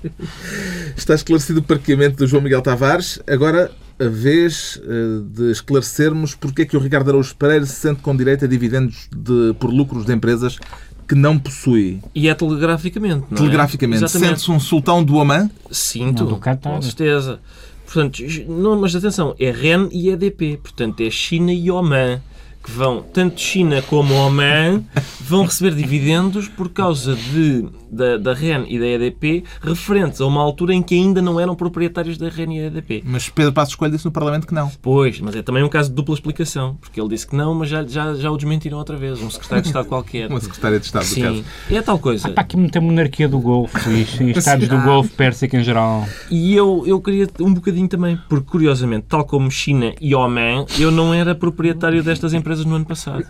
Está 0.95 1.13
esclarecido 1.13 1.59
o 1.59 1.63
parqueamento 1.63 2.17
do 2.17 2.27
João 2.27 2.41
Miguel 2.41 2.61
Tavares. 2.61 3.19
Agora, 3.27 3.71
a 3.99 4.07
vez 4.07 4.79
eh, 4.83 5.21
de 5.29 5.51
esclarecermos 5.51 6.35
porque 6.35 6.63
é 6.63 6.65
que 6.65 6.75
o 6.75 6.79
Ricardo 6.79 7.09
Araújo 7.09 7.35
Pereira 7.35 7.65
se 7.65 7.75
sente 7.75 8.01
com 8.01 8.15
direito 8.15 8.45
a 8.45 8.47
dividendos 8.47 9.07
de, 9.15 9.53
por 9.59 9.71
lucros 9.71 10.05
de 10.05 10.13
empresas 10.13 10.59
que 11.07 11.15
não 11.15 11.39
possui. 11.39 12.01
E 12.13 12.27
é 12.27 12.35
telegraficamente, 12.35 13.25
não 13.29 13.37
é? 13.37 13.41
Telegraficamente. 13.41 14.09
Sente-se 14.09 14.51
um 14.51 14.59
sultão 14.59 15.03
do 15.03 15.15
Oman? 15.15 15.49
Sinto, 15.71 16.23
Não, 16.23 16.31
do 16.31 16.37
Qatar. 16.37 16.73
com 16.73 16.81
certeza. 16.81 17.39
Portanto, 17.87 18.21
não, 18.47 18.79
mas 18.79 18.93
atenção, 18.95 19.33
é 19.39 19.49
REN 19.49 19.87
e 19.91 20.09
EDP. 20.09 20.59
Portanto, 20.61 20.99
é 21.01 21.09
China 21.09 21.53
e 21.53 21.71
Oman, 21.71 22.21
que 22.61 22.69
vão, 22.69 23.01
tanto 23.01 23.39
China 23.39 23.81
como 23.81 24.13
Oman, 24.13 24.83
vão 25.21 25.45
receber 25.45 25.73
dividendos 25.73 26.49
por 26.49 26.69
causa 26.69 27.15
de, 27.15 27.65
da, 27.91 28.17
da 28.17 28.33
REN 28.33 28.65
e 28.67 28.79
da 28.79 28.85
EDP, 28.85 29.43
referentes 29.61 30.21
a 30.21 30.25
uma 30.25 30.41
altura 30.41 30.73
em 30.73 30.81
que 30.81 30.95
ainda 30.95 31.21
não 31.21 31.39
eram 31.39 31.55
proprietários 31.55 32.17
da 32.17 32.29
REN 32.29 32.55
e 32.57 32.59
da 32.61 32.77
EDP. 32.77 33.03
Mas 33.05 33.29
Pedro 33.29 33.53
Passos 33.53 33.75
Coelho 33.75 33.93
disse 33.93 34.05
no 34.05 34.11
Parlamento 34.11 34.47
que 34.47 34.53
não. 34.53 34.69
Pois, 34.81 35.19
mas 35.19 35.35
é 35.35 35.41
também 35.41 35.63
um 35.63 35.69
caso 35.69 35.89
de 35.89 35.95
dupla 35.95 36.13
explicação, 36.13 36.77
porque 36.81 36.99
ele 36.99 37.09
disse 37.09 37.27
que 37.27 37.35
não, 37.35 37.53
mas 37.53 37.69
já, 37.69 37.85
já, 37.85 38.13
já 38.13 38.31
o 38.31 38.37
desmentiram 38.37 38.77
outra 38.77 38.95
vez, 38.95 39.21
um 39.21 39.29
secretário 39.29 39.61
de 39.63 39.69
Estado 39.69 39.87
qualquer. 39.87 40.29
Uma 40.37 40.39
secretária 40.39 40.79
de 40.79 40.85
Estado 40.85 41.03
do 41.03 41.07
Sim, 41.07 41.21
caso. 41.21 41.43
é 41.69 41.81
tal 41.81 41.99
coisa. 41.99 42.29
Para 42.29 42.41
aqui 42.41 42.57
muita 42.57 42.79
monarquia 42.81 43.27
do 43.27 43.39
Golfo 43.39 43.77
e, 43.89 44.23
e 44.23 44.31
Estados 44.31 44.67
do 44.67 44.79
Golfo 44.81 45.09
Pérsico 45.15 45.55
em 45.55 45.63
geral. 45.63 46.07
E 46.29 46.55
eu, 46.55 46.83
eu 46.85 46.99
queria 47.01 47.27
um 47.39 47.53
bocadinho 47.53 47.87
também, 47.87 48.19
porque 48.29 48.49
curiosamente, 48.49 49.05
tal 49.07 49.25
como 49.25 49.49
China 49.49 49.93
e 49.99 50.13
Oman, 50.13 50.65
eu 50.79 50.91
não 50.91 51.13
era 51.13 51.33
proprietário 51.35 52.03
destas 52.03 52.33
empresas 52.33 52.65
no 52.65 52.75
ano 52.75 52.85
passado. 52.85 53.25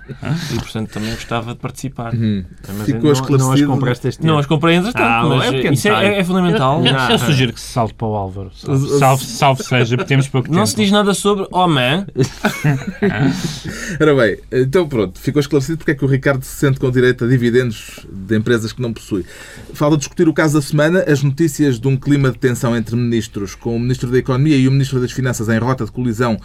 E 0.53 0.55
portanto 0.55 0.89
também 0.91 1.11
gostava 1.11 1.53
de 1.53 1.59
participar. 1.59 2.13
Mas 2.15 2.85
Ficou 2.85 3.03
não, 3.03 3.11
esclarecido. 3.11 3.37
não 3.37 3.53
as 3.53 3.61
compraste 3.61 4.07
este 4.07 4.25
Não 4.25 4.33
ano. 4.33 4.39
As 4.47 4.49
comprei 4.49 4.75
entretanto, 4.75 5.03
Ah, 5.03 5.25
mas 5.27 5.45
é 5.45 5.51
pequeno 5.51 5.73
isso 5.73 5.87
é, 5.89 6.19
é 6.19 6.23
fundamental. 6.23 6.85
Eu, 6.85 6.93
Não, 6.93 7.09
eu 7.09 7.19
sugiro 7.19 7.53
que 7.53 7.59
se 7.59 7.67
salte 7.67 7.93
para 7.93 8.07
o 8.07 8.15
Álvaro. 8.15 8.51
Salve, 8.53 8.87
salve, 8.99 9.25
salve 9.25 9.63
seja, 9.63 9.97
porque 9.97 10.07
temos 10.07 10.27
pouco 10.27 10.47
Não 10.47 10.55
tempo. 10.55 10.67
se 10.67 10.75
diz 10.75 10.91
nada 10.91 11.13
sobre 11.13 11.47
Oman. 11.51 12.07
Ora 13.99 14.15
bem, 14.15 14.37
então 14.51 14.87
pronto, 14.87 15.19
ficou 15.19 15.39
esclarecido 15.39 15.77
porque 15.77 15.91
é 15.91 15.95
que 15.95 16.05
o 16.05 16.07
Ricardo 16.07 16.43
se 16.43 16.55
sente 16.55 16.79
com 16.79 16.89
direito 16.89 17.25
a 17.25 17.27
dividendos 17.27 18.05
de 18.11 18.37
empresas 18.37 18.71
que 18.71 18.81
não 18.81 18.93
possui. 18.93 19.25
Falta 19.73 19.97
discutir 19.97 20.27
o 20.27 20.33
caso 20.33 20.55
da 20.55 20.61
semana, 20.61 21.03
as 21.07 21.21
notícias 21.21 21.79
de 21.79 21.87
um 21.87 21.97
clima 21.97 22.31
de 22.31 22.37
tensão 22.37 22.75
entre 22.75 22.95
ministros, 22.95 23.55
com 23.55 23.75
o 23.75 23.79
Ministro 23.79 24.09
da 24.09 24.17
Economia 24.17 24.55
e 24.55 24.67
o 24.67 24.71
Ministro 24.71 24.99
das 24.99 25.11
Finanças 25.11 25.49
em 25.49 25.57
rota 25.57 25.85
de 25.85 25.91
colisão 25.91 26.37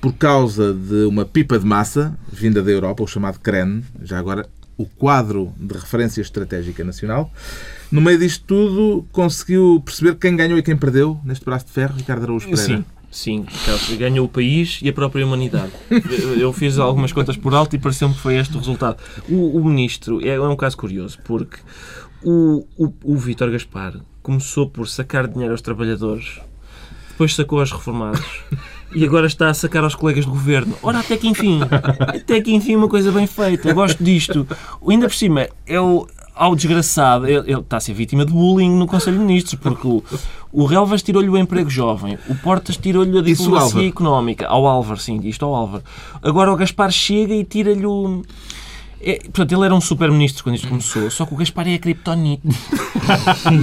por 0.00 0.12
causa 0.14 0.74
de 0.74 1.04
uma 1.04 1.24
pipa 1.24 1.58
de 1.58 1.64
massa 1.64 2.18
vinda 2.32 2.60
da 2.60 2.70
Europa, 2.72 3.04
o 3.04 3.06
chamado 3.06 3.38
CREN, 3.38 3.82
já 4.02 4.18
agora 4.18 4.48
o 4.76 4.86
quadro 4.86 5.52
de 5.58 5.74
referência 5.74 6.20
estratégica 6.20 6.82
nacional. 6.84 7.30
No 7.90 8.00
meio 8.00 8.18
disto 8.18 8.44
tudo, 8.46 9.06
conseguiu 9.12 9.82
perceber 9.84 10.16
quem 10.16 10.34
ganhou 10.36 10.58
e 10.58 10.62
quem 10.62 10.76
perdeu 10.76 11.18
neste 11.24 11.44
braço 11.44 11.66
de 11.66 11.72
ferro, 11.72 11.94
Ricardo 11.96 12.24
Araújo 12.24 12.48
Pereira. 12.48 12.84
Sim, 13.10 13.44
sim, 13.46 13.96
ganhou 13.98 14.24
o 14.24 14.28
país 14.28 14.80
e 14.82 14.88
a 14.88 14.92
própria 14.92 15.24
humanidade. 15.26 15.72
Eu- 15.90 16.38
Eu 16.38 16.52
fiz 16.52 16.78
algumas 16.78 17.12
contas 17.12 17.36
por 17.36 17.54
alto 17.54 17.76
e 17.76 17.78
pareceu-me 17.78 18.14
que 18.14 18.20
foi 18.20 18.36
este 18.36 18.54
o 18.56 18.58
resultado. 18.58 18.96
O, 19.28 19.58
o 19.58 19.64
ministro 19.64 20.20
é, 20.26 20.28
é 20.34 20.40
um 20.40 20.56
caso 20.56 20.76
curioso, 20.78 21.18
porque 21.24 21.58
o, 22.24 22.66
o, 22.78 22.92
o 23.04 23.16
Vítor 23.16 23.50
Gaspar 23.50 23.94
começou 24.22 24.68
por 24.70 24.88
sacar 24.88 25.28
dinheiro 25.28 25.52
aos 25.52 25.60
trabalhadores, 25.60 26.40
depois 27.12 27.34
sacou 27.34 27.60
aos 27.60 27.70
reformados 27.70 28.22
e 28.94 29.04
agora 29.04 29.26
está 29.26 29.48
a 29.48 29.54
sacar 29.54 29.84
aos 29.84 29.94
colegas 29.94 30.24
do 30.24 30.30
governo. 30.30 30.74
Ora, 30.82 31.00
até 31.00 31.16
que 31.16 31.28
enfim, 31.28 31.60
até 32.00 32.40
que 32.40 32.52
enfim 32.52 32.76
uma 32.76 32.88
coisa 32.88 33.10
bem 33.10 33.26
feita. 33.26 33.68
Eu 33.68 33.74
gosto 33.74 34.02
disto. 34.02 34.46
Ainda 34.86 35.08
por 35.08 35.14
cima, 35.14 35.48
é 35.66 35.80
o, 35.80 36.06
ao 36.34 36.54
desgraçado, 36.54 37.26
ele, 37.26 37.50
ele 37.50 37.60
está 37.60 37.76
a 37.76 37.80
ser 37.80 37.92
vítima 37.92 38.24
de 38.24 38.32
bullying 38.32 38.70
no 38.70 38.86
Conselho 38.86 39.18
de 39.18 39.24
Ministros, 39.24 39.58
porque 39.60 39.86
o, 39.86 40.02
o 40.52 40.64
Relvas 40.64 41.02
tirou-lhe 41.02 41.28
o 41.28 41.36
emprego 41.36 41.70
jovem, 41.70 42.18
o 42.28 42.34
Portas 42.34 42.76
tirou-lhe 42.76 43.18
a 43.18 43.22
diplomacia 43.22 43.86
económica, 43.86 44.46
ao 44.46 44.66
Álvaro, 44.66 45.00
sim, 45.00 45.20
isto 45.24 45.44
ao 45.44 45.54
Álvaro. 45.54 45.84
Agora 46.22 46.52
o 46.52 46.56
Gaspar 46.56 46.90
chega 46.90 47.34
e 47.34 47.44
tira-lhe 47.44 47.86
o. 47.86 48.22
É, 49.04 49.18
portanto, 49.18 49.52
ele 49.52 49.64
era 49.64 49.74
um 49.74 49.80
super-ministro 49.80 50.44
quando 50.44 50.54
isto 50.54 50.68
começou, 50.68 51.10
só 51.10 51.26
que 51.26 51.34
o 51.34 51.36
Gaspar 51.36 51.66
é 51.66 51.74
a 51.74 51.78
criptonite. 51.78 52.42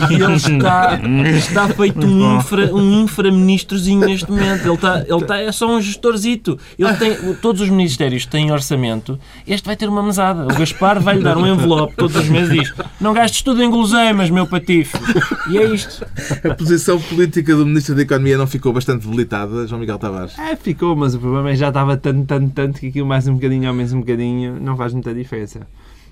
E 0.09 0.15
ele 0.21 0.35
está, 0.35 0.99
está 1.37 1.69
feito 1.69 2.05
um, 2.05 2.37
infra, 2.37 2.75
um 2.75 3.03
infra-ministrozinho 3.03 4.05
neste 4.05 4.29
momento. 4.29 4.65
Ele 4.65 4.73
está, 4.73 4.99
ele 4.99 5.21
está, 5.21 5.37
é 5.37 5.51
só 5.51 5.69
um 5.69 5.79
gestorzito. 5.79 6.59
Ele 6.77 6.93
tem, 6.95 7.33
todos 7.35 7.61
os 7.61 7.69
ministérios 7.69 8.25
têm 8.25 8.51
orçamento. 8.51 9.17
Este 9.47 9.65
vai 9.65 9.77
ter 9.77 9.87
uma 9.87 10.03
mesada. 10.03 10.43
O 10.43 10.47
Gaspar 10.47 10.99
vai-lhe 10.99 11.23
dar 11.23 11.37
um 11.37 11.47
envelope 11.47 11.95
todos 11.95 12.15
os 12.17 12.27
meses 12.27 12.51
e 12.51 12.59
diz: 12.59 12.73
Não 12.99 13.13
gastes 13.13 13.41
tudo 13.41 13.63
em 13.63 13.69
guloseimas, 13.69 14.29
meu 14.29 14.45
patife. 14.45 14.97
E 15.49 15.57
é 15.57 15.65
isto. 15.65 16.05
A 16.43 16.53
posição 16.53 16.99
política 16.99 17.55
do 17.55 17.65
Ministro 17.65 17.95
da 17.95 18.01
Economia 18.01 18.37
não 18.37 18.47
ficou 18.47 18.73
bastante 18.73 19.05
debilitada, 19.05 19.65
João 19.67 19.79
Miguel 19.79 19.97
Tavares? 19.97 20.37
É, 20.37 20.55
ficou, 20.55 20.95
mas 20.95 21.15
o 21.15 21.19
problema 21.19 21.49
é 21.49 21.53
que 21.53 21.59
já 21.59 21.69
estava 21.69 21.95
tanto, 21.95 22.25
tanto, 22.25 22.51
tanto 22.53 22.79
que 22.79 22.87
aquilo 22.87 23.07
mais 23.07 23.27
um 23.27 23.35
bocadinho 23.35 23.69
ao 23.69 23.73
menos 23.73 23.93
um 23.93 23.99
bocadinho 23.99 24.59
não 24.59 24.75
faz 24.75 24.93
muita 24.93 25.13
diferença. 25.13 25.28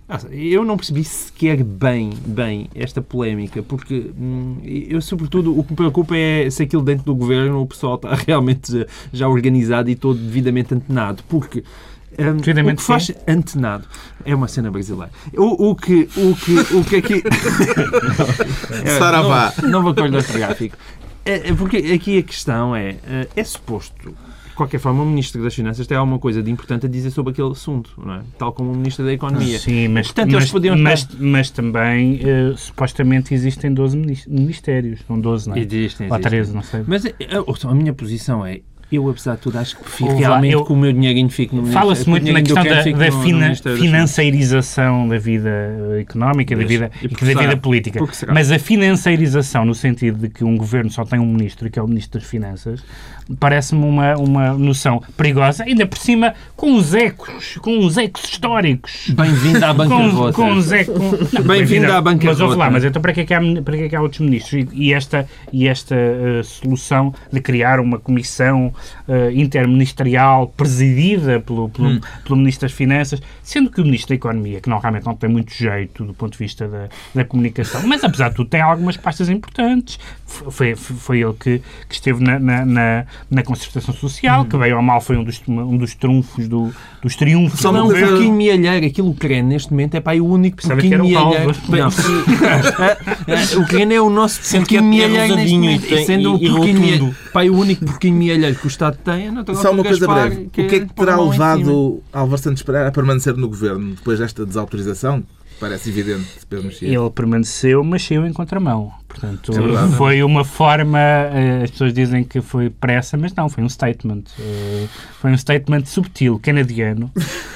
Nossa, 0.07 0.34
Eu 0.34 0.63
não 0.63 0.78
percebi 0.78 1.03
sequer 1.03 1.63
bem, 1.63 2.11
bem 2.26 2.70
esta 2.74 3.01
polémica, 3.01 3.61
porque 3.61 4.11
hum, 4.18 4.57
eu, 4.63 5.01
sobretudo, 5.01 5.57
o 5.57 5.63
que 5.63 5.72
me 5.72 5.76
preocupa 5.76 6.15
é 6.15 6.49
se 6.49 6.63
aquilo 6.63 6.82
dentro 6.82 7.05
do 7.05 7.13
governo 7.13 7.61
o 7.61 7.68
pessoal 7.68 7.95
está 7.95 8.15
realmente 8.26 8.72
já, 8.72 8.86
já 9.11 9.28
organizado 9.28 9.89
e 9.89 9.95
todo 9.95 10.18
devidamente 10.18 10.74
antenado, 10.74 11.24
porque 11.28 11.63
Devidamente 12.18 12.76
o 12.76 12.78
que 12.78 12.84
faz 12.84 13.11
antenado 13.28 13.86
é 14.26 14.34
uma 14.34 14.47
cena 14.47 14.72
brasileira. 14.72 15.11
O, 15.36 15.70
o 15.70 15.76
que 15.76 16.09
o 16.18 16.36
que 16.36 16.76
o 16.76 16.84
que 16.84 16.95
aqui 16.95 17.24
É, 18.84 18.97
Saravá. 18.97 19.53
Não, 19.61 19.70
não 19.70 19.84
vou 19.84 19.93
correr 19.93 20.15
outro 20.15 20.34
gráfico. 20.34 20.78
É, 21.24 21.49
é 21.49 21.53
porque 21.53 21.78
aqui 21.78 22.18
a 22.18 22.24
questão 22.24 22.76
é, 22.76 22.95
é, 23.05 23.28
é 23.36 23.43
suposto, 23.43 24.15
qualquer 24.58 24.80
forma, 24.80 25.03
o 25.03 25.05
Ministro 25.05 25.41
das 25.43 25.53
Finanças 25.55 25.86
tem 25.88 25.95
alguma 25.97 26.20
coisa 26.20 26.41
de 26.43 26.51
importante 26.51 26.86
a 26.86 26.89
dizer 26.89 27.12
sobre 27.12 27.32
aquele 27.32 27.51
assunto, 27.51 27.91
não 27.97 28.16
é? 28.16 28.22
Tal 28.38 28.51
como 28.51 28.72
o 28.72 28.76
Ministro 28.76 29.05
da 29.05 29.14
Economia. 29.14 29.60
Sim, 29.60 29.88
mas, 29.88 30.08
Portanto, 30.08 30.30
eles 30.34 30.43
mas, 30.45 30.51
podiam 30.51 30.78
mas, 30.78 31.08
mas 31.20 31.49
também 31.51 32.20
eh, 32.24 32.53
supostamente 32.58 33.34
existem 33.34 33.74
12 33.74 33.97
minis- 33.97 34.28
ministérios. 34.28 34.99
Não 35.10 35.20
12, 35.20 35.49
não 35.49 35.55
é? 35.55 35.60
Existem, 35.60 36.08
Ou 36.10 36.16
existem. 36.16 36.30
13, 36.32 36.53
não 36.53 36.64
sei. 36.64 36.84
Mas 36.88 37.05
é, 37.05 37.14
a, 37.32 37.70
a 37.72 37.76
minha 37.76 37.93
posição 37.93 38.45
é, 38.45 38.62
eu 38.92 39.10
apesar 39.10 39.36
de 39.36 39.42
tudo 39.42 39.58
acho 39.60 39.76
que 39.76 39.84
prefiro 39.84 40.12
lá, 40.14 40.18
realmente 40.20 40.54
eu- 40.54 40.64
que 40.66 40.72
o 40.72 40.76
meu 40.78 40.94
dinheirinho 40.94 41.30
fique 41.30 41.56
no 41.56 41.66
Fala-se 41.68 42.08
muito 42.10 42.32
na 42.32 42.42
questão 42.42 42.64
da, 42.64 42.82
da 42.84 42.86
no- 43.10 43.18
no 43.18 43.24
fina- 43.24 43.50
das 43.50 43.60
financeirização 43.80 45.08
da 45.08 45.18
vida 45.18 45.50
eh, 45.98 46.02
económica, 46.02 46.56
da 46.56 46.64
vida, 46.66 46.92
e 47.02 47.08
da 47.08 47.18
será? 47.26 47.42
vida 47.42 47.58
política. 47.58 48.00
Mas 48.34 48.52
a 48.52 48.60
financeirização, 48.60 49.66
no 49.66 49.76
sentido 49.76 50.20
de 50.20 50.30
que 50.30 50.44
um 50.44 50.58
governo 50.58 50.90
só 50.90 51.04
tem 51.04 51.20
um 51.20 51.26
ministro, 51.26 51.70
que 51.70 51.78
é 51.80 51.82
o 51.82 51.88
Ministro 51.88 52.20
das 52.20 52.30
Finanças, 52.30 52.84
parece-me 53.40 53.84
uma, 53.84 54.16
uma 54.18 54.54
noção 54.54 55.02
perigosa, 55.16 55.64
ainda 55.64 55.86
por 55.86 55.98
cima 55.98 56.34
com 56.56 56.76
os 56.76 56.94
ecos, 56.94 57.58
com 57.62 57.80
os 57.80 57.98
ecos 57.98 58.24
históricos. 58.24 59.10
Bem-vindo 59.10 59.66
à 59.66 59.70
Com, 59.70 59.76
bancarrota. 59.76 60.34
com 60.34 60.54
os 60.54 60.72
ecos. 60.72 60.96
Bem-vindo 61.46 61.92
à 61.92 62.02
bancarrota. 62.02 62.26
Mas 62.28 62.40
ouve 62.42 62.56
lá, 62.56 62.70
mas 62.70 62.84
então 62.86 63.02
para 63.02 63.14
que 63.14 63.22
é 63.22 63.26
que 63.26 63.34
há, 63.34 63.42
para 63.64 63.78
que 63.78 63.84
é 63.84 63.90
que 63.90 63.96
há 63.96 64.02
outros 64.02 64.22
ministros? 64.22 64.68
E, 64.74 64.86
e 64.88 64.94
esta, 64.94 65.28
e 65.52 65.68
esta 65.68 65.96
eh, 65.96 66.42
solução 66.44 67.14
de 67.32 67.42
criar 67.42 67.80
uma 67.80 68.00
comissão 68.00 68.74
eh, 69.07 69.32
interministerial 69.34 70.47
presidida 70.55 71.39
pelo, 71.39 71.69
pelo, 71.69 71.88
Hum. 71.89 71.99
pelo 72.23 72.36
Ministro 72.38 72.67
das 72.67 72.75
Finanças, 72.75 73.21
sendo 73.43 73.69
que 73.69 73.80
o 73.82 73.84
Ministro 73.84 74.09
da 74.09 74.15
Economia, 74.15 74.59
que 74.61 74.69
não, 74.69 74.80
realmente 74.80 75.05
não 75.05 75.15
tem 75.15 75.30
muito 75.30 75.53
jeito 75.53 76.03
do 76.03 76.13
ponto 76.13 76.34
de 76.34 76.38
vista 76.39 76.67
da, 76.67 76.88
da 77.15 77.23
comunicação, 77.25 77.82
mas 77.88 78.03
apesar 78.03 78.30
de 78.30 78.36
tudo 78.36 78.49
tem 78.49 78.61
algumas 78.61 78.97
pastas 78.97 79.30
importantes. 79.30 79.99
Foi, 80.25 80.75
foi 80.75 81.21
ele 81.21 81.34
que, 81.39 81.61
que 81.88 81.95
esteve 81.95 82.21
na, 82.21 82.38
na, 82.38 82.65
na, 82.65 83.05
na 83.30 83.43
concertação 83.43 83.93
social, 83.93 84.41
Hum. 84.41 84.45
que 84.45 84.57
veio 84.57 84.75
ao 84.75 84.82
mal 84.84 84.99
foi 84.99 85.15
um 85.17 85.23
dos, 85.23 85.41
um 85.47 85.78
dos 85.78 85.95
trunfos 85.95 86.47
do, 86.47 86.73
dos 87.01 87.15
triunfos 87.15 87.59
Só 87.59 87.71
Não, 87.71 87.86
um 87.88 87.89
coisa- 87.91 88.07
porquinho 88.07 88.34
mielheiro, 88.34 88.86
aquilo 88.86 89.13
que 89.13 89.19
crê 89.19 89.41
neste 89.41 89.71
momento 89.71 89.95
é 89.95 89.99
para 90.01 90.13
aí 90.13 90.21
o 90.21 90.25
único 90.25 90.57
que 90.57 90.67
era 90.71 90.75
o 91.03 91.07
mielheiro. 91.07 91.55
Não. 91.69 91.88
o 93.61 93.65
creno 93.67 93.93
é 93.93 94.01
o 94.01 94.09
nosso 94.09 94.39
Sendo 94.43 94.65
que 94.65 94.78
porquinho 94.78 95.01
é- 95.01 95.05
é 95.05 95.07
mielheiro 95.09 95.36
neste 95.36 95.55
rosadinho 95.55 95.71
e 95.71 95.75
momento. 95.80 96.05
sendo 96.05 96.36
o 96.36 96.63
mielheiro, 96.63 97.15
para 97.32 97.41
aí 97.41 97.49
o 97.49 97.55
único 97.57 97.86
porquinho 97.86 98.15
mielheiro 98.15 98.55
que 98.55 98.66
o 98.68 98.70
Estado 98.70 98.97
tem 99.03 99.28
é 99.28 99.32
natural 99.32 99.61
Só 99.61 99.72
uma 99.72 99.82
que 99.82 99.89
coisa 99.89 100.05
Gaspar 100.05 100.30
breve. 100.30 100.45
O 100.45 100.49
que 100.49 100.61
é 100.61 100.68
que 100.68 100.93
terá 100.93 101.20
levado 101.20 102.03
Álvaro 102.13 102.41
Santos 102.41 102.63
Pereira 102.63 102.89
a 102.89 102.91
permanecer 102.91 103.36
no 103.36 103.47
governo 103.47 103.95
depois 103.95 104.20
desta 104.20 104.45
desautorização? 104.45 105.24
Parece 105.60 105.89
evidente, 105.89 106.28
Pedro 106.47 106.66
Mexia. 106.66 106.88
Ele 106.88 107.10
permaneceu, 107.10 107.84
mas 107.84 108.03
saiu 108.03 108.26
em 108.28 108.34
contramão. 108.34 108.91
Portanto, 109.08 109.51
É 109.51 109.60
verdade. 109.60 109.95
foi 109.95 110.22
uma 110.22 110.43
forma. 110.45 110.99
eh, 110.99 111.62
As 111.64 111.72
pessoas 111.72 111.93
dizem 111.93 112.24
que 112.24 112.41
foi 112.41 112.70
pressa, 112.70 113.18
mas 113.18 113.34
não, 113.34 113.49
foi 113.49 113.64
um 113.64 113.70
statement. 113.70 114.24
eh, 114.39 114.86
Foi 115.20 115.32
um 115.32 115.38
statement 115.38 115.86
subtil, 115.86 116.38
canadiano, 116.39 117.12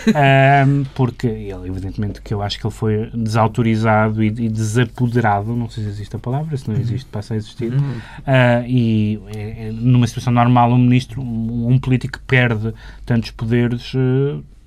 ahm, 0.08 0.84
porque 0.96 1.28
ele, 1.28 1.68
evidentemente, 1.68 2.22
que 2.22 2.34
eu 2.34 2.42
acho 2.42 2.60
que 2.60 2.66
ele 2.66 2.74
foi 2.74 3.10
desautorizado 3.14 4.24
e, 4.24 4.28
e 4.28 4.50
desapoderado. 4.50 5.56
Não 5.56 5.70
sei 5.70 5.84
se 5.84 5.90
existe 5.92 6.16
a 6.16 6.20
palavra, 6.20 6.58
se 6.58 6.68
não 6.70 6.76
existe, 6.80 7.06
passa 7.12 7.36
a 7.36 7.38
existir. 7.38 7.72
E 8.68 9.20
eh, 9.36 9.68
eh, 9.68 9.72
numa 9.74 10.08
situação 10.08 10.34
normal, 10.34 10.72
um 10.72 10.78
ministro, 10.80 11.22
um 11.22 11.78
político 11.78 12.18
que 12.18 12.26
perde 12.26 12.74
tantos 13.06 13.30
poderes. 13.32 13.94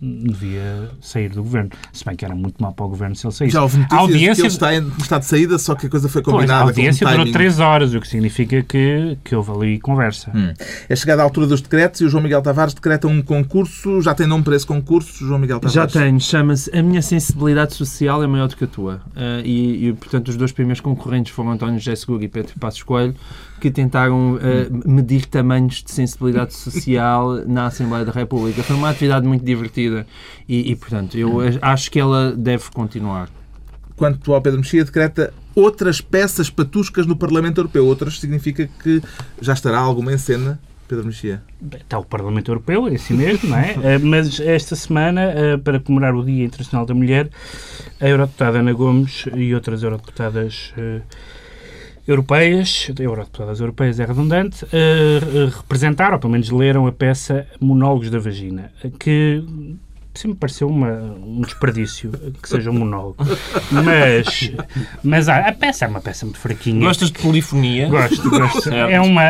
Devia 0.05 0.91
sair 1.01 1.31
do 1.31 1.43
governo. 1.43 1.71
Se 1.93 2.05
bem 2.05 2.15
que 2.15 2.25
era 2.25 2.35
muito 2.35 2.63
mal 2.63 2.73
para 2.73 2.85
o 2.85 2.89
governo 2.89 3.17
se 3.17 3.27
ele 3.27 3.35
saísse. 3.35 3.55
Já 3.55 3.63
houve 3.63 3.79
notícias 3.79 3.99
A 3.99 4.03
audiência, 4.03 4.35
que 4.35 4.41
ele 4.43 4.49
está 4.49 4.75
em 4.75 4.93
estado 4.99 5.21
de 5.21 5.27
saída, 5.27 5.59
só 5.59 5.75
que 5.75 5.87
a 5.87 5.91
coisa 5.91 6.09
foi 6.09 6.23
Pois, 6.23 6.35
combinada 6.35 6.61
a 6.61 6.63
audiência 6.65 7.07
com 7.07 7.13
um 7.13 7.17
durou 7.17 7.33
três 7.33 7.59
horas, 7.61 7.95
o 7.95 8.01
que 8.01 8.09
significa 8.09 8.63
que, 8.63 9.17
que 9.25 9.35
houve 9.35 9.51
ali 9.51 9.81
conversa. 9.81 10.31
Hum. 10.35 10.53
É 10.89 10.97
chegada 10.97 11.23
a 11.23 11.25
altura 11.25 11.47
dos 11.47 11.61
decretos 11.61 12.01
e 12.01 12.05
o 12.05 12.09
João 12.09 12.23
Miguel 12.23 12.43
Tavares 12.43 12.75
decreta 12.75 13.07
um 13.09 13.23
concurso. 13.23 14.01
Já 14.03 14.15
tem 14.15 14.27
nome 14.27 14.45
para 14.45 14.57
esse 14.57 14.67
concurso, 14.67 15.25
João 15.25 15.39
Miguel 15.39 15.61
Tavares? 15.61 15.75
Já 15.75 15.87
tenho, 15.87 16.21
chama-se 16.21 16.77
A 16.77 16.83
Minha 16.83 17.03
Sensibilidade 17.03 17.75
Social 17.75 18.23
é 18.23 18.27
Maior 18.27 18.49
do 18.49 18.57
que 18.57 18.65
a 18.65 18.69
Tua. 18.69 19.01
Ah, 19.17 19.41
e, 19.45 19.89
e, 19.89 19.93
portanto, 19.95 20.29
os 20.29 20.37
dois 20.37 20.53
primeiros 20.53 20.81
concorrentes 20.81 21.33
foram 21.33 21.53
António 21.53 21.79
José 21.79 21.97
Seguro 21.97 22.23
e 22.23 22.29
Pedro 22.29 22.53
Passos 22.59 22.83
Coelho, 22.83 23.15
que 23.65 23.71
tentaram 23.71 24.35
uh, 24.35 24.39
medir 24.85 25.25
tamanhos 25.25 25.83
de 25.83 25.91
sensibilidade 25.91 26.53
social 26.53 27.47
na 27.47 27.65
Assembleia 27.65 28.05
da 28.05 28.13
República. 28.13 28.63
Foi 28.63 28.77
uma 28.77 28.91
atividade 28.91 29.27
muito 29.27 29.43
divertida 29.43 30.07
e, 30.47 30.71
e 30.71 30.77
portanto, 30.77 31.17
eu 31.17 31.39
acho 31.63 31.91
que 31.91 31.99
ela 31.99 32.33
deve 32.37 32.65
continuar. 32.75 33.31
Quanto 33.97 34.35
ao 34.35 34.43
Pedro 34.43 34.61
Mexia, 34.61 34.85
decreta 34.85 35.33
outras 35.55 36.03
peças 36.03 36.51
patuscas 36.51 37.07
no 37.07 37.17
Parlamento 37.17 37.57
Europeu. 37.57 37.87
Outras 37.87 38.21
significa 38.21 38.69
que 38.83 39.01
já 39.41 39.55
estará 39.55 39.79
alguma 39.79 40.13
em 40.13 40.19
cena 40.19 40.61
Pedro 40.87 41.07
Mexia? 41.07 41.43
Está 41.73 41.99
o 41.99 42.05
Parlamento 42.05 42.51
Europeu, 42.51 42.87
é 42.87 42.97
assim 42.97 43.15
mesmo, 43.15 43.49
não 43.49 43.57
é? 43.57 43.77
Eh, 43.83 43.99
mas 43.99 44.41
esta 44.41 44.77
semana, 44.77 45.23
eh, 45.23 45.57
para 45.57 45.81
comemorar 45.81 46.15
o 46.15 46.23
Dia 46.23 46.45
Internacional 46.45 46.85
da 46.85 46.93
Mulher, 46.93 47.31
a 47.99 48.07
eurodeputada 48.07 48.59
Ana 48.59 48.75
Gomes 48.75 49.25
e 49.35 49.55
outras 49.55 49.83
eurodeputadas 49.83 50.75
eh, 52.07 52.11
europeias, 52.11 52.91
eurodeputadas 52.99 53.61
europeias 53.61 54.01
é 54.01 54.05
redundante, 54.05 54.67
representaram, 55.57 56.15
ou 56.15 56.21
pelo 56.21 56.33
menos 56.33 56.51
leram 56.51 56.87
a 56.87 56.93
peça 56.93 57.47
Monólogos 57.61 58.11
da 58.11 58.19
Vagina, 58.19 58.71
que 58.99 59.45
sempre 60.15 60.39
pareceu 60.39 60.69
uma, 60.69 60.93
um 60.93 61.41
desperdício 61.41 62.13
que 62.41 62.49
seja 62.49 62.71
um 62.71 62.75
monólogo. 62.75 63.17
Mas, 63.71 64.53
mas 65.03 65.29
a, 65.29 65.49
a 65.49 65.53
peça 65.53 65.85
é 65.85 65.89
uma 65.89 66.01
peça 66.01 66.25
muito 66.25 66.39
fraquinha. 66.39 66.87
Gostas 66.87 67.11
de 67.11 67.19
polifonia? 67.19 67.89
Gosto, 67.89 68.31
gosto. 68.31 68.71
É 68.71 69.01
uma, 69.01 69.25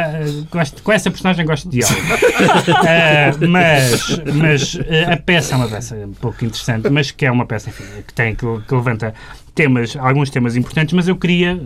gosto, 0.50 0.82
com 0.82 0.92
essa 0.92 1.10
personagem 1.10 1.46
gosto 1.46 1.70
de 1.70 1.78
diálogo. 1.78 2.00
uh, 2.02 3.48
mas, 3.48 4.20
mas 4.34 4.78
a 5.10 5.16
peça 5.16 5.54
é 5.54 5.56
uma 5.56 5.68
peça 5.68 5.96
um 5.96 6.12
pouco 6.12 6.44
interessante, 6.44 6.90
mas 6.90 7.10
que 7.10 7.24
é 7.24 7.30
uma 7.30 7.46
peça 7.46 7.70
enfim, 7.70 7.84
que 8.06 8.12
tem 8.12 8.34
que, 8.34 8.44
que 8.68 8.74
levanta 8.74 9.14
temas, 9.55 9.96
alguns 9.96 10.30
temas 10.30 10.57
importantes, 10.57 10.92
mas 10.92 11.07
eu 11.07 11.16
queria, 11.16 11.61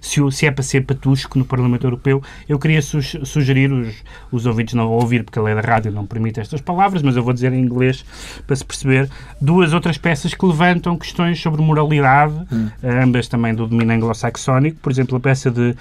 se, 0.00 0.20
se 0.30 0.46
é 0.46 0.50
para 0.50 0.62
ser 0.62 0.82
patusco 0.82 1.38
no 1.38 1.44
Parlamento 1.44 1.86
Europeu, 1.86 2.22
eu 2.48 2.58
queria 2.58 2.82
su 2.82 3.00
sugerir, 3.02 3.72
os, 3.72 3.94
os 4.30 4.46
ouvintes 4.46 4.74
não 4.74 4.86
vão 4.86 4.98
ouvir 4.98 5.24
porque 5.24 5.38
a 5.38 5.42
lei 5.42 5.54
da 5.54 5.62
rádio 5.62 5.90
não 5.90 6.04
permite 6.04 6.38
estas 6.38 6.60
palavras, 6.60 7.02
mas 7.02 7.16
eu 7.16 7.22
vou 7.22 7.32
dizer 7.32 7.52
em 7.52 7.60
inglês 7.60 8.04
para 8.46 8.54
se 8.54 8.64
perceber, 8.64 9.08
duas 9.40 9.72
outras 9.72 9.96
peças 9.96 10.34
que 10.34 10.44
levantam 10.44 10.98
questões 10.98 11.40
sobre 11.40 11.62
moralidade, 11.62 12.34
hum. 12.52 12.68
ambas 12.84 13.26
também 13.26 13.54
do 13.54 13.66
domínio 13.66 13.94
anglo-saxónico, 13.94 14.78
por 14.80 14.92
exemplo, 14.92 15.16
a 15.16 15.20
peça 15.20 15.50
de, 15.50 15.74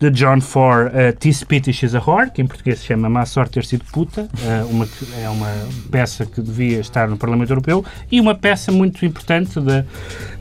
de 0.00 0.10
John 0.10 0.40
Ford, 0.40 0.88
uh, 0.88 1.16
Tis 1.18 1.44
Pitish 1.44 1.82
is 1.82 1.94
a 1.94 2.00
Whore, 2.00 2.30
que 2.30 2.40
em 2.40 2.46
português 2.46 2.78
se 2.78 2.86
chama 2.86 3.10
Má 3.10 3.26
Sorte 3.26 3.52
Ter 3.52 3.66
Sido 3.66 3.84
Puta, 3.92 4.22
uh, 4.22 4.66
uma, 4.70 4.88
é 5.20 5.28
uma 5.28 5.50
peça 5.90 6.24
que 6.24 6.40
devia 6.40 6.80
estar 6.80 7.06
no 7.06 7.18
Parlamento 7.18 7.50
Europeu, 7.50 7.84
e 8.10 8.18
uma 8.18 8.34
peça 8.34 8.72
muito 8.72 9.04
importante 9.04 9.60
da 9.60 9.84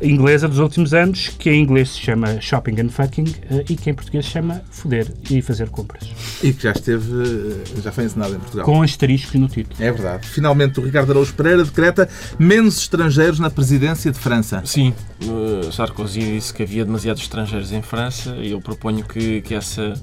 inglesa 0.01 0.47
dos 0.47 0.60
últimos 0.61 0.93
anos, 0.93 1.29
que 1.29 1.49
em 1.49 1.61
inglês 1.61 1.89
se 1.89 1.99
chama 1.99 2.39
Shopping 2.39 2.79
and 2.79 2.89
Fucking 2.89 3.23
uh, 3.23 3.63
e 3.69 3.75
que 3.75 3.89
em 3.89 3.93
português 3.93 4.25
se 4.25 4.31
chama 4.31 4.61
Foder 4.71 5.07
e 5.29 5.41
Fazer 5.41 5.69
Compras. 5.69 6.09
E 6.43 6.53
que 6.53 6.63
já 6.63 6.71
esteve, 6.71 7.61
já 7.81 7.91
foi 7.91 8.05
ensinado 8.05 8.35
em 8.35 8.39
Portugal. 8.39 8.65
Com 8.65 8.81
asteriscos 8.81 9.39
no 9.39 9.47
título. 9.47 9.75
É 9.79 9.91
verdade. 9.91 10.27
Finalmente 10.27 10.79
o 10.79 10.83
Ricardo 10.83 11.11
Araújo 11.11 11.33
Pereira 11.33 11.63
decreta 11.63 12.07
menos 12.37 12.77
estrangeiros 12.77 13.39
na 13.39 13.49
presidência 13.49 14.11
de 14.11 14.19
França. 14.19 14.61
Sim, 14.65 14.93
uh, 15.23 15.71
Sarkozy 15.71 16.19
disse 16.19 16.53
que 16.53 16.63
havia 16.63 16.85
demasiados 16.85 17.21
estrangeiros 17.21 17.71
em 17.71 17.81
França 17.81 18.35
e 18.37 18.51
eu 18.51 18.61
proponho 18.61 19.03
que, 19.03 19.41
que 19.41 19.53
essa 19.53 19.93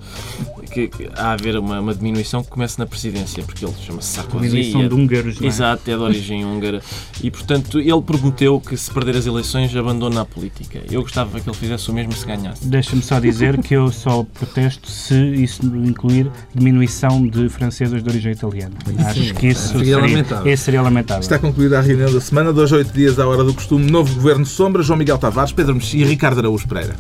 que, 0.70 0.88
que 0.88 1.08
há 1.14 1.28
a 1.28 1.32
haver 1.32 1.56
uma, 1.56 1.80
uma, 1.80 1.94
diminuição 1.94 2.42
que 2.42 2.50
comece 2.50 2.78
na 2.78 2.86
presidência, 2.86 3.42
porque 3.42 3.64
ele 3.64 3.74
chama-se 3.84 4.08
Sarkozy. 4.08 4.48
Diminuição 4.48 4.82
é, 4.82 4.88
de 4.88 4.94
húngaros, 4.94 5.40
é? 5.40 5.46
Exato, 5.46 5.90
é 5.90 5.94
de 5.94 6.00
origem 6.00 6.44
húngara. 6.44 6.82
E, 7.22 7.30
portanto, 7.30 7.80
ele 7.80 8.02
prometeu 8.02 8.60
que 8.60 8.76
se 8.76 8.90
perder 8.90 9.16
as 9.16 9.26
eleições 9.26 9.74
abandona 9.74 10.22
a 10.22 10.24
política. 10.24 10.47
Eu 10.90 11.02
gostava 11.02 11.40
que 11.40 11.48
ele 11.48 11.56
fizesse 11.56 11.90
o 11.90 11.94
mesmo 11.94 12.12
se 12.12 12.26
ganhasse. 12.26 12.66
Deixa-me 12.66 13.02
só 13.02 13.18
dizer 13.18 13.60
que 13.60 13.74
eu 13.74 13.90
só 13.90 14.24
protesto 14.24 14.90
se 14.90 15.14
isso 15.14 15.64
incluir 15.66 16.30
diminuição 16.54 17.26
de 17.26 17.48
franceses 17.48 18.02
de 18.02 18.08
origem 18.08 18.32
italiana. 18.32 18.74
Acho 19.06 19.34
que 19.34 19.48
isso 19.48 19.68
seria, 19.68 19.84
seria, 19.84 19.98
lamentável. 19.98 20.56
seria 20.56 20.82
lamentável. 20.82 21.20
Está 21.20 21.38
concluída 21.38 21.78
a 21.78 21.82
reunião 21.82 22.12
da 22.12 22.20
semana, 22.20 22.52
dois, 22.52 22.70
oito 22.72 22.92
dias 22.92 23.18
à 23.18 23.26
hora 23.26 23.44
do 23.44 23.54
costume, 23.54 23.90
novo 23.90 24.14
Governo 24.14 24.46
Sombra, 24.46 24.82
João 24.82 24.98
Miguel 24.98 25.18
Tavares, 25.18 25.52
Pedro 25.52 25.74
Mexia 25.74 26.04
e 26.04 26.08
Ricardo 26.08 26.38
Araújo 26.38 26.66
Pereira. 26.68 26.96